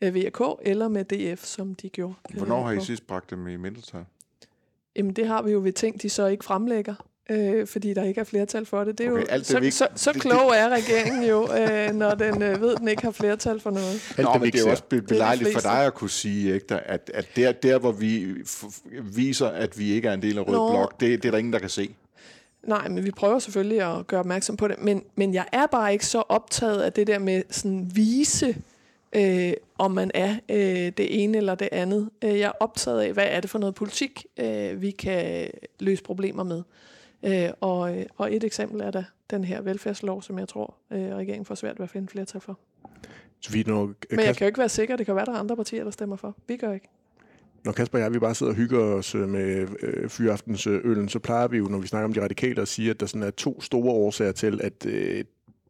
øh, 0.00 0.14
VK 0.14 0.40
eller 0.62 0.88
med 0.88 1.04
DF, 1.04 1.44
som 1.44 1.74
de 1.74 1.88
gjorde. 1.88 2.14
Hvornår 2.34 2.62
har 2.62 2.72
I 2.72 2.80
sidst 2.80 3.06
bragt 3.06 3.30
dem 3.30 3.48
i 3.48 3.56
mindretal? 3.56 4.04
Jamen 4.96 5.12
det 5.12 5.26
har 5.26 5.42
vi 5.42 5.50
jo 5.50 5.60
ved 5.60 5.72
ting, 5.72 6.02
de 6.02 6.10
så 6.10 6.26
ikke 6.26 6.44
fremlægger 6.44 6.94
øh, 7.30 7.66
fordi 7.66 7.94
der 7.94 8.04
ikke 8.04 8.20
er 8.20 8.24
flertal 8.24 8.66
for 8.66 8.84
det. 8.84 8.98
Det 8.98 9.06
er 9.06 9.10
okay, 9.10 9.22
jo, 9.22 9.26
alt 9.28 9.48
det 9.48 9.74
så, 9.74 9.88
så, 9.96 10.12
så 10.12 10.18
klog 10.20 10.52
er 10.56 10.68
regeringen 10.68 11.24
jo, 11.24 11.48
øh, 11.56 11.94
når 11.94 12.14
den 12.14 12.42
øh, 12.42 12.60
ved, 12.60 12.72
at 12.72 12.78
den 12.78 12.88
ikke 12.88 13.02
har 13.02 13.10
flertal 13.10 13.60
for 13.60 13.70
noget. 13.70 14.14
Nå, 14.18 14.32
men 14.32 14.52
det 14.52 14.60
er 14.60 14.64
jo 14.64 14.70
også 14.70 14.82
belejligt 15.08 15.52
for 15.52 15.60
dig 15.60 15.86
at 15.86 15.94
kunne 15.94 16.10
sige, 16.10 16.54
ikke, 16.54 16.74
at, 16.74 17.10
at 17.14 17.26
der, 17.36 17.52
der, 17.52 17.78
hvor 17.78 17.92
vi 17.92 18.26
viser, 19.02 19.46
at 19.46 19.78
vi 19.78 19.92
ikke 19.92 20.08
er 20.08 20.14
en 20.14 20.22
del 20.22 20.38
af 20.38 20.48
Rød 20.48 20.54
Nå. 20.54 20.70
Blok, 20.70 21.00
det, 21.00 21.22
det 21.22 21.28
er 21.28 21.30
der 21.30 21.38
ingen, 21.38 21.52
der 21.52 21.58
kan 21.58 21.68
se. 21.68 21.94
Nej, 22.62 22.88
men 22.88 23.04
vi 23.04 23.10
prøver 23.10 23.38
selvfølgelig 23.38 23.98
at 23.98 24.06
gøre 24.06 24.20
opmærksom 24.20 24.56
på 24.56 24.68
det. 24.68 24.76
Men, 24.78 25.04
men 25.16 25.34
jeg 25.34 25.44
er 25.52 25.66
bare 25.66 25.92
ikke 25.92 26.06
så 26.06 26.22
optaget 26.28 26.82
af 26.82 26.92
det 26.92 27.06
der 27.06 27.18
med 27.18 27.42
sådan 27.50 27.90
vise 27.94 28.56
øh, 29.12 29.52
om 29.78 29.90
man 29.90 30.10
er 30.14 30.36
øh, 30.48 30.92
det 30.96 31.22
ene 31.22 31.36
eller 31.36 31.54
det 31.54 31.68
andet. 31.72 32.10
Øh, 32.24 32.38
jeg 32.38 32.46
er 32.46 32.52
optaget 32.60 33.00
af, 33.00 33.12
hvad 33.12 33.26
er 33.28 33.40
det 33.40 33.50
for 33.50 33.58
noget 33.58 33.74
politik, 33.74 34.26
øh, 34.36 34.82
vi 34.82 34.90
kan 34.90 35.50
løse 35.80 36.02
problemer 36.02 36.42
med. 36.42 36.62
Øh, 37.24 37.50
og, 37.60 37.98
øh, 37.98 38.06
og 38.16 38.34
et 38.34 38.44
eksempel 38.44 38.80
er 38.80 38.90
da 38.90 39.04
den 39.30 39.44
her 39.44 39.60
velfærdslov, 39.60 40.22
som 40.22 40.38
jeg 40.38 40.48
tror, 40.48 40.76
øh, 40.90 40.98
regeringen 40.98 41.44
får 41.44 41.54
svært 41.54 41.78
ved 41.78 41.84
at 41.84 41.90
finde 41.90 42.08
flertal 42.08 42.40
for. 42.40 42.58
Vi 43.52 43.64
når, 43.66 43.92
Men 44.10 44.20
jeg 44.20 44.36
kan 44.36 44.44
jo 44.44 44.46
ikke 44.46 44.58
være 44.58 44.68
sikker, 44.68 44.96
det 44.96 45.06
kan 45.06 45.16
være, 45.16 45.24
der 45.24 45.32
er 45.32 45.38
andre 45.38 45.56
partier, 45.56 45.84
der 45.84 45.90
stemmer 45.90 46.16
for. 46.16 46.36
Vi 46.48 46.56
gør 46.56 46.72
ikke. 46.72 46.88
Når 47.64 47.72
Kasper 47.72 47.98
og 47.98 48.02
jeg 48.04 48.12
vi 48.12 48.18
bare 48.18 48.34
sidder 48.34 48.52
og 48.52 48.56
hygger 48.56 48.78
os 48.78 49.14
øh, 49.14 49.28
med 49.28 49.66
øh, 49.82 50.08
fyraftensøllen, 50.08 51.08
så 51.08 51.18
plejer 51.18 51.48
vi 51.48 51.58
jo, 51.58 51.64
når 51.64 51.78
vi 51.78 51.86
snakker 51.86 52.04
om 52.04 52.12
de 52.12 52.22
radikale, 52.22 52.62
at 52.62 52.68
sige, 52.68 52.90
at 52.90 53.00
der 53.00 53.06
sådan 53.06 53.22
er 53.22 53.30
to 53.30 53.60
store 53.60 53.92
årsager 53.92 54.32
til, 54.32 54.60
at 54.62 54.86
øh, 54.86 55.24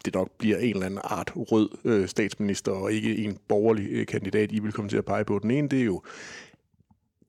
det 0.05 0.15
nok 0.15 0.31
bliver 0.39 0.59
en 0.59 0.75
eller 0.75 0.87
anden 0.87 1.01
art 1.05 1.33
rød 1.37 1.69
øh, 1.85 2.09
statsminister, 2.09 2.73
og 2.73 2.93
ikke 2.93 3.17
en 3.17 3.39
borgerlig 3.49 3.89
øh, 3.91 4.07
kandidat, 4.07 4.53
I 4.53 4.59
vil 4.59 4.73
komme 4.73 4.89
til 4.89 4.97
at 4.97 5.05
pege 5.05 5.25
på. 5.25 5.39
Den 5.39 5.51
ene, 5.51 5.69
det 5.69 5.81
er 5.81 5.85
jo 5.85 6.03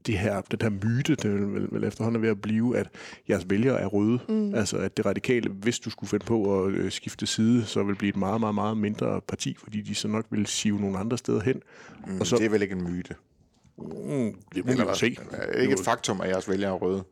det 0.06 0.18
her, 0.18 0.42
den 0.42 0.60
her 0.62 0.70
myte, 0.70 1.16
det 1.16 1.34
vil, 1.34 1.54
vil, 1.54 1.68
vil 1.72 1.84
efterhånden 1.84 2.22
være 2.22 2.32
at 2.32 2.42
blive, 2.42 2.78
at 2.78 2.90
jeres 3.30 3.50
vælgere 3.50 3.80
er 3.80 3.86
røde. 3.86 4.20
Mm. 4.30 4.56
Altså 4.56 4.78
at 4.78 4.98
det 4.98 5.06
radikale, 5.06 5.50
hvis 5.50 5.80
du 5.80 5.90
skulle 5.90 6.10
finde 6.10 6.26
på 6.26 6.64
at 6.64 6.72
øh, 6.72 6.92
skifte 6.92 7.28
side, 7.28 7.66
så 7.66 7.84
vil 7.84 7.96
blive 7.96 8.10
et 8.10 8.18
meget, 8.18 8.40
meget, 8.40 8.56
meget 8.56 8.78
mindre 8.78 9.22
parti, 9.22 9.56
fordi 9.64 9.82
de 9.82 9.96
så 9.96 10.08
nok 10.08 10.26
vil 10.30 10.46
sive 10.46 10.80
nogle 10.80 10.98
andre 10.98 11.18
steder 11.18 11.42
hen. 11.42 11.62
Mm, 12.08 12.20
og 12.20 12.28
så, 12.28 12.36
det 12.36 12.46
er 12.46 12.50
vel 12.50 12.62
ikke 12.62 12.76
en 12.76 12.84
myte? 12.84 13.16
Mm, 13.78 14.36
det 14.56 14.66
må 14.66 14.72
jo 14.72 14.96
se. 14.96 15.18
Er 15.32 15.62
ikke 15.62 15.74
et 15.74 15.80
faktum, 15.86 16.22
at 16.22 16.30
jeres 16.30 16.50
vælgere 16.50 16.72
er 16.72 16.76
røde? 16.76 17.04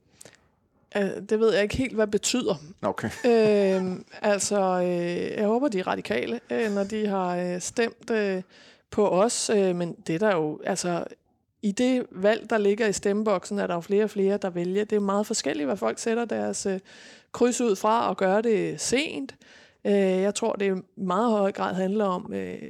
Uh, 0.95 1.01
det 1.29 1.39
ved 1.39 1.53
jeg 1.53 1.63
ikke 1.63 1.77
helt, 1.77 1.95
hvad 1.95 2.07
det 2.07 2.11
betyder. 2.11 2.55
Okay. 2.81 3.07
uh, 3.07 3.97
altså, 4.31 4.79
uh, 4.79 5.37
jeg 5.39 5.45
håber, 5.45 5.67
de 5.67 5.79
er 5.79 5.87
radikale, 5.87 6.39
uh, 6.51 6.75
når 6.75 6.83
de 6.83 7.07
har 7.07 7.53
uh, 7.53 7.61
stemt 7.61 8.09
uh, 8.11 8.41
på 8.91 9.09
os. 9.09 9.49
Uh, 9.53 9.75
men 9.75 9.95
det 10.07 10.21
der 10.21 10.35
jo, 10.35 10.59
altså, 10.65 11.03
i 11.61 11.71
det 11.71 12.05
valg, 12.11 12.49
der 12.49 12.57
ligger 12.57 12.87
i 12.87 12.93
stemmeboksen, 12.93 13.59
er 13.59 13.67
der 13.67 13.73
jo 13.73 13.81
flere 13.81 14.03
og 14.03 14.09
flere, 14.09 14.37
der 14.37 14.49
vælger. 14.49 14.85
Det 14.85 14.95
er 14.95 14.99
meget 14.99 15.27
forskelligt, 15.27 15.67
hvad 15.67 15.77
folk 15.77 15.99
sætter 15.99 16.25
deres 16.25 16.65
øh, 16.65 16.79
kryds 17.31 17.61
ud 17.61 17.75
fra 17.75 18.09
og 18.09 18.17
gør 18.17 18.41
det 18.41 18.81
sent. 18.81 19.35
Uh, 19.83 19.91
jeg 19.91 20.35
tror, 20.35 20.53
det 20.53 20.77
i 20.77 20.81
meget 20.95 21.31
høj 21.31 21.51
grad 21.51 21.73
handler 21.73 22.05
om 22.05 22.33
øh, 22.33 22.61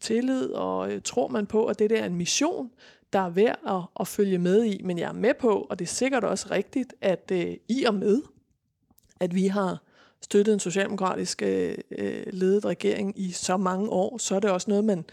tillid, 0.00 0.50
og 0.50 1.04
tror 1.04 1.28
man 1.28 1.46
på, 1.46 1.66
at 1.66 1.78
det 1.78 1.90
der 1.90 2.00
er 2.00 2.06
en 2.06 2.14
mission, 2.14 2.70
der 3.12 3.18
er 3.18 3.30
værd 3.30 3.58
at, 3.68 4.00
at 4.00 4.08
følge 4.08 4.38
med 4.38 4.64
i. 4.64 4.82
Men 4.84 4.98
jeg 4.98 5.08
er 5.08 5.12
med 5.12 5.34
på, 5.40 5.66
og 5.70 5.78
det 5.78 5.84
er 5.84 5.88
sikkert 5.88 6.24
også 6.24 6.48
rigtigt, 6.50 6.94
at 7.00 7.32
i 7.68 7.84
og 7.84 7.94
med, 7.94 8.22
at 9.20 9.34
vi 9.34 9.46
har 9.46 9.82
støttet 10.22 10.52
en 10.52 10.60
socialdemokratisk 10.60 11.42
uh, 11.42 11.48
ledet 12.32 12.64
regering 12.64 13.20
i 13.20 13.30
så 13.30 13.56
mange 13.56 13.88
år, 13.88 14.18
så 14.18 14.34
er 14.34 14.40
det 14.40 14.50
også 14.50 14.70
noget, 14.70 14.84
man 14.84 15.04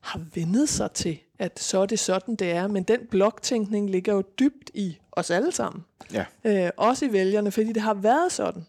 har 0.00 0.20
vendet 0.34 0.68
sig 0.68 0.92
til, 0.92 1.18
at 1.38 1.60
så 1.60 1.78
er 1.78 1.86
det 1.86 1.98
sådan, 1.98 2.34
det 2.34 2.50
er. 2.50 2.66
Men 2.66 2.82
den 2.82 3.00
bloktænkning 3.10 3.90
ligger 3.90 4.14
jo 4.14 4.22
dybt 4.38 4.70
i 4.74 4.98
os 5.12 5.30
alle 5.30 5.52
sammen. 5.52 5.84
Ja. 6.12 6.24
Uh, 6.64 6.70
også 6.76 7.06
i 7.06 7.12
vælgerne, 7.12 7.50
fordi 7.50 7.72
det 7.72 7.82
har 7.82 7.94
været 7.94 8.32
sådan. 8.32 8.62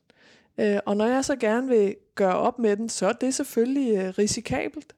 Uh, 0.58 0.78
og 0.86 0.98
når 0.98 1.06
jeg 1.06 1.26
så 1.26 1.36
gerne 1.36 1.68
vil 1.68 1.96
gøre 2.16 2.36
op 2.36 2.60
med 2.60 2.78
den, 2.78 2.90
så 2.90 3.08
er 3.08 3.14
det 3.14 3.36
selvfølgelig 3.36 4.08
uh, 4.08 4.18
risikabelt. 4.18 4.94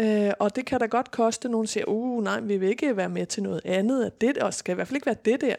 Øh, 0.00 0.32
og 0.38 0.56
det 0.56 0.66
kan 0.66 0.80
da 0.80 0.86
godt 0.86 1.10
koste, 1.10 1.48
nogen 1.48 1.66
siger, 1.66 1.84
uh, 1.84 2.24
nej, 2.24 2.40
vi 2.40 2.56
vil 2.56 2.68
ikke 2.68 2.96
være 2.96 3.08
med 3.08 3.26
til 3.26 3.42
noget 3.42 3.60
andet, 3.64 4.04
at 4.04 4.20
det 4.20 4.38
og 4.38 4.54
skal 4.54 4.72
i 4.72 4.74
hvert 4.74 4.88
fald 4.88 4.96
ikke 4.96 5.06
være 5.06 5.16
det 5.24 5.40
der. 5.40 5.54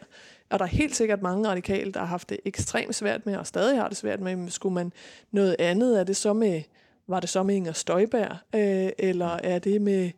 Og 0.50 0.58
der 0.58 0.64
er 0.64 0.68
helt 0.68 0.96
sikkert 0.96 1.22
mange 1.22 1.48
radikale, 1.48 1.92
der 1.92 2.00
har 2.00 2.06
haft 2.06 2.28
det 2.28 2.38
ekstremt 2.44 2.94
svært 2.94 3.26
med, 3.26 3.36
og 3.36 3.46
stadig 3.46 3.80
har 3.80 3.88
det 3.88 3.96
svært 3.96 4.20
med, 4.20 4.50
skulle 4.50 4.74
man 4.74 4.92
noget 5.30 5.56
andet, 5.58 6.00
er 6.00 6.04
det 6.04 6.16
så 6.16 6.32
med, 6.32 6.62
var 7.06 7.20
det 7.20 7.28
så 7.28 7.42
med 7.42 7.54
Inger 7.54 7.72
Støjberg, 7.72 8.36
øh, 8.54 8.92
eller 8.98 9.26
er 9.26 9.58
det 9.58 9.82
med 9.82 10.10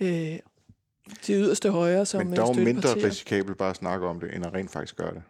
øh, 0.00 0.38
de 1.26 1.32
yderste 1.32 1.70
højre, 1.70 2.06
som 2.06 2.26
Men 2.26 2.36
dog 2.36 2.56
mindre 2.56 2.94
risikabelt 2.94 3.58
bare 3.58 3.70
at 3.70 3.76
snakke 3.76 4.06
om 4.06 4.20
det, 4.20 4.34
end 4.34 4.46
at 4.46 4.54
rent 4.54 4.70
faktisk 4.70 4.96
gøre 4.96 5.14
det. 5.14 5.22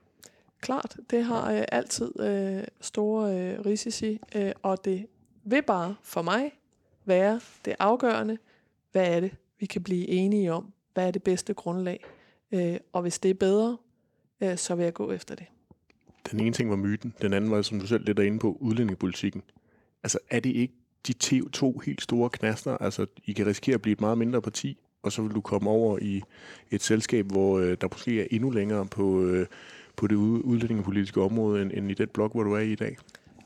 Klart, 0.61 0.97
det 1.11 1.25
har 1.25 1.53
øh, 1.53 1.65
altid 1.73 2.21
øh, 2.21 2.65
store 2.81 3.39
øh, 3.39 3.61
risici, 3.67 4.21
øh, 4.35 4.53
og 4.63 4.85
det 4.85 5.07
vil 5.45 5.63
bare 5.63 5.95
for 6.03 6.23
mig 6.23 6.53
være 7.05 7.41
det 7.65 7.75
afgørende. 7.79 8.39
Hvad 8.93 9.17
er 9.17 9.21
det, 9.21 9.31
vi 9.59 9.67
kan 9.67 9.83
blive 9.83 10.09
enige 10.09 10.53
om? 10.53 10.73
Hvad 10.95 11.07
er 11.07 11.11
det 11.11 11.23
bedste 11.23 11.55
grundlag? 11.55 12.05
Øh, 12.53 12.77
og 12.93 13.03
hvis 13.03 13.19
det 13.19 13.31
er 13.31 13.35
bedre, 13.35 13.77
øh, 14.41 14.57
så 14.57 14.75
vil 14.75 14.85
jeg 14.85 14.95
gå 14.95 15.13
efter 15.13 15.35
det. 15.35 15.47
Den 16.31 16.41
ene 16.41 16.53
ting 16.53 16.71
var 16.71 16.77
myten, 16.77 17.15
den 17.23 17.33
anden 17.33 17.51
var, 17.51 17.63
som 17.63 17.81
du 17.81 17.87
selv 17.87 18.05
lidt 18.05 18.19
er 18.19 18.23
inde 18.23 18.39
på, 18.39 18.57
udlændingepolitikken. 18.61 19.43
Altså 20.03 20.19
er 20.31 20.41
det 20.41 20.51
ikke 20.51 20.75
de 21.09 21.13
to 21.53 21.79
helt 21.79 22.03
store 22.03 22.31
knaster? 22.31 22.77
Altså 22.77 23.07
I 23.25 23.33
kan 23.33 23.47
risikere 23.47 23.75
at 23.75 23.83
blive 23.83 23.93
et 23.93 24.01
meget 24.01 24.19
mindre 24.19 24.43
parti, 24.43 24.79
og 25.03 25.13
så 25.13 25.23
vil 25.23 25.35
du 25.35 25.41
komme 25.41 25.71
over 25.71 25.99
i 26.03 26.23
et 26.71 26.83
selskab, 26.83 27.27
hvor 27.27 27.59
øh, 27.59 27.77
der 27.81 27.89
måske 27.93 28.21
er 28.21 28.27
endnu 28.31 28.51
længere 28.51 28.87
på, 28.87 29.21
øh, 29.21 29.47
på 29.97 30.07
det 30.07 30.15
udlændingepolitiske 30.17 31.23
område, 31.23 31.63
end, 31.63 31.71
end 31.75 31.91
i 31.91 31.95
den 31.95 32.09
blok, 32.15 32.33
hvor 32.33 32.43
du 32.43 32.53
er 32.53 32.59
i 32.59 32.73
i 32.73 32.75
dag. 32.75 32.97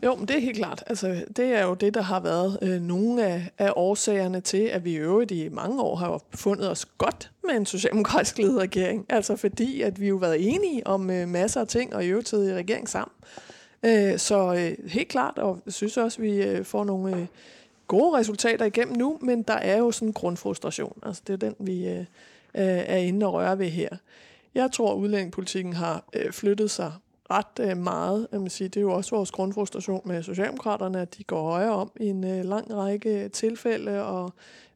Jo, 0.04 0.14
men 0.14 0.28
det 0.28 0.36
er 0.36 0.40
helt 0.40 0.56
klart. 0.56 0.84
Altså, 0.86 1.24
det 1.36 1.44
er 1.44 1.64
jo 1.64 1.74
det, 1.74 1.94
der 1.94 2.02
har 2.02 2.20
været 2.20 2.58
øh, 2.62 2.80
nogle 2.82 3.26
af, 3.26 3.50
af 3.58 3.72
årsagerne 3.76 4.40
til, 4.40 4.62
at 4.62 4.84
vi 4.84 4.92
i 4.92 4.96
øvrigt 4.96 5.30
i 5.30 5.48
mange 5.48 5.82
år 5.82 5.96
har 5.96 6.22
fundet 6.34 6.70
os 6.70 6.84
godt 6.84 7.30
med 7.44 7.54
en 7.54 7.66
socialdemokratisk 7.66 8.38
ledet 8.38 8.60
regering. 8.60 9.06
Altså 9.08 9.36
fordi, 9.36 9.82
at 9.82 10.00
vi 10.00 10.08
jo 10.08 10.18
har 10.18 10.20
været 10.20 10.54
enige 10.54 10.86
om 10.86 11.10
øh, 11.10 11.28
masser 11.28 11.60
af 11.60 11.66
ting, 11.66 11.94
og 11.94 12.04
i 12.04 12.08
øvrigt 12.08 12.32
i 12.32 12.36
regering 12.36 12.88
sammen. 12.88 13.12
Øh, 13.82 14.18
så 14.18 14.54
øh, 14.54 14.90
helt 14.90 15.08
klart, 15.08 15.38
og 15.38 15.58
jeg 15.66 15.72
synes 15.72 15.96
også, 15.96 16.18
at 16.18 16.22
vi 16.22 16.42
øh, 16.42 16.64
får 16.64 16.84
nogle 16.84 17.16
øh, 17.16 17.26
gode 17.86 18.18
resultater 18.18 18.64
igennem 18.64 18.96
nu, 18.96 19.18
men 19.22 19.42
der 19.42 19.54
er 19.54 19.78
jo 19.78 19.90
sådan 19.90 20.08
en 20.08 20.12
grundfrustration. 20.12 20.98
Altså 21.02 21.22
det 21.26 21.32
er 21.32 21.36
den, 21.36 21.54
vi 21.58 21.88
øh, 21.88 21.98
øh 21.98 22.04
er 22.54 22.96
inde 22.96 23.26
og 23.26 23.32
røre 23.32 23.58
ved 23.58 23.68
her. 23.68 23.88
Jeg 24.54 24.72
tror, 24.72 24.92
at 24.92 24.96
udlændingepolitikken 24.96 25.72
har 25.72 26.04
øh, 26.12 26.32
flyttet 26.32 26.70
sig 26.70 26.92
ret 27.30 27.70
øh, 27.70 27.76
meget. 27.76 28.28
Jeg 28.32 28.40
vil 28.40 28.50
sige, 28.50 28.68
det 28.68 28.76
er 28.76 28.80
jo 28.80 28.92
også 28.92 29.16
vores 29.16 29.30
grundfrustration 29.30 30.02
med 30.04 30.22
Socialdemokraterne, 30.22 31.00
at 31.00 31.18
de 31.18 31.24
går 31.24 31.42
højere 31.42 31.72
om 31.72 31.90
i 32.00 32.06
en 32.06 32.24
øh, 32.24 32.44
lang 32.44 32.74
række 32.74 33.24
øh, 33.24 33.30
tilfælde, 33.30 34.04
og, 34.04 34.32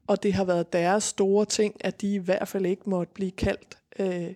og 0.07 0.23
det 0.23 0.33
har 0.33 0.45
været 0.45 0.73
deres 0.73 1.05
store 1.05 1.45
ting, 1.45 1.75
at 1.81 2.01
de 2.01 2.15
i 2.15 2.19
hvert 2.19 2.49
fald 2.49 2.67
ikke 2.67 2.91
måtte 2.91 3.13
blive 3.15 3.31
kaldt 3.31 3.79
øh, 3.99 4.35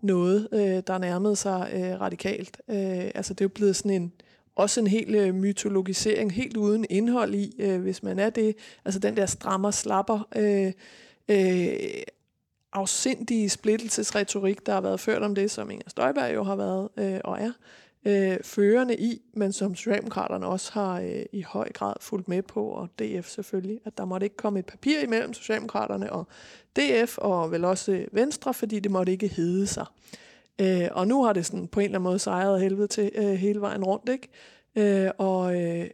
noget, 0.00 0.48
øh, 0.52 0.82
der 0.86 0.98
nærmede 0.98 1.36
sig 1.36 1.70
øh, 1.74 2.00
radikalt. 2.00 2.60
Øh, 2.68 3.10
altså 3.14 3.34
det 3.34 3.40
er 3.40 3.44
jo 3.44 3.48
blevet 3.54 3.76
sådan 3.76 3.90
en, 3.90 4.12
også 4.56 4.80
en 4.80 4.86
helt 4.86 5.16
øh, 5.16 5.34
mytologisering, 5.34 6.32
helt 6.32 6.56
uden 6.56 6.86
indhold 6.90 7.34
i, 7.34 7.54
øh, 7.58 7.80
hvis 7.80 8.02
man 8.02 8.18
er 8.18 8.30
det. 8.30 8.56
Altså 8.84 9.00
den 9.00 9.16
der 9.16 9.26
strammer 9.26 9.70
slapper 9.70 10.28
øh, 10.36 10.72
øh, 11.28 12.02
afsindige 12.72 13.48
splittelsesretorik, 13.48 14.66
der 14.66 14.72
har 14.72 14.80
været 14.80 15.00
ført 15.00 15.22
om 15.22 15.34
det, 15.34 15.50
som 15.50 15.70
Inger 15.70 15.90
Støjberg 15.90 16.34
jo 16.34 16.42
har 16.42 16.56
været 16.56 16.88
øh, 16.96 17.20
og 17.24 17.40
er 17.40 17.52
øh, 18.06 18.36
førende 18.42 18.96
i, 18.96 19.22
men 19.32 19.52
som 19.52 19.74
Socialdemokraterne 19.74 20.46
også 20.46 20.72
har 20.72 21.00
øh, 21.00 21.22
i 21.32 21.42
høj 21.42 21.72
grad 21.72 21.94
fulgt 22.00 22.28
med 22.28 22.42
på, 22.42 22.64
og 22.64 22.88
DF 22.98 23.28
selvfølgelig, 23.28 23.80
at 23.84 23.98
der 23.98 24.04
måtte 24.04 24.26
ikke 24.26 24.36
komme 24.36 24.58
et 24.58 24.66
papir 24.66 25.00
imellem 25.00 25.32
Socialdemokraterne 25.32 26.12
og 26.12 26.26
DF, 26.76 27.18
og 27.18 27.50
vel 27.50 27.64
også 27.64 27.92
øh, 27.92 28.06
Venstre, 28.12 28.54
fordi 28.54 28.80
det 28.80 28.90
måtte 28.90 29.12
ikke 29.12 29.28
hedde 29.28 29.66
sig. 29.66 29.86
Øh, 30.60 30.88
og 30.92 31.08
nu 31.08 31.24
har 31.24 31.32
det 31.32 31.46
sådan 31.46 31.68
på 31.68 31.80
en 31.80 31.84
eller 31.84 31.98
anden 31.98 32.04
måde 32.04 32.18
sejret 32.18 32.60
helvede 32.60 32.88
til 32.88 33.10
øh, 33.14 33.24
hele 33.24 33.60
vejen 33.60 33.84
rundt, 33.84 34.08
ikke? 34.08 34.28
Øh, 34.76 35.10
og, 35.18 35.62
øh, 35.62 35.90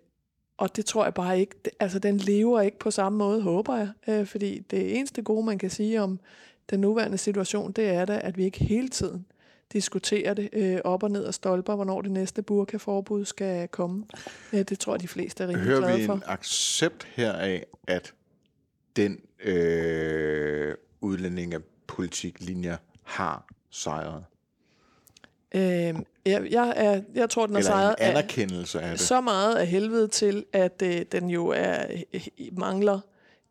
og 0.58 0.76
det 0.76 0.86
tror 0.86 1.04
jeg 1.04 1.14
bare 1.14 1.40
ikke, 1.40 1.54
altså 1.80 1.98
den 1.98 2.16
lever 2.16 2.60
ikke 2.60 2.78
på 2.78 2.90
samme 2.90 3.18
måde, 3.18 3.40
håber 3.42 3.76
jeg, 3.76 3.88
øh, 4.08 4.26
fordi 4.26 4.58
det 4.58 4.98
eneste 4.98 5.22
gode, 5.22 5.46
man 5.46 5.58
kan 5.58 5.70
sige 5.70 6.02
om 6.02 6.20
den 6.70 6.80
nuværende 6.80 7.18
situation, 7.18 7.72
det 7.72 7.88
er 7.88 8.04
da, 8.04 8.20
at 8.22 8.36
vi 8.36 8.44
ikke 8.44 8.64
hele 8.64 8.88
tiden 8.88 9.26
diskuterer 9.72 10.34
det 10.34 10.48
øh, 10.52 10.78
op 10.84 11.02
og 11.02 11.10
ned 11.10 11.24
og 11.24 11.34
stolper, 11.34 11.74
hvornår 11.74 12.02
det 12.02 12.10
næste 12.10 12.42
burkaforbud 12.42 13.24
skal 13.24 13.68
komme. 13.68 14.04
Øh, 14.52 14.62
det 14.62 14.78
tror 14.78 14.92
jeg, 14.94 15.00
de 15.00 15.08
fleste 15.08 15.44
er 15.44 15.48
rimelig 15.48 15.66
Hører 15.66 15.78
glade 15.78 16.06
for. 16.06 16.12
Hører 16.12 16.16
vi 16.16 16.24
en 16.26 16.32
accept 16.32 17.04
heraf, 17.14 17.64
at 17.86 18.14
den 18.96 19.18
øh, 19.44 20.74
udlændingepolitik-linje 21.00 22.78
har 23.02 23.46
sejret? 23.70 24.24
Øh, 25.54 25.94
jeg, 26.26 26.46
jeg, 26.50 26.72
er, 26.76 27.02
jeg 27.14 27.30
tror, 27.30 27.46
den 27.46 27.54
har 27.54 27.62
sejret 27.62 27.94
en 28.00 28.06
anerkendelse 28.06 28.80
af, 28.80 28.84
af 28.84 28.90
det. 28.90 29.00
så 29.00 29.20
meget 29.20 29.54
af 29.54 29.66
helvede 29.66 30.08
til, 30.08 30.44
at 30.52 30.82
øh, 30.84 31.02
den 31.12 31.30
jo 31.30 31.48
er 31.48 31.84
øh, 32.14 32.28
mangler 32.52 33.00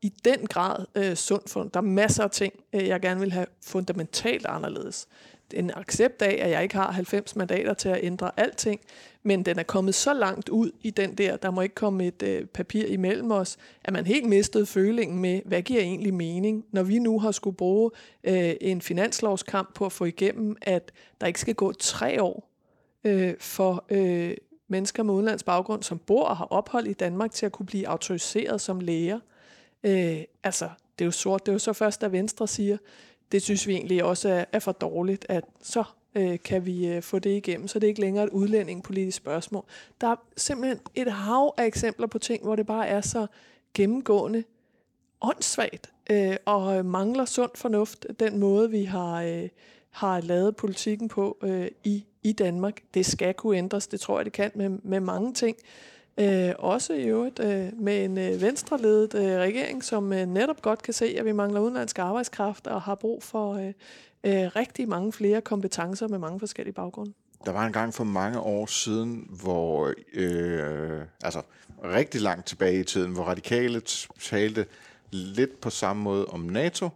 i 0.02 0.14
den 0.26 0.48
grad 0.48 0.86
øh, 0.96 1.16
sund 1.16 1.42
for. 1.48 1.64
Der 1.64 1.80
er 1.80 1.82
masser 1.82 2.24
af 2.24 2.32
ting, 2.32 2.54
øh, 2.74 2.88
jeg 2.88 3.02
gerne 3.02 3.20
vil 3.20 3.32
have 3.32 3.46
fundamentalt 3.66 4.46
anderledes. 4.46 5.08
En 5.54 5.72
accept 5.76 6.22
af, 6.22 6.40
at 6.42 6.50
jeg 6.50 6.64
ikke 6.64 6.76
har 6.76 6.92
90 6.92 7.36
mandater 7.36 7.74
til 7.74 7.90
at 7.90 8.00
ændre 8.04 8.32
alting, 8.38 8.82
men 9.24 9.44
den 9.44 9.60
er 9.60 9.64
kommet 9.64 9.96
så 9.96 10.14
langt 10.14 10.50
ud 10.50 10.72
i 10.82 10.90
den 10.90 11.16
der, 11.16 11.36
der 11.36 11.52
må 11.52 11.62
ikke 11.62 11.76
komme 11.76 12.08
et 12.08 12.24
øh, 12.24 12.46
papir 12.46 12.86
imellem 12.86 13.32
os, 13.32 13.58
at 13.84 13.94
man 13.94 14.06
helt 14.06 14.30
mistede 14.30 14.66
følingen 14.66 15.20
med, 15.20 15.42
hvad 15.46 15.62
giver 15.62 15.82
egentlig 15.82 16.14
mening, 16.14 16.66
når 16.72 16.84
vi 16.84 17.00
nu 17.00 17.20
har 17.20 17.32
skulle 17.32 17.58
bruge 17.58 17.92
øh, 18.24 18.54
en 18.62 18.82
finanslovskamp 18.82 19.74
på 19.76 19.86
at 19.86 19.92
få 19.92 20.06
igennem, 20.06 20.56
at 20.62 20.92
der 21.22 21.28
ikke 21.28 21.40
skal 21.40 21.56
gå 21.56 21.72
tre 21.72 22.22
år 22.24 22.50
øh, 23.04 23.34
for 23.40 23.86
øh, 23.90 24.34
mennesker 24.68 25.04
med 25.04 25.14
udenlands 25.14 25.44
baggrund, 25.44 25.84
som 25.84 26.00
bor 26.00 26.24
og 26.24 26.38
har 26.38 26.46
ophold 26.46 26.88
i 26.88 26.94
Danmark, 26.94 27.32
til 27.32 27.46
at 27.46 27.52
kunne 27.52 27.66
blive 27.66 27.88
autoriseret 27.88 28.62
som 28.62 28.80
læger. 28.80 29.20
Øh, 29.84 30.22
altså, 30.44 30.70
det 31.00 31.06
er 31.06 31.08
jo 31.08 31.12
sort. 31.12 31.46
Det 31.46 31.52
er 31.52 31.54
jo 31.54 31.60
så 31.60 31.74
først, 31.74 32.02
da 32.02 32.08
Venstre 32.08 32.48
siger, 32.48 32.78
det 33.32 33.42
synes 33.42 33.68
vi 33.68 33.74
egentlig 33.74 34.04
også 34.04 34.30
er, 34.30 34.46
er 34.52 34.60
for 34.60 34.72
dårligt, 34.72 35.26
at 35.30 35.44
så 35.62 35.84
øh, 36.16 36.40
kan 36.44 36.66
vi 36.66 36.88
øh, 36.88 37.02
få 37.02 37.20
det 37.20 37.30
igennem, 37.30 37.68
så 37.68 37.80
det 37.80 37.88
er 37.88 37.90
ikke 37.90 38.02
længere 38.02 38.24
et 38.24 38.30
udlændingepolitisk 38.30 39.18
spørgsmål. 39.18 39.66
Der 40.02 40.08
er 40.08 40.16
simpelthen 40.38 40.80
et 40.96 41.12
hav 41.12 41.54
af 41.58 41.66
eksempler 41.66 42.08
på 42.08 42.20
ting, 42.20 42.44
hvor 42.44 42.56
det 42.56 42.66
bare 42.66 42.88
er 42.88 43.02
så 43.02 43.28
gennemgående 43.74 44.44
åndssvagt 45.22 45.92
øh, 46.10 46.36
og 46.46 46.78
øh, 46.78 46.86
mangler 46.86 47.26
sund 47.26 47.52
fornuft, 47.56 48.06
den 48.20 48.40
måde, 48.40 48.72
vi 48.72 48.84
har, 48.84 49.22
øh, 49.22 49.50
har 49.90 50.22
lavet 50.22 50.56
politikken 50.56 51.08
på 51.08 51.38
øh, 51.44 51.68
i, 51.84 52.06
i 52.24 52.32
Danmark. 52.32 52.82
Det 52.94 53.06
skal 53.06 53.34
kunne 53.34 53.58
ændres, 53.58 53.88
det 53.88 54.00
tror 54.00 54.18
jeg, 54.18 54.26
det 54.26 54.34
kan 54.34 54.52
med, 54.56 54.70
med 54.70 55.00
mange 55.00 55.34
ting. 55.34 55.58
Øh, 56.20 56.52
også 56.60 56.94
i 56.94 57.04
øvrigt 57.04 57.40
øh, 57.40 57.70
med 57.80 58.06
en 58.06 58.18
øh, 58.18 58.42
venstreledet 58.42 59.16
øh, 59.16 59.38
regering, 59.38 59.84
som 59.84 60.14
øh, 60.14 60.26
netop 60.26 60.62
godt 60.62 60.84
kan 60.84 60.94
se, 60.94 61.06
at 61.20 61.26
vi 61.26 61.32
mangler 61.32 61.60
udenlandsk 61.60 62.00
arbejdskraft 62.00 62.68
og 62.68 62.82
har 62.82 62.96
brug 62.96 63.24
for 63.24 63.54
øh, 63.54 63.68
øh, 64.24 64.52
rigtig 64.56 64.90
mange 64.90 65.14
flere 65.14 65.42
kompetencer 65.42 66.08
med 66.08 66.20
mange 66.20 66.40
forskellige 66.40 66.74
baggrunde. 66.74 67.14
Der 67.46 67.52
var 67.52 67.66
en 67.66 67.74
gang 67.74 67.94
for 67.94 68.04
mange 68.04 68.40
år 68.40 68.66
siden, 68.66 69.28
hvor, 69.42 69.94
øh, 70.14 71.02
altså 71.24 71.42
rigtig 71.84 72.22
langt 72.22 72.48
tilbage 72.48 72.80
i 72.80 72.84
tiden, 72.84 73.12
hvor 73.12 73.24
radikale 73.24 73.82
talte 74.20 74.66
lidt 75.12 75.62
på 75.62 75.70
samme 75.70 76.04
måde 76.04 76.26
om 76.26 76.40
NATO, 76.40 76.90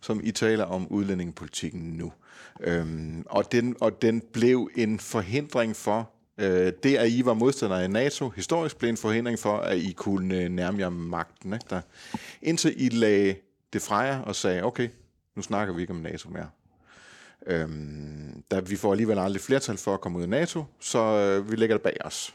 som 0.00 0.20
I 0.24 0.30
taler 0.30 0.64
om 0.64 0.86
udlændingepolitikken 0.88 1.80
nu. 1.80 2.12
Øhm, 2.60 3.26
og, 3.26 3.52
den, 3.52 3.76
og 3.80 4.02
den 4.02 4.22
blev 4.32 4.70
en 4.76 4.98
forhindring 4.98 5.76
for, 5.76 6.10
øh, 6.38 6.72
det 6.82 6.96
at 6.96 7.10
I 7.10 7.24
var 7.24 7.34
modstandere 7.34 7.82
af 7.82 7.90
NATO, 7.90 8.28
historisk 8.28 8.78
blev 8.78 8.90
en 8.90 8.96
forhindring 8.96 9.38
for, 9.38 9.56
at 9.56 9.78
I 9.78 9.92
kunne 9.92 10.48
nærme 10.48 10.78
jer 10.78 10.88
magten. 10.88 11.52
Ikke? 11.52 11.66
Der, 11.70 11.80
indtil 12.42 12.74
I 12.76 12.88
lagde 12.88 13.34
det 13.72 13.82
fra 13.82 13.96
jer 13.96 14.20
og 14.20 14.36
sagde, 14.36 14.62
okay, 14.62 14.88
nu 15.36 15.42
snakker 15.42 15.74
vi 15.74 15.80
ikke 15.80 15.92
om 15.92 15.98
NATO 15.98 16.28
mere. 16.28 16.48
Øhm, 17.46 18.42
da 18.50 18.60
vi 18.60 18.76
får 18.76 18.92
alligevel 18.92 19.18
aldrig 19.18 19.40
flertal 19.42 19.76
for 19.76 19.94
at 19.94 20.00
komme 20.00 20.18
ud 20.18 20.22
af 20.22 20.28
NATO, 20.28 20.64
så 20.80 20.98
øh, 20.98 21.50
vi 21.50 21.56
lægger 21.56 21.76
det 21.76 21.82
bag 21.82 21.96
os. 22.04 22.34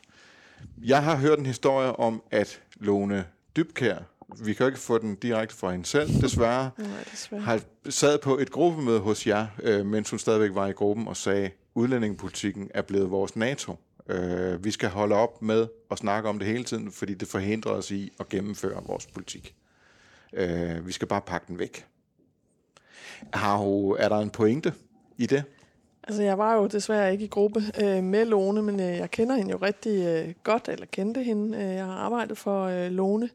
Jeg 0.83 1.03
har 1.03 1.15
hørt 1.15 1.39
en 1.39 1.45
historie 1.45 1.91
om, 1.95 2.21
at 2.31 2.61
Lone 2.75 3.25
Dybkær, 3.55 3.97
vi 4.43 4.53
kan 4.53 4.63
jo 4.63 4.67
ikke 4.67 4.79
få 4.79 4.97
den 4.97 5.15
direkte 5.15 5.55
fra 5.55 5.71
hende 5.71 5.85
selv, 5.85 6.21
desværre, 6.21 6.71
Nej, 6.77 6.87
desværre. 7.11 7.41
har 7.41 7.59
sad 7.89 8.17
på 8.17 8.37
et 8.37 8.51
gruppemøde 8.51 8.99
hos 8.99 9.27
jer, 9.27 9.47
øh, 9.63 9.85
mens 9.85 10.09
hun 10.09 10.19
stadigvæk 10.19 10.49
var 10.53 10.67
i 10.67 10.71
gruppen, 10.71 11.07
og 11.07 11.17
sagde, 11.17 11.49
udlændingepolitikken 11.75 12.71
er 12.73 12.81
blevet 12.81 13.11
vores 13.11 13.35
NATO. 13.35 13.75
Øh, 14.09 14.63
vi 14.63 14.71
skal 14.71 14.89
holde 14.89 15.15
op 15.15 15.41
med 15.41 15.67
at 15.91 15.97
snakke 15.97 16.29
om 16.29 16.39
det 16.39 16.47
hele 16.47 16.63
tiden, 16.63 16.91
fordi 16.91 17.13
det 17.13 17.27
forhindrer 17.27 17.71
os 17.71 17.91
i 17.91 18.11
at 18.19 18.29
gennemføre 18.29 18.83
vores 18.87 19.07
politik. 19.07 19.55
Øh, 20.33 20.87
vi 20.87 20.91
skal 20.91 21.07
bare 21.07 21.21
pakke 21.21 21.47
den 21.47 21.59
væk. 21.59 21.85
Har 23.33 23.57
hun, 23.57 23.95
er 23.99 24.09
der 24.09 24.17
en 24.17 24.29
pointe 24.29 24.73
i 25.17 25.25
det? 25.25 25.43
Altså, 26.03 26.23
jeg 26.23 26.37
var 26.37 26.55
jo 26.55 26.67
desværre 26.67 27.11
ikke 27.11 27.25
i 27.25 27.27
gruppe 27.27 27.63
øh, 27.81 28.03
med 28.03 28.25
Lone, 28.25 28.61
men 28.61 28.79
øh, 28.79 28.97
jeg 28.97 29.11
kender 29.11 29.35
hende 29.35 29.51
jo 29.51 29.57
rigtig 29.57 30.05
øh, 30.05 30.33
godt, 30.43 30.67
eller 30.67 30.85
kendte 30.85 31.23
hende. 31.23 31.57
Øh, 31.57 31.63
jeg 31.63 31.85
har 31.85 31.93
arbejdet 31.93 32.37
for 32.37 32.63
øh, 32.65 32.91
Lone, 32.91 33.29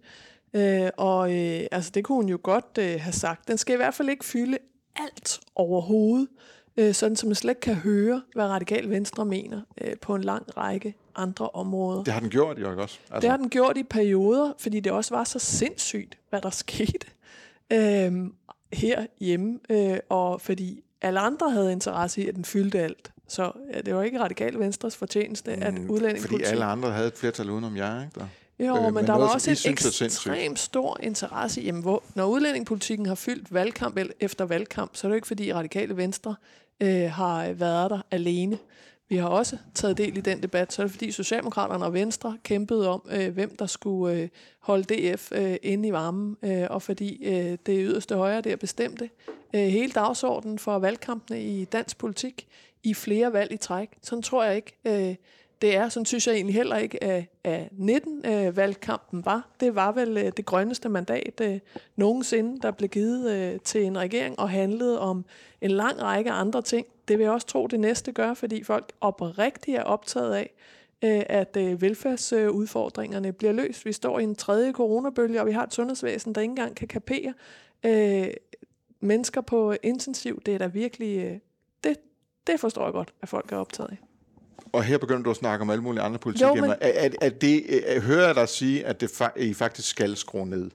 øh, 0.55 0.91
og 0.97 1.33
øh, 1.33 1.66
altså, 1.72 1.91
det 1.95 2.05
kunne 2.05 2.16
hun 2.16 2.29
jo 2.29 2.39
godt 2.43 2.79
øh, 2.79 3.01
have 3.01 3.12
sagt. 3.12 3.49
Den 3.49 3.59
skal 3.59 3.72
i 3.72 3.77
hvert 3.77 3.95
fald 3.95 4.09
ikke 4.09 4.25
fylde 4.25 4.59
alt 4.97 5.41
overhovedet, 5.55 6.29
øh, 6.77 6.95
sådan 6.95 7.16
som 7.16 7.29
man 7.29 7.35
slet 7.37 7.51
ikke 7.51 7.61
kan 7.61 7.75
høre, 7.75 8.22
hvad 8.35 8.45
Radikal 8.45 8.91
Venstre 8.91 9.25
mener 9.25 9.61
øh, 9.81 9.97
på 10.01 10.14
en 10.14 10.25
lang 10.25 10.57
række 10.57 10.95
andre 11.16 11.49
områder. 11.49 12.05
Det 12.05 12.12
har 12.12 12.20
den 12.20 12.31
gjort, 12.31 12.59
jo 12.59 12.68
også? 12.83 12.99
Altså. 13.11 13.20
Det 13.20 13.31
har 13.31 13.37
den 13.37 13.51
gjort 13.51 13.77
i 13.77 13.83
perioder, 13.83 14.53
fordi 14.59 14.81
det 14.81 14.93
også 14.93 15.14
var 15.14 15.25
så 15.25 15.39
sindssygt, 15.39 16.18
hvad 16.31 16.41
der 16.41 16.51
skete 16.51 17.07
øh, 17.72 18.12
herhjemme, 18.72 19.59
øh, 19.70 19.99
og 20.09 20.41
fordi 20.41 20.85
alle 21.03 21.20
andre 21.20 21.51
havde 21.51 21.72
interesse 21.72 22.22
i, 22.22 22.29
at 22.29 22.35
den 22.35 22.45
fyldte 22.45 22.79
alt. 22.79 23.11
Så 23.29 23.53
ja, 23.75 23.81
det 23.81 23.95
var 23.95 24.03
ikke 24.03 24.20
radikal 24.20 24.59
venstres 24.59 24.97
fortjeneste, 24.97 25.53
at 25.53 25.75
Mm, 25.75 25.91
udlændingepolitik... 25.91 26.47
Fordi 26.47 26.53
alle 26.53 26.64
andre 26.64 26.91
havde 26.91 27.07
et 27.09 27.14
flertal 27.16 27.51
udenom 27.51 27.77
jer, 27.77 28.01
ikke? 28.05 28.20
Der. 28.20 28.27
Jo, 28.61 28.77
Øh, 28.77 28.83
men, 28.83 28.95
men 28.95 29.07
der 29.07 29.12
var 29.12 29.35
også 29.35 29.51
en 29.51 29.72
ekstremt 29.72 30.59
stor 30.59 30.99
interesse 31.03 31.61
jamen, 31.61 31.83
hvor, 31.83 32.03
når 32.14 32.25
udlændingepolitikken 32.27 33.07
har 33.07 33.14
fyldt 33.14 33.55
valgkamp 33.55 33.99
efter 34.20 34.45
valgkamp, 34.45 34.97
så 34.97 35.07
er 35.07 35.09
det 35.09 35.12
jo 35.12 35.16
ikke 35.16 35.27
fordi 35.27 35.53
radikale 35.53 35.97
venstre 35.97 36.35
øh, 36.81 37.11
har 37.11 37.53
været 37.53 37.91
der 37.91 38.01
alene. 38.11 38.59
Vi 39.09 39.16
har 39.16 39.29
også 39.29 39.59
taget 39.75 39.99
del 39.99 40.16
i 40.16 40.20
den 40.20 40.43
debat, 40.43 40.72
så 40.72 40.83
er 40.83 40.87
det 40.87 40.91
fordi 40.93 41.11
Socialdemokraterne 41.11 41.85
og 41.85 41.93
Venstre 41.93 42.39
kæmpede 42.43 42.89
om, 42.89 43.03
øh, 43.11 43.35
hvem 43.35 43.57
der 43.57 43.66
skulle 43.66 44.16
øh, 44.16 44.29
holde 44.61 44.85
DF 44.85 45.33
øh, 45.33 45.57
inde 45.62 45.89
i 45.89 45.93
varmen, 45.93 46.37
øh, 46.43 46.66
og 46.70 46.83
fordi 46.83 47.25
øh, 47.25 47.59
det 47.66 47.87
yderste 47.89 48.14
højre 48.16 48.41
der 48.41 48.57
bestemte 48.57 49.11
øh, 49.55 49.61
hele 49.61 49.93
dagsordenen 49.93 50.59
for 50.59 50.79
valgkampene 50.79 51.43
i 51.43 51.64
dansk 51.64 51.99
politik 51.99 52.47
i 52.83 52.95
flere 52.95 53.33
valg 53.33 53.53
i 53.53 53.57
træk. 53.57 53.89
Sådan 54.03 54.22
tror 54.22 54.45
jeg 54.45 54.57
ikke, 54.57 54.72
øh, 54.85 55.14
det 55.63 55.77
er. 55.77 55.89
Sådan 55.89 56.07
synes 56.07 56.27
jeg 56.27 56.35
egentlig 56.35 56.55
heller 56.55 56.77
ikke, 56.77 57.05
at, 57.05 57.25
at 57.45 57.69
19-valgkampen 57.73 59.19
øh, 59.19 59.27
var. 59.27 59.49
Det 59.61 59.75
var 59.75 59.93
vel 59.93 60.17
øh, 60.17 60.33
det 60.37 60.45
grønneste 60.45 60.89
mandat 60.89 61.41
øh, 61.43 61.59
nogensinde, 61.97 62.61
der 62.61 62.71
blev 62.71 62.89
givet 62.89 63.63
til 63.63 63.85
en 63.85 63.99
regering 63.99 64.39
og 64.39 64.51
handlede 64.51 65.01
om 65.01 65.25
en 65.61 65.71
lang 65.71 66.03
række 66.03 66.31
andre 66.31 66.63
ting. 66.63 66.87
Det 67.09 67.19
vil 67.19 67.25
jeg 67.25 67.33
også 67.33 67.47
tro, 67.47 67.67
det 67.67 67.81
næste 67.81 68.13
gør, 68.13 68.35
fordi 68.35 68.63
folk 68.63 68.93
oprigtigt 69.01 69.79
er 69.79 69.83
optaget 69.83 70.35
af, 70.35 70.51
at 71.29 71.57
velfærdsudfordringerne 71.81 73.33
bliver 73.33 73.53
løst. 73.53 73.85
Vi 73.85 73.93
står 73.93 74.19
i 74.19 74.23
en 74.23 74.35
tredje 74.35 74.73
coronabølge, 74.73 75.41
og 75.41 75.47
vi 75.47 75.53
har 75.53 75.63
et 75.63 75.75
sundhedsvæsen, 75.75 76.35
der 76.35 76.41
ikke 76.41 76.51
engang 76.51 76.77
kan 76.77 76.89
kapere 76.89 77.35
øh, 77.85 78.29
mennesker 79.01 79.41
på 79.41 79.75
intensiv. 79.83 80.43
Det 80.47 80.55
er 80.55 80.59
da 80.59 80.67
virkelig... 80.67 81.41
Det, 81.85 81.97
det 82.47 82.61
forstår 82.61 82.85
jeg 82.85 82.93
godt, 82.93 83.15
at 83.23 83.29
folk 83.29 83.53
er 83.53 83.57
optaget 83.57 83.91
af. 83.91 83.99
Og 84.75 84.85
her 84.85 84.99
begynder 84.99 85.22
du 85.22 85.31
at 85.31 85.37
snakke 85.37 85.62
om 85.62 85.70
alle 85.70 85.83
mulige 85.83 86.03
andre 86.03 86.18
politikemner. 86.18 86.62
men- 86.62 86.70
Er, 86.70 86.77
er, 87.07 87.11
er 87.20 87.29
det, 87.31 87.93
er, 87.97 88.01
hører 88.01 88.27
jeg 88.27 88.35
dig 88.35 88.49
sige, 88.49 88.87
at 88.87 89.01
det 89.01 89.07
fa- 89.20 89.41
I 89.41 89.55
faktisk 89.55 89.89
skal 89.89 90.16
skrue 90.16 90.47
ned 90.47 90.70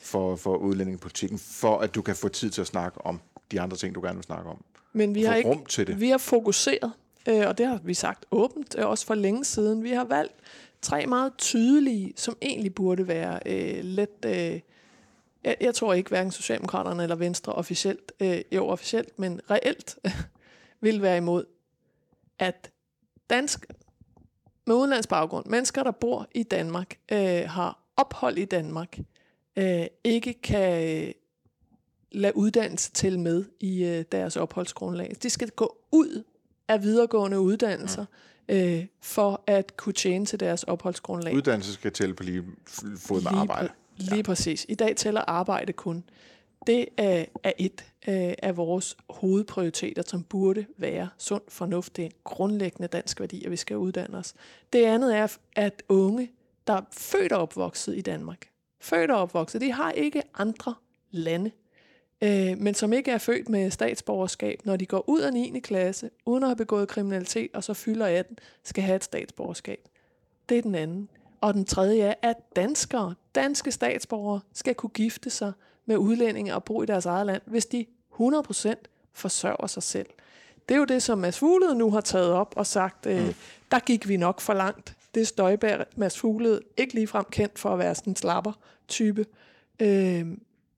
for, 0.00 0.36
for 0.36 0.56
udlændingepolitikken, 0.56 1.38
for 1.38 1.78
at 1.78 1.94
du 1.94 2.02
kan 2.02 2.16
få 2.16 2.28
tid 2.28 2.50
til 2.50 2.60
at 2.60 2.66
snakke 2.66 3.00
om 3.06 3.20
de 3.50 3.60
andre 3.60 3.76
ting, 3.76 3.94
du 3.94 4.00
gerne 4.02 4.14
vil 4.14 4.24
snakke 4.24 4.50
om? 4.50 4.64
Men 4.92 5.14
vi 5.14 5.22
har 5.22 5.34
ikke 5.34 5.48
rum 5.50 5.64
til 5.66 5.86
det. 5.86 6.00
Vi 6.00 6.08
har 6.08 6.18
fokuseret, 6.18 6.92
øh, 7.28 7.46
og 7.48 7.58
det 7.58 7.66
har 7.66 7.80
vi 7.84 7.94
sagt 7.94 8.24
åbent, 8.30 8.74
øh, 8.78 8.86
også 8.86 9.06
for 9.06 9.14
længe 9.14 9.44
siden. 9.44 9.84
Vi 9.84 9.90
har 9.90 10.04
valgt 10.04 10.34
tre 10.82 11.06
meget 11.06 11.32
tydelige, 11.38 12.12
som 12.16 12.36
egentlig 12.42 12.74
burde 12.74 13.08
være 13.08 13.38
øh, 13.46 13.84
let... 13.84 14.08
Øh, 14.26 14.60
jeg, 15.44 15.56
jeg 15.60 15.74
tror 15.74 15.94
ikke, 15.94 16.08
hverken 16.08 16.32
Socialdemokraterne 16.32 17.02
eller 17.02 17.16
Venstre 17.16 17.52
officielt, 17.52 18.12
øh, 18.20 18.38
jo 18.52 18.66
officielt, 18.66 19.18
men 19.18 19.40
reelt 19.50 19.98
vil 20.80 21.02
være 21.02 21.16
imod, 21.16 21.44
at 22.38 22.70
dansk 23.30 23.66
med 24.66 24.74
udenlandsk 24.74 25.08
baggrund, 25.08 25.46
mennesker, 25.46 25.82
der 25.82 25.90
bor 25.90 26.28
i 26.34 26.42
Danmark, 26.42 26.98
øh, 27.12 27.42
har 27.48 27.78
ophold 27.96 28.38
i 28.38 28.44
Danmark, 28.44 28.98
øh, 29.56 29.86
ikke 30.04 30.32
kan 30.32 31.04
øh, 31.06 31.12
lade 32.12 32.36
uddannelse 32.36 32.92
til 32.92 33.18
med 33.18 33.44
i 33.60 33.84
øh, 33.84 34.04
deres 34.12 34.36
opholdsgrundlag. 34.36 35.16
De 35.22 35.30
skal 35.30 35.50
gå 35.50 35.76
ud 35.92 36.22
af 36.68 36.82
videregående 36.82 37.40
uddannelser 37.40 38.04
øh, 38.48 38.86
for 39.00 39.42
at 39.46 39.76
kunne 39.76 39.92
tjene 39.92 40.26
til 40.26 40.40
deres 40.40 40.62
opholdsgrundlag. 40.62 41.34
Uddannelse 41.34 41.72
skal 41.72 41.92
tælle 41.92 42.14
på 42.14 42.22
lige 42.22 42.44
fod 42.98 43.22
med 43.22 43.30
Lige 43.30 43.40
arbejde. 43.40 43.68
Præ- 43.68 43.72
lige 43.96 44.16
ja. 44.16 44.22
præcis. 44.22 44.66
I 44.68 44.74
dag 44.74 44.96
tæller 44.96 45.20
arbejde 45.20 45.72
kun. 45.72 46.04
Det 46.66 46.88
er, 46.96 47.24
er 47.42 47.52
et 47.58 47.84
øh, 48.08 48.34
af 48.42 48.56
vores 48.56 48.96
hovedprioriteter, 49.10 50.02
som 50.06 50.22
burde 50.22 50.66
være 50.76 51.08
sund 51.18 51.42
fornuft. 51.48 51.96
Det 51.96 52.02
er 52.02 52.06
en 52.06 52.12
grundlæggende 52.24 52.88
dansk 52.88 53.20
værdi, 53.20 53.44
at 53.44 53.50
vi 53.50 53.56
skal 53.56 53.76
uddanne 53.76 54.18
os. 54.18 54.34
Det 54.72 54.84
andet 54.84 55.16
er, 55.16 55.36
at 55.56 55.82
unge, 55.88 56.30
der 56.66 56.72
er 56.72 56.82
født 56.92 57.32
og 57.32 57.42
opvokset 57.42 57.96
i 57.96 58.00
Danmark, 58.00 58.48
født 58.80 59.10
og 59.10 59.20
opvokset, 59.20 59.60
de 59.60 59.72
har 59.72 59.92
ikke 59.92 60.22
andre 60.34 60.74
lande, 61.10 61.50
øh, 62.22 62.58
men 62.58 62.74
som 62.74 62.92
ikke 62.92 63.10
er 63.10 63.18
født 63.18 63.48
med 63.48 63.70
statsborgerskab, 63.70 64.60
når 64.64 64.76
de 64.76 64.86
går 64.86 65.08
ud 65.08 65.20
af 65.20 65.32
9. 65.32 65.60
klasse, 65.60 66.10
uden 66.26 66.42
at 66.42 66.48
have 66.48 66.56
begået 66.56 66.88
kriminalitet, 66.88 67.50
og 67.54 67.64
så 67.64 67.74
fylder 67.74 68.06
18, 68.06 68.38
skal 68.64 68.84
have 68.84 68.96
et 68.96 69.04
statsborgerskab. 69.04 69.88
Det 70.48 70.58
er 70.58 70.62
den 70.62 70.74
anden. 70.74 71.08
Og 71.40 71.54
den 71.54 71.64
tredje 71.64 72.02
er, 72.02 72.14
at 72.22 72.36
danskere, 72.56 73.14
danske 73.34 73.72
statsborgere, 73.72 74.40
skal 74.52 74.74
kunne 74.74 74.90
gifte 74.90 75.30
sig 75.30 75.52
med 75.86 75.96
udlændinge 75.96 76.54
og 76.54 76.64
bo 76.64 76.82
i 76.82 76.86
deres 76.86 77.06
eget 77.06 77.26
land, 77.26 77.42
hvis 77.46 77.66
de 77.66 77.86
100% 78.20 78.74
forsørger 79.12 79.66
sig 79.66 79.82
selv. 79.82 80.06
Det 80.68 80.74
er 80.74 80.78
jo 80.78 80.84
det, 80.84 81.02
som 81.02 81.18
Mads 81.18 81.38
Fuglede 81.38 81.74
nu 81.74 81.90
har 81.90 82.00
taget 82.00 82.32
op 82.32 82.54
og 82.56 82.66
sagt, 82.66 83.06
øh, 83.06 83.34
der 83.70 83.78
gik 83.78 84.08
vi 84.08 84.16
nok 84.16 84.40
for 84.40 84.54
langt. 84.54 84.96
Det 85.14 85.20
er 85.20 85.26
Støjberg, 85.26 85.86
Mads 85.96 86.18
Fuglede, 86.18 86.60
ikke 86.76 86.94
ligefrem 86.94 87.24
kendt 87.30 87.58
for 87.58 87.70
at 87.70 87.78
være 87.78 87.94
sådan 87.94 88.10
en 88.10 88.16
slapper-type. 88.16 89.26
Øh, 89.80 90.26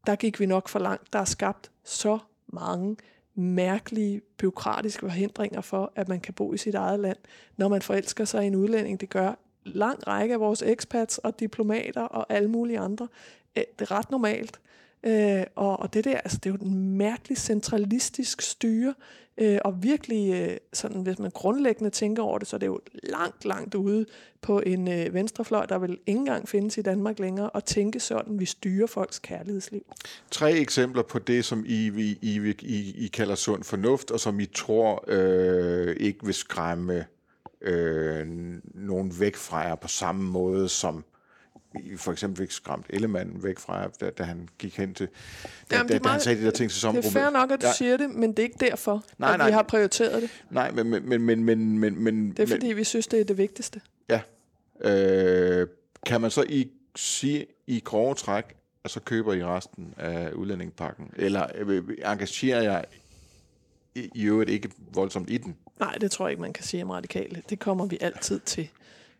der 0.06 0.16
gik 0.16 0.40
vi 0.40 0.46
nok 0.46 0.68
for 0.68 0.78
langt. 0.78 1.12
Der 1.12 1.18
er 1.18 1.24
skabt 1.24 1.70
så 1.84 2.18
mange 2.46 2.96
mærkelige 3.34 4.20
byråkratiske 4.38 5.00
forhindringer 5.00 5.60
for, 5.60 5.92
at 5.96 6.08
man 6.08 6.20
kan 6.20 6.34
bo 6.34 6.52
i 6.52 6.56
sit 6.56 6.74
eget 6.74 7.00
land, 7.00 7.16
når 7.56 7.68
man 7.68 7.82
forelsker 7.82 8.24
sig 8.24 8.44
i 8.44 8.46
en 8.46 8.54
udlænding. 8.54 9.00
Det 9.00 9.10
gør 9.10 9.34
lang 9.64 10.06
række 10.06 10.34
af 10.34 10.40
vores 10.40 10.62
expats 10.62 11.18
og 11.18 11.40
diplomater 11.40 12.02
og 12.02 12.26
alle 12.28 12.50
mulige 12.50 12.78
andre. 12.78 13.08
Øh, 13.56 13.64
Det 13.78 13.90
er 13.90 13.98
ret 13.98 14.10
normalt. 14.10 14.60
Øh, 15.02 15.42
og, 15.54 15.80
og 15.80 15.94
det 15.94 16.04
der, 16.04 16.16
altså 16.16 16.38
det 16.38 16.50
er 16.50 16.54
jo 16.60 16.66
en 16.66 16.96
mærkelig 16.96 17.38
centralistisk 17.38 18.42
styre, 18.42 18.94
øh, 19.38 19.58
og 19.64 19.82
virkelig, 19.82 20.32
øh, 20.34 20.56
sådan, 20.72 21.02
hvis 21.02 21.18
man 21.18 21.30
grundlæggende 21.30 21.90
tænker 21.90 22.22
over 22.22 22.38
det, 22.38 22.48
så 22.48 22.56
er 22.56 22.58
det 22.58 22.66
jo 22.66 22.80
langt, 23.02 23.44
langt 23.44 23.74
ude 23.74 24.06
på 24.42 24.60
en 24.60 24.88
øh, 24.88 25.14
venstrefløj, 25.14 25.66
der 25.66 25.78
vil 25.78 25.90
ikke 25.90 26.18
engang 26.18 26.48
findes 26.48 26.78
i 26.78 26.82
Danmark 26.82 27.18
længere, 27.18 27.50
og 27.50 27.64
tænke 27.64 28.00
sådan, 28.00 28.40
vi 28.40 28.44
styrer 28.44 28.86
folks 28.86 29.18
kærlighedsliv. 29.18 29.82
Tre 30.30 30.52
eksempler 30.52 31.02
på 31.02 31.18
det, 31.18 31.44
som 31.44 31.64
I, 31.66 31.86
I, 31.86 32.18
I, 32.22 32.54
I, 32.62 33.04
I 33.04 33.06
kalder 33.06 33.34
sund 33.34 33.64
fornuft, 33.64 34.10
og 34.10 34.20
som 34.20 34.40
I 34.40 34.46
tror 34.46 35.04
øh, 35.08 35.96
ikke 36.00 36.24
vil 36.24 36.34
skræmme 36.34 37.04
øh, 37.60 38.26
nogen 38.74 39.20
væk 39.20 39.36
fra 39.36 39.58
jer 39.58 39.74
på 39.74 39.88
samme 39.88 40.30
måde, 40.30 40.68
som 40.68 41.04
for 41.96 42.12
eksempel 42.12 42.38
fik 42.38 42.50
skræmt 42.50 42.86
Ellemann 42.90 43.42
væk 43.42 43.58
fra, 43.58 43.88
da, 44.00 44.10
da 44.10 44.22
han 44.22 44.48
gik 44.58 44.76
hen 44.76 44.94
til, 44.94 45.08
da, 45.70 45.76
Jamen, 45.76 45.88
da, 45.88 45.94
det 45.94 46.00
er 46.00 46.02
da 46.04 46.08
han 46.08 46.12
meget- 46.14 46.22
sagde 46.22 46.40
de 46.40 46.44
der 46.44 46.50
ting 46.50 46.70
til 46.70 46.74
Det 46.74 46.78
er 46.78 46.80
sommergruppen. 46.80 47.12
fair 47.12 47.30
nok, 47.30 47.50
at 47.50 47.60
du 47.62 47.66
Ja. 47.66 47.72
siger 47.72 47.96
det, 47.96 48.10
men 48.10 48.30
det 48.30 48.38
er 48.38 48.42
ikke 48.42 48.56
derfor, 48.60 49.04
Nej, 49.18 49.32
at 49.32 49.38
nej. 49.38 49.46
vi 49.48 49.52
har 49.52 49.62
prioriteret 49.62 50.22
det. 50.22 50.30
Nej, 50.50 50.70
men, 50.70 50.86
men, 50.90 51.08
men, 51.08 51.22
men, 51.22 51.44
men, 51.44 51.78
men, 51.78 52.02
men 52.04 52.30
Det 52.30 52.38
er 52.40 52.46
fordi, 52.46 52.66
vi 52.66 52.84
synes, 52.84 53.06
det 53.06 53.20
er 53.20 53.24
det 53.24 53.38
vigtigste. 53.38 53.80
Ja. 54.08 54.20
Øh, 54.80 55.66
kan 56.06 56.20
man 56.20 56.30
så 56.30 56.44
i, 56.48 56.70
sige 56.96 57.46
i 57.66 57.80
grove 57.84 58.14
træk, 58.14 58.44
og 58.84 58.90
så 58.90 59.00
køber 59.00 59.32
I 59.32 59.44
resten 59.44 59.94
af 59.96 60.30
udlændingepakken? 60.32 61.10
Eller 61.16 61.46
øh, 61.54 61.82
engagerer 62.04 62.62
jeg 62.62 62.84
i, 63.94 64.10
i 64.14 64.24
øvrigt 64.24 64.50
ikke 64.50 64.70
voldsomt 64.94 65.30
i 65.30 65.38
den? 65.38 65.56
Nej, 65.80 65.94
det 65.94 66.10
tror 66.10 66.26
jeg 66.26 66.30
ikke, 66.30 66.40
man 66.42 66.52
kan 66.52 66.64
sige 66.64 66.82
om 66.82 66.90
radikale. 66.90 67.42
Det 67.50 67.58
kommer 67.58 67.86
vi 67.86 67.98
altid 68.00 68.40
til 68.40 68.68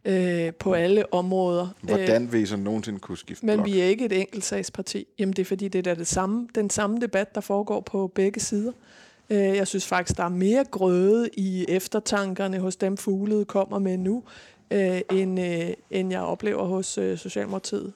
øh, 0.05 0.53
på 0.55 0.73
alle 0.73 1.15
områder. 1.15 1.63
Øh, 1.83 1.89
Hvordan 1.89 2.33
vil 2.33 2.41
I 2.43 2.47
så 2.47 2.57
nogensinde 2.57 2.99
kunne 2.99 3.19
skifte 3.19 3.47
men 3.47 3.57
blok? 3.57 3.67
vi 3.67 3.81
er 3.81 3.85
ikke 3.85 4.05
et 4.05 4.13
enkeltsagsparti. 4.13 5.07
Jamen 5.19 5.33
det 5.33 5.39
er 5.43 5.47
fordi, 5.47 5.69
det 5.69 5.87
er 5.87 5.95
det 5.95 6.07
samme, 6.07 6.49
den 6.55 6.71
samme 6.71 7.01
debat, 7.01 7.35
der 7.35 7.41
foregår 7.41 7.81
på 7.81 8.13
begge 8.15 8.41
sider. 8.41 8.73
Øh, 9.31 9.39
jeg 9.39 9.67
synes 9.67 9.87
faktisk, 9.87 10.17
der 10.17 10.25
er 10.25 10.29
mere 10.29 10.65
grøde 10.71 11.29
i 11.37 11.65
eftertankerne 11.69 12.59
hos 12.59 12.77
dem, 12.77 12.97
fuglet 12.97 13.47
kommer 13.47 13.79
med 13.79 13.99
nu, 13.99 14.23
øh, 14.71 15.01
end, 15.13 15.41
øh, 15.41 15.71
end 15.91 16.11
jeg 16.13 16.21
oplever 16.21 16.65
hos 16.65 16.99
øh, 16.99 17.19
Socialdemokratiet. 17.19 17.93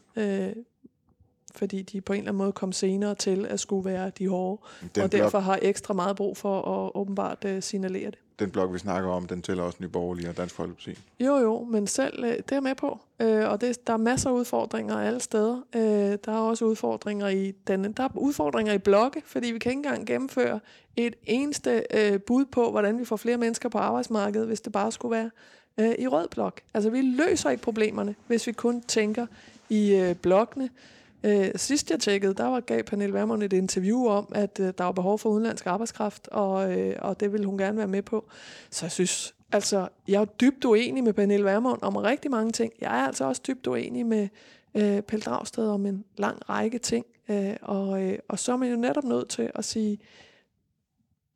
Fordi 1.54 1.82
de 1.82 2.00
på 2.00 2.12
en 2.12 2.18
eller 2.18 2.30
anden 2.30 2.38
måde 2.38 2.52
kom 2.52 2.72
senere 2.72 3.14
til 3.14 3.46
at 3.46 3.60
skulle 3.60 3.84
være 3.90 4.10
de 4.18 4.28
hårde, 4.28 4.62
Den 4.94 5.02
og 5.02 5.08
blok- 5.10 5.18
derfor 5.18 5.38
har 5.38 5.58
ekstra 5.62 5.94
meget 5.94 6.16
brug 6.16 6.36
for 6.36 6.84
at 6.84 6.90
åbenbart 6.94 7.44
øh, 7.44 7.62
signalere 7.62 8.10
det. 8.10 8.18
Den 8.38 8.50
blok, 8.50 8.72
vi 8.72 8.78
snakker 8.78 9.10
om, 9.10 9.26
den 9.26 9.42
tæller 9.42 9.62
også 9.62 9.78
Nye 9.80 9.88
Borgerlige 9.88 10.28
og 10.28 10.36
Dansk 10.36 10.54
Folkeparti. 10.54 10.98
Jo, 11.20 11.36
jo, 11.36 11.64
men 11.64 11.86
selv, 11.86 12.24
øh, 12.24 12.30
det 12.30 12.38
er 12.38 12.56
jeg 12.56 12.62
med 12.62 12.74
på. 12.74 12.98
Øh, 13.20 13.48
og 13.50 13.60
det, 13.60 13.86
der 13.86 13.92
er 13.92 13.96
masser 13.96 14.30
af 14.30 14.34
udfordringer 14.34 14.96
alle 14.98 15.20
steder. 15.20 15.60
Øh, 15.76 15.82
der 16.24 16.32
er 16.32 16.38
også 16.38 16.64
udfordringer 16.64 17.28
i 17.28 17.52
den, 17.66 17.92
der 17.92 18.02
er 18.04 18.08
udfordringer 18.14 18.72
i 18.72 18.78
blokke, 18.78 19.22
fordi 19.26 19.50
vi 19.50 19.58
kan 19.58 19.70
ikke 19.72 19.78
engang 19.78 20.06
gennemføre 20.06 20.60
et 20.96 21.14
eneste 21.24 21.82
øh, 21.94 22.20
bud 22.20 22.44
på, 22.44 22.70
hvordan 22.70 22.98
vi 22.98 23.04
får 23.04 23.16
flere 23.16 23.36
mennesker 23.36 23.68
på 23.68 23.78
arbejdsmarkedet, 23.78 24.46
hvis 24.46 24.60
det 24.60 24.72
bare 24.72 24.92
skulle 24.92 25.16
være 25.16 25.30
øh, 25.78 25.94
i 25.98 26.06
rød 26.08 26.28
blok. 26.28 26.60
Altså, 26.74 26.90
vi 26.90 27.00
løser 27.00 27.50
ikke 27.50 27.62
problemerne, 27.62 28.14
hvis 28.26 28.46
vi 28.46 28.52
kun 28.52 28.80
tænker 28.82 29.26
i 29.68 29.94
øh, 29.94 30.14
blokkene. 30.14 30.68
Øh, 31.24 31.50
sidst 31.56 31.90
jeg 31.90 32.00
tjekkede, 32.00 32.34
der 32.34 32.46
var 32.46 32.60
gav 32.60 32.82
Pernille 32.82 33.14
Vermund 33.14 33.42
et 33.42 33.52
interview 33.52 34.06
om, 34.06 34.32
at 34.34 34.60
øh, 34.60 34.72
der 34.78 34.84
var 34.84 34.92
behov 34.92 35.18
for 35.18 35.30
udenlandsk 35.30 35.66
arbejdskraft, 35.66 36.28
og, 36.28 36.78
øh, 36.78 36.96
og 36.98 37.20
det 37.20 37.32
ville 37.32 37.46
hun 37.46 37.58
gerne 37.58 37.78
være 37.78 37.86
med 37.86 38.02
på. 38.02 38.30
Så 38.70 38.84
jeg 38.84 38.92
synes, 38.92 39.34
altså, 39.52 39.88
jeg 40.08 40.14
er 40.14 40.20
jo 40.20 40.26
dybt 40.40 40.64
uenig 40.64 41.04
med 41.04 41.12
Pernille 41.12 41.44
Vermund 41.44 41.78
om 41.82 41.96
rigtig 41.96 42.30
mange 42.30 42.52
ting. 42.52 42.72
Jeg 42.80 43.00
er 43.00 43.06
altså 43.06 43.24
også 43.24 43.42
dybt 43.46 43.66
uenig 43.66 44.06
med 44.06 44.28
øh, 44.74 45.02
Pelle 45.02 45.22
Dragsted 45.22 45.68
om 45.68 45.86
en 45.86 46.04
lang 46.16 46.48
række 46.48 46.78
ting. 46.78 47.06
Øh, 47.30 47.56
og, 47.62 48.02
øh, 48.02 48.18
og 48.28 48.38
så 48.38 48.52
er 48.52 48.56
man 48.56 48.70
jo 48.70 48.76
netop 48.76 49.04
nødt 49.04 49.28
til 49.28 49.50
at 49.54 49.64
sige, 49.64 49.98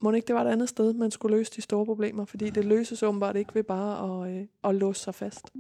må 0.01 0.13
ikke 0.13 0.27
det 0.27 0.35
var 0.35 0.45
et 0.45 0.53
andet 0.53 0.69
sted, 0.69 0.93
man 0.93 1.11
skulle 1.11 1.37
løse 1.37 1.53
de 1.57 1.63
store 1.63 1.87
problemer, 1.87 2.25
fordi 2.25 2.51
det 2.51 2.65
løses 2.65 3.03
åbenbart 3.03 3.37
ikke 3.37 3.55
ved 3.55 3.63
bare 3.63 4.27
at, 4.27 4.37
øh, 4.37 4.47
at 4.65 4.75
låse 4.75 5.03
sig 5.03 5.15
fast. 5.15 5.53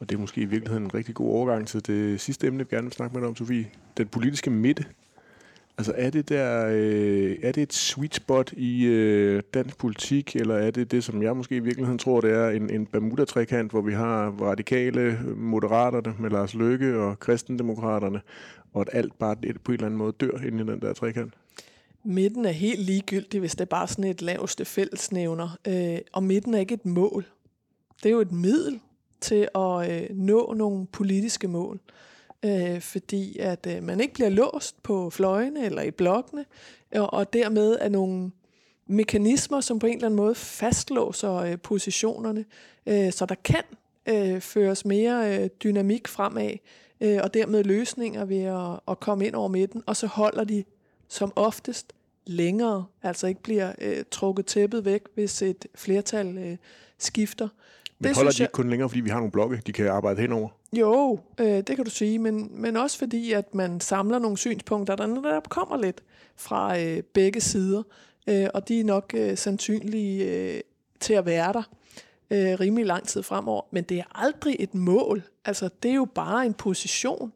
Og 0.00 0.08
det 0.08 0.16
er 0.16 0.20
måske 0.20 0.40
i 0.40 0.44
virkeligheden 0.44 0.84
en 0.84 0.94
rigtig 0.94 1.14
god 1.14 1.30
overgang 1.30 1.66
til 1.66 1.86
det 1.86 2.20
sidste 2.20 2.46
emne, 2.46 2.58
vi 2.58 2.64
gerne 2.70 2.82
vil 2.82 2.92
snakke 2.92 3.14
med 3.14 3.20
dig 3.20 3.28
om, 3.28 3.36
Sofie. 3.36 3.66
Den 3.96 4.08
politiske 4.08 4.50
midte. 4.50 4.84
Altså 5.78 5.92
er 5.96 6.10
det 6.10 6.28
der, 6.28 6.66
øh, 6.66 7.36
er 7.42 7.52
det 7.52 7.62
et 7.62 7.72
sweet 7.72 8.14
spot 8.14 8.52
i 8.52 8.84
øh, 8.84 9.42
dansk 9.54 9.78
politik, 9.78 10.36
eller 10.36 10.54
er 10.54 10.70
det 10.70 10.90
det, 10.90 11.04
som 11.04 11.22
jeg 11.22 11.36
måske 11.36 11.56
i 11.56 11.60
virkeligheden 11.60 11.98
tror, 11.98 12.20
det 12.20 12.30
er 12.30 12.48
en, 12.48 12.70
en 12.70 12.86
Bermuda-trekant, 12.86 13.70
hvor 13.70 13.80
vi 13.80 13.92
har 13.92 14.30
radikale 14.30 15.18
moderaterne 15.36 16.14
med 16.18 16.30
Lars 16.30 16.54
Løkke 16.54 16.98
og 16.98 17.20
kristendemokraterne, 17.20 18.20
og 18.72 18.80
at 18.80 18.88
alt 18.92 19.18
bare 19.18 19.36
på 19.36 19.72
en 19.72 19.74
eller 19.74 19.86
anden 19.86 19.98
måde 19.98 20.12
dør 20.20 20.38
ind 20.46 20.60
i 20.60 20.64
den 20.64 20.80
der 20.80 20.92
trekant? 20.92 21.34
Midten 22.04 22.44
er 22.44 22.50
helt 22.50 22.80
ligegyldig, 22.80 23.40
hvis 23.40 23.52
det 23.52 23.60
er 23.60 23.64
bare 23.64 23.88
sådan 23.88 24.04
et 24.04 24.22
laveste 24.22 24.64
fællesnævner. 24.64 25.58
Øh, 25.68 25.98
og 26.12 26.22
midten 26.22 26.54
er 26.54 26.58
ikke 26.58 26.74
et 26.74 26.86
mål. 26.86 27.24
Det 28.02 28.08
er 28.08 28.12
jo 28.12 28.20
et 28.20 28.32
middel 28.32 28.80
til 29.20 29.48
at 29.54 29.90
øh, 29.90 30.16
nå 30.16 30.54
nogle 30.56 30.86
politiske 30.86 31.48
mål. 31.48 31.80
Øh, 32.44 32.80
fordi 32.80 33.38
at 33.38 33.66
øh, 33.66 33.82
man 33.82 34.00
ikke 34.00 34.14
bliver 34.14 34.28
låst 34.28 34.82
på 34.82 35.10
fløjene 35.10 35.64
eller 35.64 35.82
i 35.82 35.90
blokkene, 35.90 36.44
og, 36.94 37.12
og 37.12 37.32
dermed 37.32 37.76
er 37.80 37.88
nogle 37.88 38.30
mekanismer, 38.86 39.60
som 39.60 39.78
på 39.78 39.86
en 39.86 39.94
eller 39.94 40.06
anden 40.06 40.16
måde 40.16 40.34
fastlåser 40.34 41.34
øh, 41.34 41.58
positionerne, 41.58 42.44
øh, 42.86 43.12
så 43.12 43.26
der 43.26 43.34
kan 43.34 43.62
øh, 44.06 44.40
føres 44.40 44.84
mere 44.84 45.42
øh, 45.42 45.48
dynamik 45.64 46.08
fremad, 46.08 46.52
øh, 47.00 47.18
og 47.22 47.34
dermed 47.34 47.64
løsninger 47.64 48.24
ved 48.24 48.42
at, 48.42 48.80
at 48.88 49.00
komme 49.00 49.26
ind 49.26 49.34
over 49.34 49.48
midten, 49.48 49.82
og 49.86 49.96
så 49.96 50.06
holder 50.06 50.44
de 50.44 50.64
som 51.08 51.32
oftest 51.36 51.92
længere, 52.26 52.84
altså 53.02 53.26
ikke 53.26 53.42
bliver 53.42 53.72
øh, 53.80 54.04
trukket 54.10 54.46
tæppet 54.46 54.84
væk, 54.84 55.02
hvis 55.14 55.42
et 55.42 55.66
flertal 55.74 56.38
øh, 56.38 56.56
skifter. 56.98 57.48
Men 58.00 58.08
det 58.08 58.16
holder 58.16 58.32
de 58.32 58.42
ikke 58.42 58.52
kun 58.52 58.70
længere, 58.70 58.88
fordi 58.88 59.00
vi 59.00 59.10
har 59.10 59.18
nogle 59.18 59.30
blokke, 59.30 59.62
de 59.66 59.72
kan 59.72 59.88
arbejde 59.88 60.20
henover? 60.20 60.48
Jo, 60.72 61.18
øh, 61.40 61.46
det 61.46 61.76
kan 61.76 61.84
du 61.84 61.90
sige, 61.90 62.18
men, 62.18 62.50
men 62.62 62.76
også 62.76 62.98
fordi, 62.98 63.32
at 63.32 63.54
man 63.54 63.80
samler 63.80 64.18
nogle 64.18 64.38
synspunkter, 64.38 64.96
der 64.96 65.06
netop 65.06 65.48
kommer 65.48 65.76
lidt 65.76 66.02
fra 66.36 66.80
øh, 66.80 67.02
begge 67.02 67.40
sider, 67.40 67.82
øh, 68.26 68.48
og 68.54 68.68
de 68.68 68.80
er 68.80 68.84
nok 68.84 69.12
øh, 69.16 69.36
sandsynlige 69.36 70.24
øh, 70.24 70.60
til 71.00 71.14
at 71.14 71.26
være 71.26 71.52
der 71.52 71.62
øh, 72.30 72.60
rimelig 72.60 72.86
lang 72.86 73.08
tid 73.08 73.22
fremover. 73.22 73.62
Men 73.70 73.84
det 73.84 73.98
er 73.98 74.04
aldrig 74.14 74.56
et 74.58 74.74
mål. 74.74 75.22
Altså, 75.44 75.68
det 75.82 75.90
er 75.90 75.94
jo 75.94 76.08
bare 76.14 76.46
en 76.46 76.54
position, 76.54 77.32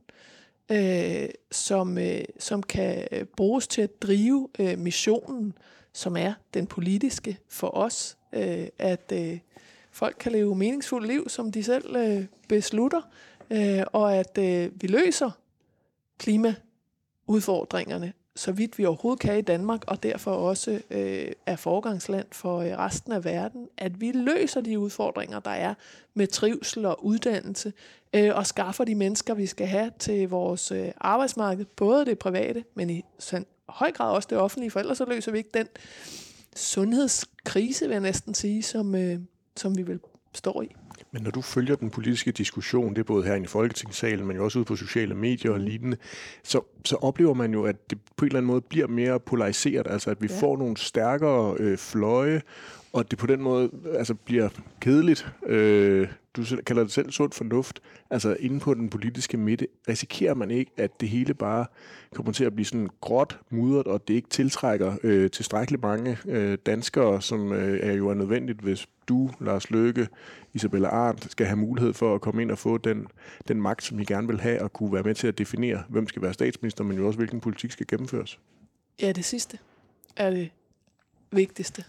øh, 0.73 1.29
som, 1.51 1.99
øh, 1.99 2.25
som 2.39 2.62
kan 2.62 3.09
øh, 3.12 3.25
bruges 3.25 3.69
til 3.69 3.83
at 3.83 4.03
drive 4.03 4.49
øh, 4.59 4.79
missionen, 4.79 5.55
som 5.93 6.17
er 6.17 6.33
den 6.55 6.67
politiske 6.67 7.39
for 7.49 7.77
os, 7.77 8.17
øh, 8.33 8.67
at 8.79 9.12
øh, 9.12 9.39
folk 9.95 10.16
kan 10.20 10.32
leve 10.32 10.55
meningsfulde 10.55 11.07
liv, 11.07 11.28
som 11.28 11.53
de 11.53 11.62
selv 11.62 11.97
øh, 11.97 12.24
beslutter, 12.49 13.01
øh, 13.51 13.82
og 13.92 14.16
at 14.16 14.38
øh, 14.38 14.70
vi 14.82 14.86
løser 14.86 15.30
klimaudfordringerne, 16.18 18.12
så 18.36 18.53
vidt 18.53 18.78
vi 18.78 18.84
overhovedet 18.84 19.20
kan 19.20 19.38
i 19.38 19.42
Danmark, 19.42 19.84
og 19.86 20.03
derfor 20.03 20.30
også 20.30 20.80
øh, 20.90 21.32
er 21.47 21.57
forgangsland 21.57 22.26
for 22.32 22.61
øh, 22.61 22.78
resten 22.78 23.12
af 23.12 23.24
verden, 23.24 23.68
at 23.78 24.01
vi 24.01 24.12
løser 24.12 24.61
de 24.61 24.78
udfordringer, 24.78 25.40
der 25.40 25.51
er 25.51 25.74
med 26.14 26.26
trivsel 26.26 26.86
og 26.86 27.05
uddannelse, 27.05 27.72
øh, 28.14 28.36
og 28.36 28.47
skaffer 28.47 28.84
de 28.84 28.95
mennesker, 28.95 29.34
vi 29.34 29.47
skal 29.47 29.66
have 29.66 29.90
til 29.99 30.28
vores 30.28 30.70
øh, 30.70 30.88
arbejdsmarked, 31.01 31.64
både 31.64 32.07
det 32.07 32.18
private, 32.18 32.64
men 32.74 32.90
i 32.90 33.05
sand- 33.18 33.47
høj 33.68 33.92
grad 33.92 34.14
også 34.14 34.28
det 34.30 34.38
offentlige, 34.38 34.70
for 34.70 34.80
ellers 34.80 34.99
så 34.99 35.05
løser 35.05 35.32
vi 35.32 35.38
ikke 35.38 35.51
den 35.55 35.66
sundhedskrise, 36.57 37.84
vil 37.84 37.92
jeg 37.92 38.01
næsten 38.01 38.34
sige, 38.34 38.62
som, 38.62 38.95
øh, 38.95 39.18
som 39.57 39.76
vi 39.76 39.82
vil 39.82 40.00
stå 40.32 40.61
i. 40.62 40.74
Men 41.12 41.22
når 41.22 41.30
du 41.30 41.40
følger 41.40 41.76
den 41.76 41.90
politiske 41.90 42.32
diskussion, 42.32 42.94
det 42.94 42.98
er 42.98 43.05
både 43.05 43.24
herinde 43.24 43.44
i 43.44 43.48
Folketingssalen, 43.48 44.26
men 44.26 44.36
jo 44.36 44.44
også 44.44 44.59
ude 44.59 44.64
på 44.64 44.76
sociale 44.76 45.14
medier 45.14 45.52
og 45.52 45.61
lignende, 45.61 45.96
så, 46.42 46.61
så 46.84 46.96
oplever 46.96 47.34
man 47.34 47.52
jo, 47.52 47.64
at 47.64 47.90
det 47.90 47.98
på 48.16 48.24
en 48.24 48.26
eller 48.26 48.38
anden 48.38 48.46
måde 48.46 48.61
bliver 48.61 48.86
mere 48.86 49.20
polariseret, 49.20 49.86
altså 49.90 50.11
at 50.11 50.22
vi 50.22 50.26
ja. 50.30 50.40
Får 50.40 50.57
nogle 50.57 50.76
stærkere 50.76 51.57
øh, 51.61 51.78
fløje, 51.78 52.42
og 52.92 53.11
det 53.11 53.18
på 53.18 53.26
den 53.26 53.42
måde 53.42 53.70
altså, 53.94 54.14
bliver 54.14 54.48
kedeligt. 54.80 55.32
Øh, 55.46 56.09
du 56.36 56.44
kalder 56.66 56.82
det 56.82 56.92
selv 56.92 57.11
sund 57.11 57.32
fornuft. 57.32 57.80
Altså 58.11 58.36
inde 58.40 58.61
på 58.61 58.74
den 58.74 58.90
politiske 58.90 59.36
midte, 59.36 59.66
risikerer 59.88 60.34
man 60.34 60.50
ikke, 60.50 60.72
at 60.76 61.00
det 61.00 61.09
hele 61.09 61.34
bare 61.34 61.66
kommer 62.14 62.32
til 62.32 62.44
at 62.44 62.55
blive 62.55 62.66
sådan 62.66 62.88
gråt, 63.00 63.38
mudret, 63.50 63.86
og 63.86 64.09
det 64.09 64.14
ikke 64.14 64.28
tiltrækker 64.28 64.96
øh, 65.02 65.30
tilstrækkeligt 65.30 65.82
mange 65.82 66.18
øh, 66.28 66.59
danskere, 66.66 67.22
som 67.22 67.52
øh, 67.52 67.78
er 67.82 67.92
jo 67.92 68.09
er 68.09 68.14
nødvendigt, 68.14 68.61
hvis 68.61 68.88
du, 69.09 69.30
Lars 69.40 69.70
Løkke, 69.70 70.09
Isabella 70.52 70.88
Arndt 70.88 71.30
skal 71.30 71.46
have 71.46 71.57
mulighed 71.57 71.92
for 71.94 72.14
at 72.14 72.20
komme 72.20 72.42
ind 72.42 72.50
og 72.50 72.59
få 72.59 72.78
den, 72.78 73.07
den 73.48 73.62
magt, 73.62 73.84
som 73.84 74.00
I 74.00 74.05
gerne 74.05 74.26
vil 74.26 74.40
have, 74.40 74.62
og 74.62 74.72
kunne 74.72 74.92
være 74.92 75.02
med 75.02 75.14
til 75.14 75.26
at 75.26 75.38
definere, 75.38 75.82
hvem 75.88 76.09
skal 76.09 76.22
være 76.22 76.34
statsminister, 76.34 76.84
men 76.84 76.96
jo 76.96 77.07
også, 77.07 77.16
hvilken 77.16 77.40
politik 77.40 77.72
skal 77.72 77.86
gennemføres. 77.86 78.38
Ja, 79.02 79.12
det 79.12 79.24
sidste 79.24 79.59
er 80.16 80.30
det 80.30 80.50
vigtigste. 81.30 81.84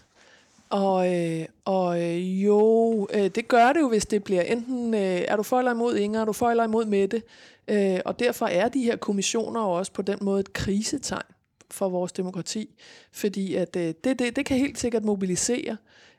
Og, 0.70 1.14
øh, 1.14 1.46
og 1.64 2.02
øh, 2.02 2.44
jo, 2.44 3.08
øh, 3.14 3.28
det 3.28 3.48
gør 3.48 3.72
det 3.72 3.80
jo, 3.80 3.88
hvis 3.88 4.06
det 4.06 4.24
bliver 4.24 4.42
enten, 4.42 4.94
øh, 4.94 5.00
er 5.00 5.36
du 5.36 5.42
for 5.42 5.58
eller 5.58 5.72
imod 5.72 5.96
Inger, 5.96 6.20
er 6.20 6.24
du 6.24 6.32
for 6.32 6.50
eller 6.50 6.64
imod 6.64 6.84
Mette. 6.84 7.22
Øh, 7.68 7.98
og 8.04 8.18
derfor 8.18 8.46
er 8.46 8.68
de 8.68 8.82
her 8.82 8.96
kommissioner 8.96 9.60
jo 9.60 9.70
også 9.70 9.92
på 9.92 10.02
den 10.02 10.18
måde 10.22 10.40
et 10.40 10.52
krisetegn 10.52 11.22
for 11.70 11.88
vores 11.88 12.12
demokrati. 12.12 12.74
Fordi 13.12 13.54
at 13.54 13.76
øh, 13.76 13.94
det, 14.04 14.18
det, 14.18 14.36
det 14.36 14.46
kan 14.46 14.58
helt 14.58 14.78
sikkert 14.78 15.04
mobilisere 15.04 15.76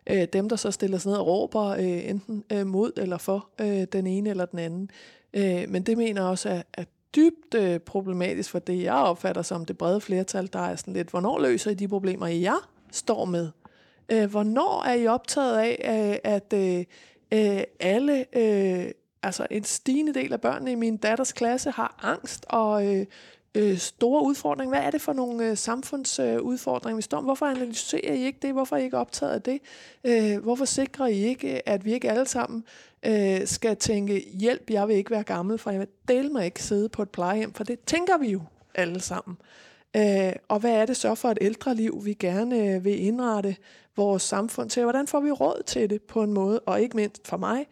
øh, 0.09 0.27
dem, 0.33 0.49
der 0.49 0.55
så 0.55 0.71
stiller 0.71 0.97
sig 0.97 1.09
ned 1.09 1.17
og 1.17 1.27
råber 1.27 1.65
øh, 1.65 2.09
enten 2.09 2.43
øh, 2.53 2.67
mod 2.67 2.91
eller 2.97 3.17
for 3.17 3.49
øh, 3.61 3.83
den 3.91 4.07
ene 4.07 4.29
eller 4.29 4.45
den 4.45 4.59
anden. 4.59 4.89
Øh, 5.33 5.69
men 5.69 5.83
det 5.83 5.97
mener 5.97 6.21
jeg 6.21 6.29
også 6.29 6.49
er, 6.49 6.61
er 6.73 6.83
dybt 7.15 7.53
øh, 7.55 7.79
problematisk 7.79 8.49
for 8.49 8.59
det, 8.59 8.83
jeg 8.83 8.93
opfatter 8.93 9.41
som 9.41 9.65
det 9.65 9.77
brede 9.77 10.01
flertal, 10.01 10.49
der 10.53 10.59
er 10.59 10.75
sådan 10.75 10.93
lidt, 10.93 11.09
hvornår 11.09 11.39
løser 11.39 11.71
I 11.71 11.73
de 11.73 11.87
problemer, 11.87 12.27
jeg 12.27 12.57
står 12.91 13.25
med? 13.25 13.49
Øh, 14.09 14.29
hvornår 14.29 14.83
er 14.83 14.93
I 14.93 15.07
optaget 15.07 15.57
af, 15.57 16.11
øh, 16.23 16.31
at 16.31 16.53
øh, 16.53 16.85
øh, 17.31 17.63
alle, 17.79 18.25
øh, 18.37 18.91
altså 19.23 19.47
en 19.51 19.63
stigende 19.63 20.13
del 20.13 20.33
af 20.33 20.41
børnene 20.41 20.71
i 20.71 20.75
min 20.75 20.97
datters 20.97 21.31
klasse 21.31 21.71
har 21.71 21.99
angst 22.03 22.45
og 22.49 22.95
øh, 22.95 23.05
øh, 23.55 23.77
store 23.77 24.23
udfordring? 24.23 24.71
Hvad 24.71 24.79
er 24.79 24.91
det 24.91 25.01
for 25.01 25.13
nogle 25.13 25.49
øh, 25.49 25.57
samfundsudfordringer, 25.57 26.95
øh, 26.95 26.97
vi 26.97 27.01
står 27.01 27.19
med? 27.19 27.27
Hvorfor 27.27 27.45
analyserer 27.45 28.13
I 28.13 28.25
ikke 28.25 28.39
det? 28.41 28.53
Hvorfor 28.53 28.75
er 28.75 28.79
I 28.79 28.83
ikke 28.83 28.97
optaget 28.97 29.31
af 29.31 29.41
det? 29.41 29.59
Øh, 30.03 30.43
hvorfor 30.43 30.65
sikrer 30.65 31.07
I 31.07 31.17
ikke, 31.17 31.69
at 31.69 31.85
vi 31.85 31.93
ikke 31.93 32.11
alle 32.11 32.25
sammen 32.25 32.63
øh, 33.05 33.47
skal 33.47 33.77
tænke, 33.77 34.25
hjælp, 34.33 34.69
jeg 34.69 34.87
vil 34.87 34.95
ikke 34.95 35.11
være 35.11 35.23
gammel, 35.23 35.57
for 35.57 35.71
jeg 35.71 35.79
vil 35.79 35.87
dele 36.07 36.29
mig 36.29 36.45
ikke 36.45 36.63
sidde 36.63 36.89
på 36.89 37.01
et 37.01 37.09
plejehjem, 37.09 37.53
for 37.53 37.63
det 37.63 37.79
tænker 37.79 38.17
vi 38.17 38.27
jo 38.27 38.41
alle 38.75 38.99
sammen. 38.99 39.37
Øh, 39.95 40.33
og 40.47 40.59
hvad 40.59 40.71
er 40.71 40.85
det 40.85 40.97
så 40.97 41.15
for 41.15 41.29
et 41.29 41.37
ældre 41.41 41.75
liv, 41.75 42.05
vi 42.05 42.13
gerne 42.13 42.75
øh, 42.75 42.85
vil 42.85 43.03
indrette 43.03 43.55
vores 43.95 44.23
samfund 44.23 44.69
til? 44.69 44.83
Hvordan 44.83 45.07
får 45.07 45.19
vi 45.19 45.31
råd 45.31 45.63
til 45.65 45.89
det 45.89 46.01
på 46.01 46.23
en 46.23 46.33
måde? 46.33 46.59
Og 46.59 46.81
ikke 46.81 46.95
mindst 46.95 47.27
for 47.27 47.37
mig, 47.37 47.65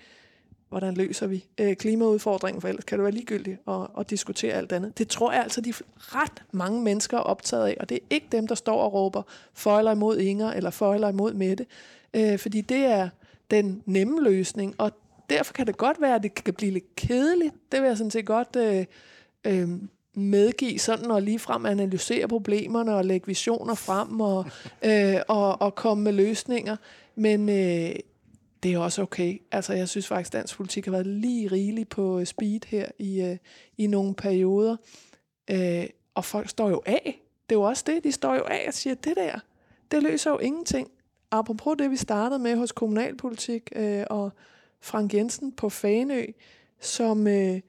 hvordan 0.70 0.94
løser 0.94 1.28
vi 1.28 1.46
øh, 1.58 1.76
klimaudfordringen, 1.76 2.62
for 2.62 2.68
ellers 2.68 2.84
kan 2.84 2.98
det 2.98 3.04
være 3.04 3.14
ligegyldigt 3.14 3.60
at, 3.68 3.88
at 4.00 4.10
diskutere 4.10 4.54
alt 4.54 4.72
andet. 4.72 4.98
Det 4.98 5.08
tror 5.08 5.32
jeg 5.32 5.44
altså, 5.44 5.62
de 5.62 5.74
ret 5.98 6.44
mange 6.52 6.82
mennesker 6.82 7.18
er 7.18 7.22
optaget 7.22 7.68
af, 7.68 7.78
og 7.80 7.90
det 7.90 7.96
er 7.96 8.06
ikke 8.10 8.28
dem, 8.32 8.48
der 8.48 8.56
står 8.56 8.82
og 8.82 8.94
råber 8.94 9.22
for 9.54 9.78
eller 9.78 9.92
imod 9.92 10.18
Inger, 10.18 10.52
eller 10.52 10.70
for 10.70 10.94
eller 10.94 11.10
imod 11.10 11.34
Mette, 11.34 11.66
øh, 12.14 12.40
fordi 12.40 12.62
det 12.62 12.78
er 12.86 13.10
den 13.52 13.84
nemme 13.86 14.24
løsning, 14.24 14.76
og 14.78 14.92
derfor 15.30 15.54
kan 15.54 15.68
det 15.68 15.78
godt 15.78 16.02
være, 16.02 16.16
at 16.16 16.24
det 16.24 16.34
kan 16.34 16.54
blive 16.54 16.72
lidt 16.72 16.96
kedeligt. 16.96 17.54
Det 17.72 17.82
vil 17.82 17.88
jeg 17.88 17.98
sådan 17.98 18.12
set 18.12 18.26
godt 18.26 18.56
øh, 18.56 18.86
øh, 19.46 19.70
medgive 20.14 20.80
sådan 20.80 21.12
og 21.12 21.22
lige 21.22 21.40
frem 21.40 21.66
analysere 21.66 22.28
problemerne 22.28 22.96
og 22.96 23.06
lægge 23.06 23.28
visioner 23.28 23.76
frem 23.76 24.22
og, 24.22 24.46
øh, 24.86 25.16
og, 25.28 25.62
og 25.62 25.76
komme 25.76 26.04
med 26.04 26.12
løsninger. 26.12 26.76
Men 27.16 27.50
øh, 27.50 27.96
det 28.64 28.74
er 28.74 28.78
også 28.78 29.02
okay. 29.02 29.42
Altså, 29.52 29.74
jeg 29.74 29.90
synes 29.90 30.08
faktisk, 30.08 30.34
dansk 30.34 30.58
politik 30.58 30.86
har 30.86 30.92
været 30.92 31.08
lige 31.08 31.48
rigeligt 31.48 31.90
på 31.90 32.20
øh, 32.20 32.26
speed 32.26 32.60
her 32.68 32.88
i, 33.00 33.22
øh, 33.22 33.38
i 33.78 33.88
nogle 33.88 34.14
perioder. 34.14 34.76
Øh, 35.52 35.86
og 36.16 36.26
folk 36.26 36.50
står 36.50 36.70
jo 36.70 36.82
af. 36.86 37.22
Det 37.50 37.56
er 37.56 37.60
jo 37.60 37.62
også 37.62 37.84
det, 37.88 38.04
de 38.04 38.12
står 38.12 38.36
jo 38.36 38.44
af 38.44 38.64
og 38.68 38.74
siger, 38.74 38.94
det 38.94 39.16
der, 39.16 39.40
det 39.92 40.04
løser 40.04 40.32
jo 40.32 40.38
ingenting. 40.38 40.92
Apropos 41.32 41.76
det, 41.78 41.92
vi 41.92 41.98
startede 41.98 42.40
med 42.40 42.56
hos 42.56 42.72
kommunalpolitik 42.72 43.70
øh, 43.76 44.04
og 44.10 44.32
Frank 44.82 45.14
Jensen 45.14 45.52
på 45.52 45.70
Fanø, 45.70 46.26
som, 46.82 47.28
øh, 47.28 47.62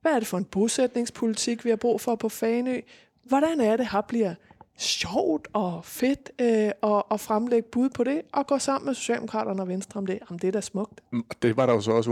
hvad 0.00 0.12
er 0.12 0.18
det 0.18 0.26
for 0.26 0.38
en 0.38 0.44
bosætningspolitik, 0.44 1.64
vi 1.64 1.70
har 1.70 1.76
brug 1.76 2.00
for 2.00 2.14
på 2.14 2.28
Fanø? 2.28 2.80
Hvordan 3.22 3.60
er 3.60 3.76
det, 3.76 3.88
her 3.88 4.00
bliver 4.00 4.34
sjovt 4.78 5.48
og 5.52 5.84
fedt 5.84 6.30
øh, 6.40 6.46
at, 6.92 7.02
at 7.10 7.20
fremlægge 7.20 7.68
bud 7.72 7.88
på 7.88 8.04
det, 8.04 8.22
og 8.32 8.46
gå 8.46 8.58
sammen 8.58 8.86
med 8.86 8.94
Socialdemokraterne 8.94 9.62
og 9.62 9.68
Venstre 9.68 9.98
om 9.98 10.06
det. 10.06 10.18
Jamen, 10.30 10.38
det 10.38 10.48
er 10.48 10.52
da 10.52 10.60
smukt. 10.60 11.00
Mm, 11.10 11.24
det 11.42 11.56
var 11.56 11.66
der 11.66 11.72
jo 11.72 11.80
så 11.80 11.90
også 11.92 12.10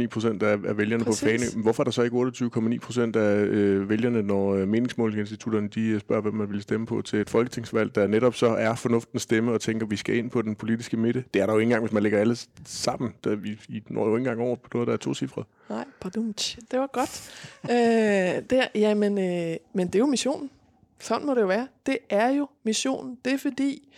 28,9 0.00 0.06
procent 0.06 0.42
af, 0.42 0.58
af 0.64 0.78
vælgerne 0.78 1.04
Præcis. 1.04 1.20
på 1.20 1.26
Fanø. 1.26 1.62
Hvorfor 1.62 1.82
er 1.82 1.84
der 1.84 1.90
så 1.90 2.02
ikke 2.02 2.16
28,9 2.16 2.78
procent 2.78 3.16
af 3.16 3.36
øh, 3.36 3.88
vælgerne, 3.88 4.22
når 4.22 4.54
øh, 4.54 4.68
meningsmålingsinstitutterne 4.68 5.68
de 5.68 5.80
øh, 5.80 6.00
spørger, 6.00 6.22
hvem 6.22 6.34
man 6.34 6.50
vil 6.50 6.62
stemme 6.62 6.86
på 6.86 7.02
til 7.02 7.18
et 7.18 7.30
folketingsvalg, 7.30 7.94
der 7.94 8.06
netop 8.06 8.34
så 8.34 8.46
er 8.46 8.74
fornuftens 8.74 9.22
stemme 9.22 9.52
og 9.52 9.60
tænker, 9.60 9.86
at 9.86 9.90
vi 9.90 9.96
skal 9.96 10.16
ind 10.16 10.30
på 10.30 10.42
den 10.42 10.54
politiske 10.54 10.96
midte? 10.96 11.24
Det 11.34 11.42
er 11.42 11.46
der 11.46 11.52
jo 11.52 11.58
ikke 11.58 11.66
engang, 11.66 11.82
hvis 11.84 11.92
man 11.92 12.02
lægger 12.02 12.18
alle 12.18 12.36
sammen. 12.64 13.14
Der, 13.24 13.34
vi, 13.36 13.58
I 13.68 13.82
når 13.88 14.08
jo 14.08 14.16
ikke 14.16 14.30
engang 14.30 14.48
over 14.48 14.56
på 14.56 14.68
noget, 14.74 14.86
der 14.86 14.92
er 14.92 14.98
to 14.98 15.14
cifre. 15.14 15.44
Nej, 15.68 15.84
pardon. 16.00 16.32
Det 16.70 16.78
var 16.78 16.86
godt. 16.92 17.30
øh, 17.64 18.50
der, 18.50 18.66
jamen, 18.74 19.18
øh, 19.18 19.56
men 19.72 19.86
det 19.86 19.94
er 19.94 19.98
jo 19.98 20.06
missionen. 20.06 20.50
Sådan 21.00 21.26
må 21.26 21.34
det 21.34 21.40
jo 21.40 21.46
være. 21.46 21.68
Det 21.86 21.98
er 22.08 22.28
jo 22.28 22.48
missionen. 22.62 23.18
Det 23.24 23.32
er 23.32 23.38
fordi, 23.38 23.94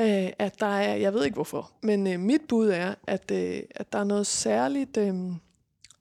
øh, 0.00 0.30
at 0.38 0.60
der 0.60 0.66
er, 0.66 0.94
jeg 0.94 1.14
ved 1.14 1.24
ikke 1.24 1.34
hvorfor, 1.34 1.72
men 1.82 2.06
øh, 2.06 2.20
mit 2.20 2.40
bud 2.48 2.68
er, 2.68 2.94
at, 3.06 3.30
øh, 3.30 3.60
at 3.70 3.92
der 3.92 3.98
er 3.98 4.04
noget 4.04 4.26
særligt, 4.26 4.96
øh, 4.96 5.14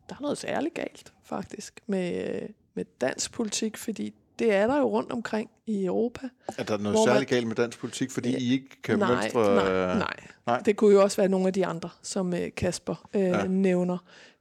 der 0.10 0.16
er 0.16 0.22
noget 0.22 0.38
særligt 0.38 0.74
galt 0.74 1.14
faktisk 1.24 1.82
med, 1.88 2.34
øh, 2.42 2.50
med 2.74 2.86
dansk 3.02 3.32
politik, 3.32 3.78
fordi 3.78 4.14
det 4.40 4.54
er 4.54 4.68
der 4.68 4.78
jo 4.78 4.86
rundt 4.86 5.12
omkring 5.12 5.50
i 5.66 5.86
Europa. 5.86 6.30
Er 6.58 6.64
der 6.64 6.78
noget 6.78 6.98
særligt 6.98 7.32
man, 7.32 7.36
galt 7.38 7.48
med 7.48 7.56
dansk 7.56 7.80
politik, 7.80 8.12
fordi 8.12 8.32
ja, 8.32 8.38
I 8.38 8.52
ikke 8.52 8.82
kan 8.84 9.00
nej, 9.00 9.22
venstre... 9.22 9.56
Nej, 9.56 9.98
nej, 9.98 10.16
nej. 10.46 10.60
Det 10.60 10.76
kunne 10.76 10.94
jo 10.94 11.04
også 11.04 11.18
være 11.18 11.30
nogle 11.30 11.48
af 11.48 11.54
de 11.54 11.66
andre, 11.66 11.90
som 12.02 12.34
øh, 12.34 12.50
Kasper 12.58 13.10
øh, 13.14 13.22
ja. 13.22 13.48
nævner 13.48 13.98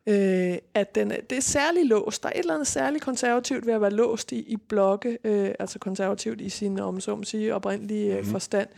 øh, 0.07 0.59
at 0.74 0.94
den, 0.94 1.11
det 1.30 1.38
er 1.38 1.42
særligt 1.42 1.86
låst. 1.86 2.22
Der 2.22 2.28
er 2.28 2.32
et 2.32 2.38
eller 2.38 2.55
andet 2.55 2.66
særligt 2.66 3.05
konservativt 3.05 3.66
ved 3.66 3.74
at 3.74 3.80
være 3.80 3.90
låst 3.90 4.32
i, 4.32 4.38
i 4.38 4.57
blokke, 4.57 5.18
øh, 5.24 5.50
altså 5.59 5.78
konservativt 5.78 6.40
i 6.40 6.48
sin, 6.48 6.80
om 6.80 7.00
så 7.00 7.16
må 7.16 7.22
sige, 7.22 7.55
oprindelige 7.55 8.20
mm. 8.20 8.26
forstand. 8.26 8.68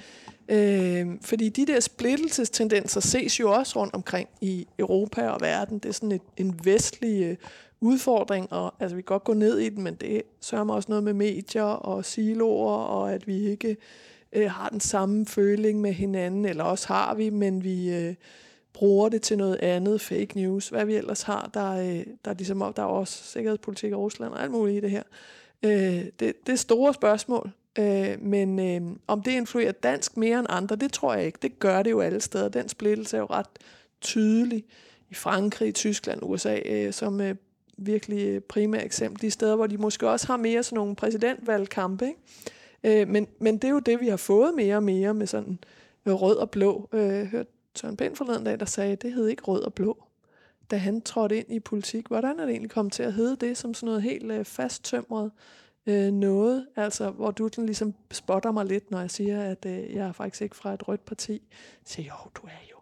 Øh, 0.48 1.06
fordi 1.22 1.48
de 1.48 1.66
der 1.66 1.80
splittelsestendenser 1.80 3.00
ses 3.00 3.40
jo 3.40 3.52
også 3.52 3.80
rundt 3.80 3.94
omkring 3.94 4.28
i 4.40 4.66
Europa 4.78 5.28
og 5.28 5.40
verden. 5.40 5.78
Det 5.78 5.88
er 5.88 5.92
sådan 5.92 6.12
et, 6.12 6.22
en 6.36 6.60
vestlig 6.64 7.22
øh, 7.22 7.36
udfordring, 7.80 8.52
og 8.52 8.74
altså, 8.80 8.96
vi 8.96 9.02
kan 9.02 9.06
godt 9.06 9.24
gå 9.24 9.34
ned 9.34 9.58
i 9.58 9.68
den, 9.68 9.82
men 9.82 9.94
det 9.94 10.22
sørger 10.40 10.64
mig 10.64 10.74
også 10.74 10.88
noget 10.88 11.04
med 11.04 11.12
medier 11.12 11.62
og 11.62 12.04
siloer, 12.04 12.76
og 12.76 13.12
at 13.12 13.26
vi 13.26 13.48
ikke 13.48 13.76
øh, 14.32 14.50
har 14.50 14.68
den 14.68 14.80
samme 14.80 15.26
føling 15.26 15.80
med 15.80 15.92
hinanden, 15.92 16.44
eller 16.44 16.64
også 16.64 16.88
har 16.88 17.14
vi, 17.14 17.30
men 17.30 17.64
vi... 17.64 17.94
Øh, 17.94 18.14
bruger 18.74 19.08
det 19.08 19.22
til 19.22 19.38
noget 19.38 19.56
andet, 19.56 20.00
fake 20.00 20.28
news, 20.34 20.68
hvad 20.68 20.84
vi 20.84 20.94
ellers 20.94 21.22
har, 21.22 21.50
der, 21.54 21.70
øh, 21.70 22.06
der, 22.24 22.30
er, 22.30 22.34
ligesom, 22.34 22.72
der 22.76 22.82
er 22.82 22.86
også 22.86 23.24
sikkerhedspolitik 23.24 23.90
i 23.90 23.94
Rusland 23.94 24.32
og 24.32 24.42
alt 24.42 24.50
muligt 24.50 24.76
i 24.76 24.80
det 24.80 24.90
her. 24.90 25.02
Øh, 25.62 26.04
det, 26.20 26.46
det 26.46 26.52
er 26.52 26.56
store 26.56 26.94
spørgsmål, 26.94 27.50
øh, 27.78 28.22
men 28.22 28.58
øh, 28.58 28.96
om 29.06 29.22
det 29.22 29.30
influerer 29.30 29.72
dansk 29.72 30.16
mere 30.16 30.38
end 30.38 30.46
andre, 30.50 30.76
det 30.76 30.92
tror 30.92 31.14
jeg 31.14 31.26
ikke. 31.26 31.38
Det 31.42 31.58
gør 31.58 31.82
det 31.82 31.90
jo 31.90 32.00
alle 32.00 32.20
steder. 32.20 32.48
Den 32.48 32.68
splittelse 32.68 33.16
er 33.16 33.20
jo 33.20 33.26
ret 33.30 33.46
tydelig 34.00 34.64
i 35.10 35.14
Frankrig, 35.14 35.74
Tyskland, 35.74 36.20
USA, 36.22 36.58
øh, 36.64 36.92
som 36.92 37.20
øh, 37.20 37.34
virkelig 37.76 38.26
øh, 38.26 38.40
primære 38.40 38.84
eksempel. 38.84 39.22
De 39.22 39.30
steder, 39.30 39.56
hvor 39.56 39.66
de 39.66 39.78
måske 39.78 40.08
også 40.08 40.26
har 40.26 40.36
mere 40.36 40.62
sådan 40.62 40.76
nogle 40.76 40.96
præsidentvalgkampe. 40.96 42.06
Ikke? 42.06 43.00
Øh, 43.02 43.08
men, 43.08 43.26
men 43.38 43.54
det 43.54 43.64
er 43.64 43.72
jo 43.72 43.78
det, 43.78 44.00
vi 44.00 44.08
har 44.08 44.16
fået 44.16 44.54
mere 44.54 44.76
og 44.76 44.82
mere 44.82 45.14
med 45.14 45.26
sådan 45.26 45.58
rød 46.06 46.36
og 46.36 46.50
blå. 46.50 46.88
Øh, 46.92 47.24
hørt 47.24 47.46
Søren 47.74 47.96
Pind 47.96 48.16
forleden 48.16 48.44
dag, 48.44 48.60
der 48.60 48.66
sagde, 48.66 48.92
at 48.92 49.02
det 49.02 49.12
hed 49.12 49.26
ikke 49.26 49.42
rød 49.42 49.62
og 49.62 49.74
blå, 49.74 50.04
da 50.70 50.76
han 50.76 51.00
trådte 51.00 51.38
ind 51.38 51.52
i 51.52 51.60
politik. 51.60 52.06
Hvordan 52.06 52.38
er 52.38 52.44
det 52.44 52.50
egentlig 52.50 52.70
kommet 52.70 52.92
til 52.92 53.02
at 53.02 53.12
hedde 53.12 53.46
det 53.46 53.56
som 53.56 53.74
sådan 53.74 53.86
noget 53.86 54.02
helt 54.02 54.32
øh, 54.32 54.44
fasttømret 54.44 55.30
øh, 55.86 56.12
noget? 56.12 56.66
Altså, 56.76 57.10
hvor 57.10 57.30
du 57.30 57.48
den 57.48 57.66
ligesom 57.66 57.94
spotter 58.10 58.52
mig 58.52 58.66
lidt, 58.66 58.90
når 58.90 59.00
jeg 59.00 59.10
siger, 59.10 59.42
at 59.42 59.66
øh, 59.66 59.94
jeg 59.94 60.08
er 60.08 60.12
faktisk 60.12 60.42
ikke 60.42 60.56
fra 60.56 60.74
et 60.74 60.88
rødt 60.88 61.04
parti. 61.04 61.42
Så 61.84 61.94
siger 61.94 62.12
jo, 62.24 62.30
du 62.34 62.46
er 62.46 62.64
jo. 62.70 62.76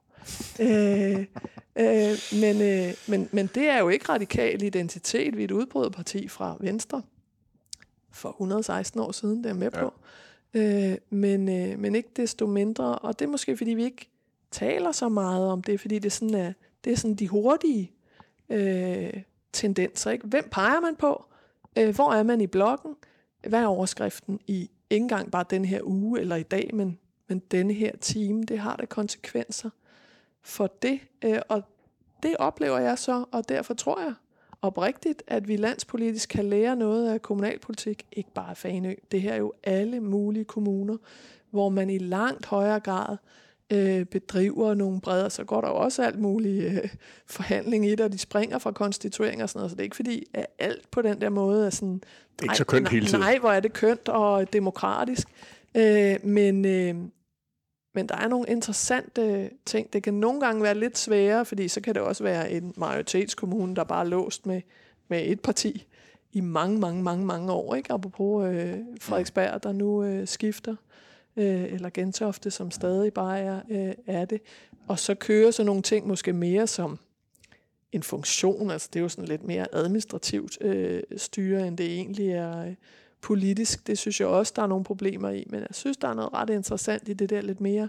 øh, 0.64 1.26
øh, 1.76 2.18
men, 2.40 2.62
øh, 2.62 2.95
men, 3.09 3.28
men 3.32 3.47
det 3.47 3.68
er 3.68 3.78
jo 3.78 3.88
ikke 3.88 4.09
radikal 4.09 4.62
identitet. 4.62 5.36
Vi 5.36 5.43
er 5.43 5.45
et 5.45 5.51
udbryderparti 5.51 6.28
fra 6.28 6.57
Venstre 6.61 7.03
for 8.11 8.28
116 8.28 9.01
år 9.01 9.12
siden, 9.12 9.45
det 9.45 9.51
er 9.51 9.55
med 9.55 9.70
på. 9.70 9.95
Øh, 10.55 10.97
men, 11.11 11.49
øh, 11.49 11.78
men 11.78 11.95
ikke 11.95 12.09
desto 12.16 12.47
mindre. 12.47 12.99
Og 12.99 13.18
det 13.18 13.24
er 13.24 13.28
måske, 13.28 13.57
fordi 13.57 13.70
vi 13.70 13.84
ikke 13.84 14.11
taler 14.53 14.92
så 14.92 15.09
meget 15.09 15.48
om 15.48 15.62
det, 15.62 15.80
fordi 15.80 15.98
det 15.98 16.07
er 16.07 16.11
sådan, 16.11 16.34
øh, 16.34 16.53
det 16.84 16.92
er 16.92 16.96
sådan 16.96 17.14
de 17.14 17.28
hurtige 17.28 17.92
øh, 18.48 19.22
tendenser. 19.53 20.11
Ikke? 20.11 20.26
Hvem 20.26 20.48
peger 20.50 20.80
man 20.80 20.96
på? 20.96 21.24
Øh, 21.78 21.94
hvor 21.94 22.12
er 22.12 22.22
man 22.22 22.40
i 22.40 22.46
bloggen? 22.46 22.94
Hvad 23.48 23.62
er 23.62 23.66
overskriften 23.66 24.40
i 24.46 24.70
ikke 24.90 25.03
engang 25.03 25.30
bare 25.30 25.44
den 25.50 25.64
her 25.64 25.80
uge 25.82 26.20
eller 26.20 26.36
i 26.36 26.42
dag, 26.42 26.70
men, 26.74 26.98
men 27.28 27.38
denne 27.38 27.72
her 27.72 27.96
time? 27.96 28.42
Det 28.42 28.59
har 28.59 28.76
da 28.76 28.86
konsekvenser 28.86 29.70
for 30.42 30.66
det, 30.66 31.00
øh, 31.24 31.38
og 31.48 31.62
det 32.22 32.36
oplever 32.36 32.78
jeg 32.78 32.98
så, 32.98 33.24
og 33.32 33.48
derfor 33.48 33.74
tror 33.74 34.00
jeg 34.00 34.14
oprigtigt, 34.62 35.22
at 35.26 35.48
vi 35.48 35.57
landspolitisk 35.57 36.28
kan 36.28 36.44
lære 36.44 36.76
noget 36.76 37.12
af 37.12 37.22
kommunalpolitik, 37.22 38.07
ikke 38.12 38.32
bare 38.34 38.57
Fanø. 38.57 38.94
Det 39.12 39.22
her 39.22 39.32
er 39.32 39.36
jo 39.36 39.53
alle 39.64 40.00
mulige 40.00 40.44
kommuner, 40.44 40.96
hvor 41.50 41.68
man 41.68 41.90
i 41.90 41.98
langt 41.98 42.46
højere 42.46 42.80
grad 42.80 43.16
øh, 43.72 44.06
bedriver 44.06 44.74
nogle 44.74 45.00
bredder, 45.00 45.28
så 45.28 45.44
går 45.44 45.60
der 45.60 45.68
jo 45.68 45.74
også 45.74 46.02
alt 46.02 46.18
muligt 46.18 46.64
øh, 46.64 46.88
forhandling 47.26 47.86
i 47.86 47.90
det, 47.90 48.00
og 48.00 48.12
de 48.12 48.18
springer 48.18 48.58
fra 48.58 48.72
konstituering 48.72 49.42
og 49.42 49.48
sådan 49.48 49.58
noget, 49.58 49.70
så 49.70 49.74
det 49.74 49.80
er 49.80 49.84
ikke 49.84 49.96
fordi, 49.96 50.24
at 50.34 50.46
alt 50.58 50.90
på 50.90 51.02
den 51.02 51.20
der 51.20 51.28
måde 51.28 51.66
er 51.66 51.70
sådan... 51.70 52.02
Ikke 52.42 52.56
så 52.56 52.64
kønt 52.64 52.88
hele 52.88 53.06
tiden. 53.06 53.20
Nej, 53.20 53.38
hvor 53.38 53.50
er 53.50 53.60
det 53.60 53.72
kønt 53.72 54.08
og 54.08 54.52
demokratisk. 54.52 55.28
Øh, 55.76 56.16
men, 56.24 56.64
øh, 56.64 56.94
men 57.94 58.08
der 58.08 58.16
er 58.16 58.28
nogle 58.28 58.48
interessante 58.48 59.50
ting. 59.66 59.92
Det 59.92 60.02
kan 60.02 60.14
nogle 60.14 60.40
gange 60.40 60.62
være 60.62 60.74
lidt 60.74 60.98
sværere, 60.98 61.44
fordi 61.44 61.68
så 61.68 61.80
kan 61.80 61.94
det 61.94 62.02
også 62.02 62.22
være 62.22 62.50
en 62.50 62.74
majoritetskommune, 62.76 63.76
der 63.76 63.84
bare 63.84 64.04
er 64.04 64.08
låst 64.08 64.46
med, 64.46 64.60
med 65.08 65.22
et 65.26 65.40
parti 65.40 65.86
i 66.32 66.40
mange, 66.40 66.78
mange, 66.80 67.02
mange, 67.02 67.26
mange 67.26 67.52
år. 67.52 67.74
Ikke? 67.74 67.92
Apropos 67.92 68.48
øh, 68.48 68.78
Frederiksberg, 69.00 69.62
der 69.62 69.72
nu 69.72 70.04
øh, 70.04 70.28
skifter, 70.28 70.76
øh, 71.37 71.72
eller 71.72 71.91
Gentofte, 71.91 72.51
som 72.51 72.70
stadig 72.70 73.12
bare 73.12 73.41
er, 73.41 73.61
øh, 73.70 73.95
er 74.07 74.24
det. 74.24 74.41
Og 74.87 74.99
så 74.99 75.14
kører 75.14 75.51
så 75.51 75.64
nogle 75.64 75.83
ting 75.83 76.07
måske 76.07 76.33
mere 76.33 76.66
som 76.66 76.99
en 77.93 78.03
funktion, 78.03 78.70
altså 78.70 78.89
det 78.93 78.99
er 78.99 79.03
jo 79.03 79.09
sådan 79.09 79.28
lidt 79.28 79.45
mere 79.45 79.66
administrativt 79.72 80.59
øh, 80.61 81.03
styre, 81.16 81.66
end 81.66 81.78
det 81.78 81.87
egentlig 81.87 82.28
er 82.28 82.64
øh, 82.64 82.74
politisk. 83.20 83.87
Det 83.87 83.99
synes 83.99 84.20
jeg 84.20 84.28
også, 84.28 84.53
der 84.57 84.62
er 84.62 84.66
nogle 84.66 84.85
problemer 84.85 85.30
i, 85.30 85.47
men 85.51 85.61
jeg 85.61 85.68
synes, 85.70 85.97
der 85.97 86.09
er 86.09 86.14
noget 86.14 86.33
ret 86.33 86.51
interessant 86.51 87.09
i 87.09 87.12
det 87.12 87.30
der 87.30 87.41
lidt 87.41 87.61
mere. 87.61 87.89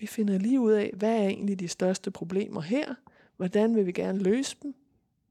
Vi 0.00 0.06
finder 0.06 0.38
lige 0.38 0.60
ud 0.60 0.72
af, 0.72 0.92
hvad 0.96 1.16
er 1.16 1.26
egentlig 1.26 1.60
de 1.60 1.68
største 1.68 2.10
problemer 2.10 2.60
her? 2.60 2.94
Hvordan 3.36 3.76
vil 3.76 3.86
vi 3.86 3.92
gerne 3.92 4.18
løse 4.18 4.56
dem? 4.62 4.74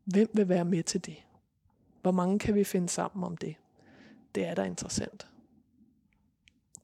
Hvem 0.05 0.29
vil 0.33 0.49
være 0.49 0.65
med 0.65 0.83
til 0.83 1.05
det? 1.05 1.15
Hvor 2.01 2.11
mange 2.11 2.39
kan 2.39 2.55
vi 2.55 2.63
finde 2.63 2.89
sammen 2.89 3.23
om 3.23 3.37
det? 3.37 3.55
Det 4.35 4.45
er 4.45 4.53
da 4.55 4.63
interessant. 4.63 5.27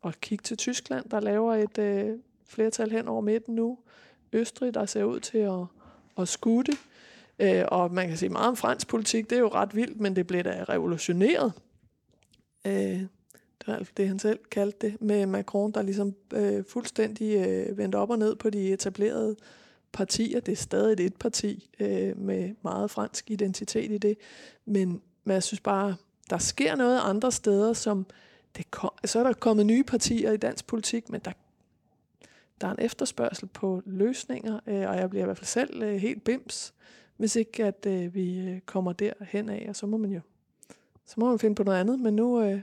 Og 0.01 0.13
kig 0.21 0.43
til 0.43 0.57
Tyskland, 0.57 1.09
der 1.09 1.19
laver 1.19 1.55
et 1.55 1.77
øh, 1.77 2.19
flertal 2.45 2.91
hen 2.91 3.07
over 3.07 3.21
midten 3.21 3.55
nu. 3.55 3.77
Østrig, 4.33 4.73
der 4.73 4.85
ser 4.85 5.03
ud 5.03 5.19
til 5.19 5.37
at, 5.37 5.65
at 6.17 6.27
skudte. 6.27 6.71
Øh, 7.39 7.63
og 7.67 7.93
man 7.93 8.07
kan 8.07 8.17
sige 8.17 8.29
meget 8.29 8.47
om 8.47 8.55
fransk 8.55 8.87
politik, 8.87 9.29
det 9.29 9.35
er 9.35 9.39
jo 9.39 9.47
ret 9.47 9.75
vildt, 9.75 9.99
men 9.99 10.15
det 10.15 10.27
blev 10.27 10.43
da 10.43 10.65
revolutioneret. 10.69 11.53
Øh, 12.67 13.01
det 13.59 13.67
var 13.67 13.87
det, 13.97 14.07
han 14.07 14.19
selv 14.19 14.39
kaldte 14.51 14.87
det, 14.87 15.01
med 15.01 15.25
Macron, 15.25 15.71
der 15.71 15.81
ligesom 15.81 16.15
øh, 16.33 16.63
fuldstændig 16.69 17.35
øh, 17.47 17.77
vendte 17.77 17.95
op 17.95 18.09
og 18.09 18.19
ned 18.19 18.35
på 18.35 18.49
de 18.49 18.73
etablerede 18.73 19.35
partier. 19.91 20.39
Det 20.39 20.51
er 20.51 20.55
stadig 20.55 21.05
et 21.05 21.15
parti 21.15 21.69
øh, 21.79 22.17
med 22.17 22.55
meget 22.63 22.91
fransk 22.91 23.31
identitet 23.31 23.91
i 23.91 23.97
det. 23.97 24.17
Men, 24.65 25.01
men 25.23 25.33
jeg 25.33 25.43
synes 25.43 25.61
bare, 25.61 25.95
der 26.29 26.37
sker 26.37 26.75
noget 26.75 26.99
andre 27.03 27.31
steder, 27.31 27.73
som 27.73 28.05
det 28.57 28.71
kom, 28.71 28.89
så 29.05 29.19
er 29.19 29.23
der 29.23 29.33
kommet 29.33 29.65
nye 29.65 29.83
partier 29.83 30.31
i 30.31 30.37
dansk 30.37 30.67
politik, 30.67 31.09
men 31.09 31.21
der, 31.25 31.31
der 32.61 32.67
er 32.67 32.71
en 32.71 32.79
efterspørgsel 32.79 33.47
på 33.47 33.81
løsninger, 33.85 34.59
øh, 34.67 34.89
og 34.89 34.97
jeg 34.97 35.09
bliver 35.09 35.23
i 35.23 35.25
hvert 35.25 35.37
fald 35.37 35.45
selv 35.45 35.83
øh, 35.83 35.95
helt 35.95 36.23
bims, 36.23 36.73
hvis 37.17 37.35
ikke 37.35 37.65
at 37.65 37.85
øh, 37.87 38.15
vi 38.15 38.39
øh, 38.39 38.59
kommer 38.59 38.93
derhen 38.93 39.49
af, 39.49 39.65
og 39.69 39.75
så 39.75 39.85
må 39.85 39.97
man 39.97 40.11
jo 40.11 40.21
så 41.07 41.15
må 41.17 41.29
man 41.29 41.39
finde 41.39 41.55
på 41.55 41.63
noget 41.63 41.79
andet, 41.79 41.99
men 41.99 42.15
nu, 42.15 42.41
øh, 42.41 42.61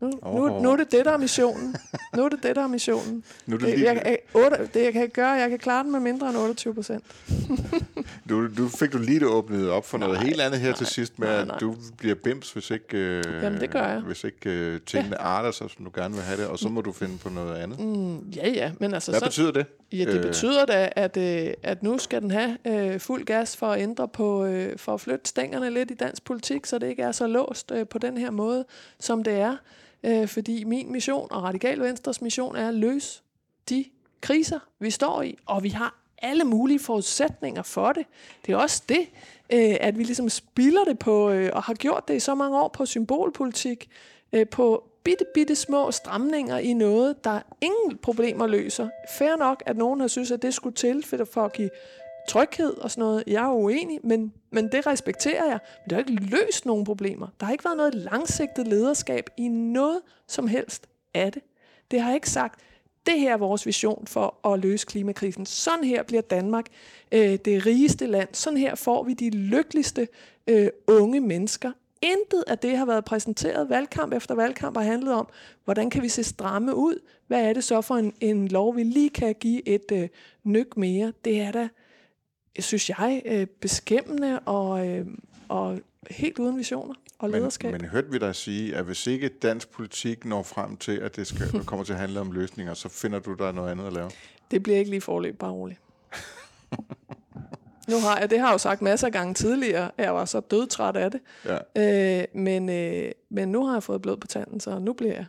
nu, 0.00 0.12
oh. 0.22 0.34
nu, 0.34 0.62
nu 0.62 0.72
er 0.72 0.76
det 0.76 0.92
det, 0.92 1.04
der 1.04 1.12
er 1.12 1.16
missionen. 1.16 1.76
Nu 2.16 2.24
er 2.24 2.28
det 2.28 2.42
det, 2.42 2.56
der 2.56 2.62
er 2.62 2.66
missionen. 2.66 3.24
Nu 3.46 3.54
er 3.54 3.58
det, 3.58 3.68
lige, 3.68 3.84
jeg, 3.84 4.02
jeg, 4.04 4.18
8, 4.34 4.68
det 4.74 4.84
jeg 4.84 4.92
kan 4.92 5.08
gøre, 5.08 5.30
jeg 5.30 5.50
kan 5.50 5.58
klare 5.58 5.82
den 5.84 5.92
med 5.92 6.00
mindre 6.00 6.28
end 6.28 6.36
28 6.36 6.74
procent. 6.74 7.04
du, 8.28 8.54
du 8.56 8.68
fik 8.68 8.92
du 8.92 8.98
lige 8.98 9.20
det 9.20 9.28
åbnet 9.28 9.70
op 9.70 9.86
for 9.86 9.98
noget 9.98 10.14
Nej, 10.14 10.24
helt 10.24 10.40
andet 10.40 10.60
her 10.60 10.68
nej, 10.68 10.76
til 10.76 10.86
sidst, 10.86 11.18
med 11.18 11.28
nej, 11.28 11.40
at 11.40 11.46
nej. 11.46 11.58
du 11.58 11.76
bliver 11.98 12.14
bims, 12.14 12.52
hvis 12.52 12.70
ikke, 12.70 12.96
øh, 12.96 13.24
Jamen, 13.42 13.60
det 13.60 13.70
gør 13.70 13.86
jeg. 13.86 14.00
Hvis 14.00 14.24
ikke 14.24 14.50
øh, 14.50 14.80
tingene 14.86 15.16
ja. 15.20 15.26
arter 15.26 15.50
sig, 15.50 15.70
som 15.70 15.84
du 15.84 15.90
gerne 15.94 16.14
vil 16.14 16.22
have 16.22 16.40
det, 16.40 16.46
og 16.46 16.58
så 16.58 16.68
må 16.68 16.80
du 16.80 16.92
finde 16.92 17.18
på 17.18 17.28
noget 17.28 17.56
andet. 17.56 17.80
Mm, 17.80 18.18
ja, 18.18 18.48
ja, 18.48 18.72
men 18.80 18.94
altså... 18.94 19.12
Hvad 19.12 19.20
så, 19.20 19.26
betyder 19.26 19.50
det? 19.52 19.66
Ja, 19.92 20.04
det 20.04 20.14
Øh. 20.14 20.22
betyder 20.22 20.64
da, 20.64 20.88
at, 20.96 21.16
øh, 21.16 21.54
at 21.62 21.82
nu 21.82 21.98
skal 21.98 22.22
den 22.22 22.30
have 22.30 22.56
øh, 22.66 23.00
fuld 23.00 23.24
gas 23.24 23.56
for 23.56 23.66
at 23.66 23.82
ændre 23.82 24.08
på, 24.08 24.44
øh, 24.44 24.78
for 24.78 24.94
at 24.94 25.00
flytte 25.00 25.28
stængerne 25.28 25.70
lidt 25.70 25.90
i 25.90 25.94
dansk 25.94 26.24
politik, 26.24 26.66
så 26.66 26.78
det 26.78 26.86
ikke 26.86 27.02
er 27.02 27.12
så 27.12 27.26
låst 27.26 27.72
øh, 27.74 27.86
på 27.86 27.98
den 27.98 28.18
her 28.18 28.30
måde, 28.30 28.64
som 29.00 29.24
det 29.24 29.34
er. 29.34 29.56
Øh, 30.04 30.28
fordi 30.28 30.64
min 30.64 30.92
mission 30.92 31.28
og 31.30 31.42
Radikal 31.42 31.80
Venstres 31.80 32.22
mission 32.22 32.56
er 32.56 32.68
at 32.68 32.74
løse 32.74 33.22
de 33.68 33.84
kriser, 34.20 34.58
vi 34.78 34.90
står 34.90 35.22
i, 35.22 35.38
og 35.46 35.62
vi 35.62 35.68
har 35.68 35.94
alle 36.22 36.44
mulige 36.44 36.78
forudsætninger 36.78 37.62
for 37.62 37.92
det. 37.92 38.06
Det 38.46 38.52
er 38.52 38.56
også 38.56 38.82
det, 38.88 39.00
øh, 39.52 39.76
at 39.80 39.98
vi 39.98 40.02
ligesom 40.02 40.28
spilder 40.28 40.84
det 40.84 40.98
på, 40.98 41.30
øh, 41.30 41.50
og 41.52 41.62
har 41.62 41.74
gjort 41.74 42.08
det 42.08 42.14
i 42.16 42.20
så 42.20 42.34
mange 42.34 42.58
år 42.60 42.68
på 42.68 42.86
symbolpolitik, 42.86 43.88
øh, 44.32 44.48
på 44.48 44.84
bitte, 45.04 45.24
bitte 45.34 45.54
små 45.56 45.90
stramninger 45.90 46.58
i 46.58 46.72
noget, 46.72 47.24
der 47.24 47.40
ingen 47.60 47.98
problemer 47.98 48.46
løser. 48.46 48.88
Fair 49.18 49.36
nok, 49.36 49.62
at 49.66 49.76
nogen 49.76 50.00
har 50.00 50.08
synes, 50.08 50.30
at 50.30 50.42
det 50.42 50.54
skulle 50.54 50.74
til 50.74 51.04
for- 51.06 51.24
for 51.32 51.44
at 51.44 51.52
give 51.52 51.70
tryghed 52.28 52.76
og 52.76 52.90
sådan 52.90 53.02
noget. 53.02 53.24
Jeg 53.26 53.44
er 53.44 53.52
uenig, 53.52 54.00
men, 54.04 54.32
men 54.50 54.72
det 54.72 54.86
respekterer 54.86 55.44
jeg. 55.44 55.58
Men 55.84 55.90
det 55.90 55.92
har 55.92 55.98
ikke 55.98 56.24
løst 56.30 56.66
nogen 56.66 56.84
problemer. 56.84 57.26
Der 57.40 57.46
har 57.46 57.52
ikke 57.52 57.64
været 57.64 57.76
noget 57.76 57.94
langsigtet 57.94 58.68
lederskab 58.68 59.30
i 59.36 59.48
noget 59.48 60.00
som 60.26 60.46
helst 60.46 60.86
af 61.14 61.32
det. 61.32 61.42
Det 61.90 62.00
har 62.00 62.14
ikke 62.14 62.30
sagt, 62.30 62.60
det 63.06 63.20
her 63.20 63.32
er 63.32 63.36
vores 63.36 63.66
vision 63.66 64.06
for 64.06 64.48
at 64.52 64.60
løse 64.60 64.86
klimakrisen. 64.86 65.46
Sådan 65.46 65.84
her 65.84 66.02
bliver 66.02 66.22
Danmark 66.22 66.66
øh, 67.12 67.38
det 67.44 67.66
rigeste 67.66 68.06
land. 68.06 68.28
Sådan 68.32 68.58
her 68.58 68.74
får 68.74 69.02
vi 69.02 69.14
de 69.14 69.30
lykkeligste 69.30 70.08
øh, 70.46 70.68
unge 70.86 71.20
mennesker. 71.20 71.72
Intet 72.02 72.44
af 72.46 72.58
det 72.58 72.76
har 72.76 72.86
været 72.86 73.04
præsenteret 73.04 73.68
valgkamp 73.68 74.12
efter 74.12 74.34
valgkamp 74.34 74.76
har 74.76 74.84
handlet 74.84 75.14
om, 75.14 75.28
hvordan 75.64 75.90
kan 75.90 76.02
vi 76.02 76.08
se 76.08 76.24
stramme 76.24 76.74
ud? 76.74 77.00
Hvad 77.26 77.44
er 77.44 77.52
det 77.52 77.64
så 77.64 77.80
for 77.80 77.94
en, 77.94 78.12
en 78.20 78.48
lov, 78.48 78.76
vi 78.76 78.82
lige 78.82 79.10
kan 79.10 79.34
give 79.34 79.68
et 79.68 79.92
øh, 79.92 80.08
nyk 80.44 80.76
mere? 80.76 81.12
Det 81.24 81.40
er 81.40 81.52
da, 81.52 81.68
synes 82.58 82.90
jeg, 82.90 83.22
øh, 83.24 83.46
beskæmmende 83.46 84.38
og, 84.38 84.88
øh, 84.88 85.06
og 85.48 85.80
helt 86.10 86.38
uden 86.38 86.58
visioner 86.58 86.94
og 87.18 87.30
lederskab. 87.30 87.72
Men, 87.72 87.80
men 87.80 87.90
hørte 87.90 88.10
vi 88.10 88.18
dig 88.18 88.34
sige, 88.34 88.76
at 88.76 88.84
hvis 88.84 89.06
ikke 89.06 89.28
dansk 89.28 89.70
politik 89.70 90.24
når 90.24 90.42
frem 90.42 90.76
til, 90.76 90.92
at 90.92 91.16
det 91.16 91.26
skal, 91.26 91.64
kommer 91.66 91.84
til 91.84 91.92
at 91.92 91.98
handle 91.98 92.20
om 92.20 92.32
løsninger, 92.32 92.74
så 92.74 92.88
finder 92.88 93.18
du 93.18 93.34
der 93.34 93.52
noget 93.52 93.70
andet 93.70 93.86
at 93.86 93.92
lave? 93.92 94.10
Det 94.50 94.62
bliver 94.62 94.78
ikke 94.78 94.90
lige 94.90 95.00
forløb, 95.00 95.38
bare 95.38 95.50
roligt. 95.50 95.80
nu 97.88 98.00
har 98.00 98.18
jeg, 98.18 98.30
det 98.30 98.40
har 98.40 98.46
jeg 98.46 98.52
jo 98.52 98.58
sagt 98.58 98.82
masser 98.82 99.06
af 99.06 99.12
gange 99.12 99.34
tidligere, 99.34 99.90
jeg 99.98 100.14
var 100.14 100.24
så 100.24 100.40
dødtræt 100.40 100.96
af 100.96 101.10
det. 101.10 101.20
Ja. 101.44 102.20
Øh, 102.20 102.24
men, 102.34 102.68
øh, 102.68 103.12
men 103.30 103.48
nu 103.48 103.66
har 103.66 103.72
jeg 103.72 103.82
fået 103.82 104.02
blod 104.02 104.16
på 104.16 104.26
tanden, 104.26 104.60
så 104.60 104.78
nu 104.78 104.92
bliver 104.92 105.14
jeg. 105.14 105.26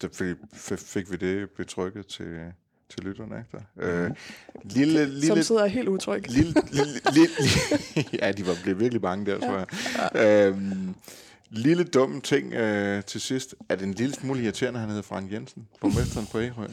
Så 0.00 0.08
fik, 0.12 0.36
fik 0.78 1.10
vi 1.10 1.16
det 1.16 1.50
betrykket 1.50 2.06
til, 2.06 2.52
til 2.90 3.04
lytterne, 3.04 3.38
ikke? 3.38 3.66
Der? 3.78 4.04
Øh, 4.04 4.10
lille, 4.64 5.04
Som 5.06 5.14
lille, 5.14 5.44
sidder 5.44 5.66
helt 5.66 5.88
utryg. 5.88 6.28
lille, 6.28 6.54
lille, 6.70 7.00
lille, 7.12 7.34
ja, 8.22 8.32
de 8.32 8.46
var 8.46 8.56
blevet 8.62 8.80
virkelig 8.80 9.02
bange 9.02 9.26
der, 9.26 9.38
tror 9.38 9.66
jeg. 10.14 10.46
Øhm, 10.46 10.94
lille 11.50 11.84
dumme 11.84 12.20
ting 12.20 12.54
øh, 12.54 13.04
til 13.04 13.20
sidst. 13.20 13.54
Er 13.68 13.76
det 13.76 13.84
en 13.86 13.94
lille 13.94 14.14
smule 14.14 14.42
irriterende, 14.42 14.80
han 14.80 14.88
hedder 14.88 15.02
Frank 15.02 15.32
Jensen, 15.32 15.68
borgmesteren 15.80 16.26
på 16.32 16.40
Ærø? 16.40 16.66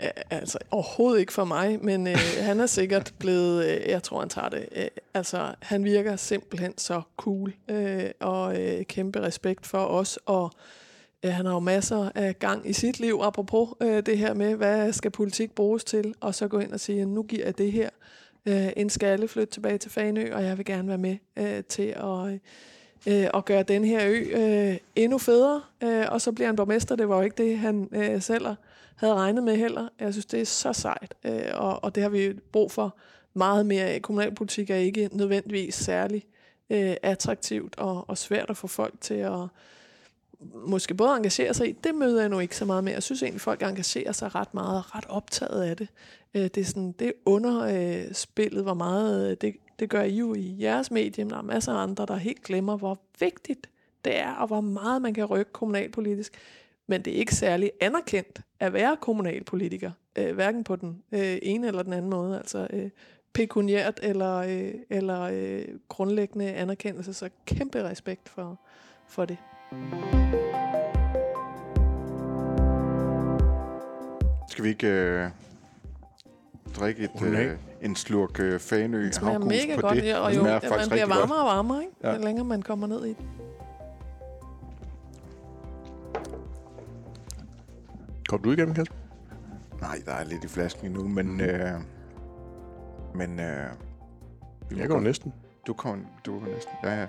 Ja, 0.00 0.08
altså 0.30 0.58
overhovedet 0.70 1.20
ikke 1.20 1.32
for 1.32 1.44
mig, 1.44 1.78
men 1.84 2.06
øh, 2.06 2.18
han 2.40 2.60
er 2.60 2.66
sikkert 2.66 3.12
blevet, 3.18 3.66
øh, 3.66 3.88
jeg 3.88 4.02
tror 4.02 4.20
han 4.20 4.28
tager 4.28 4.48
det, 4.48 4.68
øh, 4.76 4.86
altså 5.14 5.54
han 5.62 5.84
virker 5.84 6.16
simpelthen 6.16 6.78
så 6.78 7.02
cool, 7.16 7.52
øh, 7.68 8.10
og 8.20 8.60
øh, 8.62 8.84
kæmpe 8.84 9.20
respekt 9.22 9.66
for 9.66 9.84
os, 9.84 10.18
og 10.26 10.52
øh, 10.54 10.85
Øh, 11.26 11.32
han 11.32 11.46
har 11.46 11.52
jo 11.52 11.60
masser 11.60 12.10
af 12.14 12.38
gang 12.38 12.68
i 12.70 12.72
sit 12.72 13.00
liv, 13.00 13.20
apropos 13.22 13.68
øh, 13.80 14.02
det 14.06 14.18
her 14.18 14.34
med, 14.34 14.54
hvad 14.54 14.92
skal 14.92 15.10
politik 15.10 15.54
bruges 15.54 15.84
til, 15.84 16.14
og 16.20 16.34
så 16.34 16.48
gå 16.48 16.58
ind 16.58 16.72
og 16.72 16.80
sige, 16.80 17.06
nu 17.06 17.22
giver 17.22 17.44
jeg 17.44 17.58
det 17.58 17.72
her 17.72 17.90
øh, 18.46 18.68
en 18.76 18.90
skalle, 18.90 19.28
flytte 19.28 19.52
tilbage 19.52 19.78
til 19.78 19.90
Fanø, 19.90 20.34
og 20.34 20.44
jeg 20.44 20.58
vil 20.58 20.66
gerne 20.66 20.88
være 20.88 20.98
med 20.98 21.16
øh, 21.36 21.64
til 21.68 21.94
at... 21.96 22.32
Øh, 22.32 22.38
at 23.06 23.32
og 23.34 23.44
gøre 23.44 23.62
den 23.62 23.84
her 23.84 24.06
ø 24.06 24.24
øh, 24.32 24.76
endnu 24.96 25.18
federe. 25.18 25.62
Øh, 25.82 26.06
og 26.08 26.20
så 26.20 26.32
bliver 26.32 26.48
han 26.48 26.56
borgmester. 26.56 26.96
Det 26.96 27.08
var 27.08 27.16
jo 27.16 27.22
ikke 27.22 27.42
det, 27.42 27.58
han 27.58 27.88
øh, 27.92 28.22
selv 28.22 28.46
havde 28.96 29.14
regnet 29.14 29.44
med 29.44 29.56
heller. 29.56 29.88
Jeg 30.00 30.14
synes, 30.14 30.26
det 30.26 30.40
er 30.40 30.44
så 30.44 30.72
sejt, 30.72 31.14
øh, 31.24 31.42
og, 31.54 31.84
og 31.84 31.94
det 31.94 32.02
har 32.02 32.10
vi 32.10 32.32
brug 32.52 32.72
for 32.72 32.96
meget 33.34 33.66
mere 33.66 33.84
af. 33.84 34.02
Kommunalpolitik 34.02 34.70
er 34.70 34.76
ikke 34.76 35.08
nødvendigvis 35.12 35.74
særlig 35.74 36.26
øh, 36.70 36.94
attraktivt 37.02 37.78
og, 37.78 38.10
og 38.10 38.18
svært 38.18 38.50
at 38.50 38.56
få 38.56 38.66
folk 38.66 38.94
til 39.00 39.14
at 39.14 39.40
måske 40.66 40.94
både 40.94 41.16
engagere 41.16 41.54
sig 41.54 41.68
i. 41.68 41.72
Det 41.72 41.94
møder 41.94 42.20
jeg 42.20 42.28
nu 42.28 42.38
ikke 42.38 42.56
så 42.56 42.64
meget 42.64 42.84
med. 42.84 42.92
Jeg 42.92 43.02
synes 43.02 43.22
egentlig, 43.22 43.40
folk 43.40 43.62
engagerer 43.62 44.12
sig 44.12 44.34
ret 44.34 44.54
meget 44.54 44.94
ret 44.94 45.04
optaget 45.08 45.62
af 45.62 45.76
det. 45.76 45.88
Øh, 46.34 46.42
det 46.42 46.56
er 46.56 46.64
sådan, 46.64 46.92
det 46.92 47.12
underspillet, 47.24 48.06
under 48.06 48.14
spillet, 48.14 48.62
hvor 48.62 48.74
meget 48.74 49.30
øh, 49.30 49.36
det, 49.40 49.56
det 49.78 49.90
gør 49.90 50.02
I 50.02 50.16
jo 50.16 50.34
i 50.34 50.56
jeres 50.60 50.90
medie, 50.90 51.24
men 51.24 51.30
der 51.30 51.38
er 51.38 51.42
masser 51.42 51.72
af 51.72 51.82
andre, 51.82 52.06
der 52.06 52.16
helt 52.16 52.42
glemmer, 52.42 52.76
hvor 52.76 53.00
vigtigt 53.20 53.70
det 54.04 54.18
er, 54.18 54.32
og 54.32 54.46
hvor 54.46 54.60
meget 54.60 55.02
man 55.02 55.14
kan 55.14 55.24
rykke 55.24 55.52
kommunalpolitisk. 55.52 56.32
Men 56.86 57.02
det 57.02 57.12
er 57.12 57.16
ikke 57.16 57.34
særlig 57.34 57.70
anerkendt 57.80 58.40
at 58.60 58.72
være 58.72 58.96
kommunalpolitiker, 59.00 59.90
øh, 60.18 60.34
hverken 60.34 60.64
på 60.64 60.76
den 60.76 61.02
ene 61.12 61.66
eller 61.66 61.82
den 61.82 61.92
anden 61.92 62.10
måde, 62.10 62.36
altså 62.36 62.90
pekuniært 63.36 64.00
eller, 64.02 64.36
øh, 64.36 64.74
eller 64.90 65.20
øh, 65.20 65.64
grundlæggende 65.88 66.52
anerkendelse, 66.52 67.12
så 67.14 67.28
kæmpe 67.46 67.84
respekt 67.84 68.28
for, 68.28 68.60
for 69.08 69.24
det. 69.24 69.36
Skal 74.48 74.64
vi 74.64 74.68
ikke 74.68 74.86
øh, 74.88 75.28
drikke 76.76 77.02
et, 77.02 77.22
øh, 77.22 77.56
en 77.82 77.96
slurk 77.96 78.40
øh, 78.40 78.60
Fanø 78.60 79.04
Det 79.04 79.14
smager 79.14 79.38
mega 79.38 79.74
på 79.74 79.80
godt, 79.80 79.96
det? 79.96 80.04
ja, 80.04 80.18
og 80.18 80.30
Det 80.30 80.36
jo, 80.36 80.40
smager 80.42 80.54
ja, 80.54 80.60
man 80.62 80.70
faktisk 80.70 80.90
bliver 80.90 81.04
rigtig 81.04 81.20
godt. 81.20 81.30
varmere 81.30 81.38
og 81.50 81.56
varmere, 81.56 81.80
ikke? 81.82 81.92
Ja. 82.02 82.10
Ja. 82.12 82.18
længere 82.18 82.44
man 82.44 82.62
kommer 82.62 82.86
ned 82.86 83.04
i 83.04 83.08
det. 83.08 83.16
Kom 88.28 88.42
du 88.42 88.52
igennem, 88.52 88.74
Kasper? 88.74 88.94
Nej, 89.80 90.02
der 90.06 90.12
er 90.12 90.24
lidt 90.24 90.44
i 90.44 90.48
flasken 90.48 90.86
endnu, 90.86 91.08
men... 91.08 91.26
Mm. 91.32 91.40
Øh, 91.40 91.80
men... 93.14 93.40
Øh, 93.40 93.66
vi 94.70 94.74
må 94.74 94.80
Jeg 94.80 94.88
går 94.88 94.94
godt- 94.94 95.04
næsten. 95.04 95.32
Du 95.66 95.72
kommer 95.72 96.04
du 96.26 96.32
kommer 96.32 96.54
næsten. 96.54 96.72
Ja, 96.84 97.00
ja. 97.00 97.06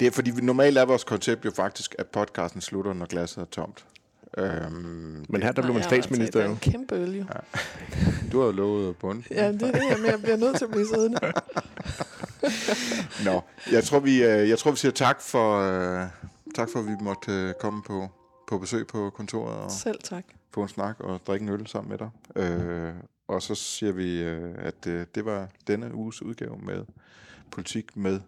Det 0.00 0.06
er 0.06 0.10
fordi, 0.10 0.30
vi- 0.30 0.40
normalt 0.40 0.78
er 0.78 0.84
vores 0.84 1.04
koncept 1.04 1.44
jo 1.44 1.50
faktisk, 1.50 1.94
at 1.98 2.06
podcasten 2.06 2.60
slutter, 2.60 2.92
når 2.92 3.06
glasset 3.06 3.40
er 3.40 3.44
tomt. 3.44 3.84
Øhm, 4.38 5.24
Men 5.28 5.42
her 5.42 5.52
der 5.52 5.62
blev 5.62 5.74
man 5.74 5.82
statsminister 5.82 6.40
altså, 6.40 6.50
jo. 6.50 6.54
det 6.54 6.66
er 6.66 6.66
en 6.66 6.72
kæmpe 6.72 6.94
øl, 6.94 7.16
jo. 7.16 7.24
du 8.32 8.38
har 8.38 8.46
jo 8.46 8.52
lovet 8.52 8.96
bund. 8.96 9.22
Ja, 9.30 9.52
det 9.52 9.62
er 9.62 9.72
det, 9.72 9.82
jeg, 9.90 9.96
men 10.00 10.10
jeg 10.10 10.18
bliver 10.22 10.36
nødt 10.36 10.56
til 10.56 10.64
at 10.64 10.70
blive 10.70 10.86
siddende. 10.86 11.18
Nå, 13.24 13.40
jeg 13.72 13.84
tror, 13.84 13.98
vi, 14.00 14.22
øh, 14.24 14.48
jeg 14.48 14.58
tror, 14.58 14.70
vi 14.70 14.76
siger 14.76 14.92
tak 14.92 15.20
for, 15.22 15.58
øh, 15.60 16.06
tak 16.54 16.68
for, 16.72 16.78
at 16.78 16.86
vi 16.86 16.92
måtte 17.00 17.32
øh, 17.32 17.54
komme 17.60 17.82
på, 17.82 18.08
på 18.48 18.58
besøg 18.58 18.86
på 18.86 19.10
kontoret 19.10 19.56
og 19.56 19.70
Selv 19.70 19.98
tak. 20.04 20.24
få 20.54 20.62
en 20.62 20.68
snak 20.68 21.00
og 21.00 21.20
drikke 21.26 21.42
en 21.42 21.48
øl 21.48 21.66
sammen 21.66 21.90
med 21.90 21.98
dig. 21.98 22.10
Øh, 22.42 22.92
og 23.28 23.42
så 23.42 23.54
siger 23.54 23.92
vi, 23.92 24.22
at 24.58 24.84
det 25.14 25.24
var 25.24 25.48
denne 25.66 25.94
uges 25.94 26.22
udgave 26.22 26.58
med 26.62 26.84
politik 27.54 27.96
med 27.96 28.20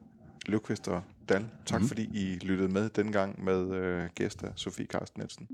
Løvqvist 0.47 0.89
og 0.89 1.03
Dal. 1.29 1.47
Tak 1.67 1.81
mm. 1.81 1.89
fordi 1.89 2.03
I 2.03 2.39
lyttede 2.43 2.69
med 2.69 2.89
dengang 2.89 3.45
med 3.45 3.75
øh, 3.75 4.09
gæster 4.15 4.49
Sofie 4.57 4.87
Karsten 4.87 5.21
Nielsen. 5.21 5.49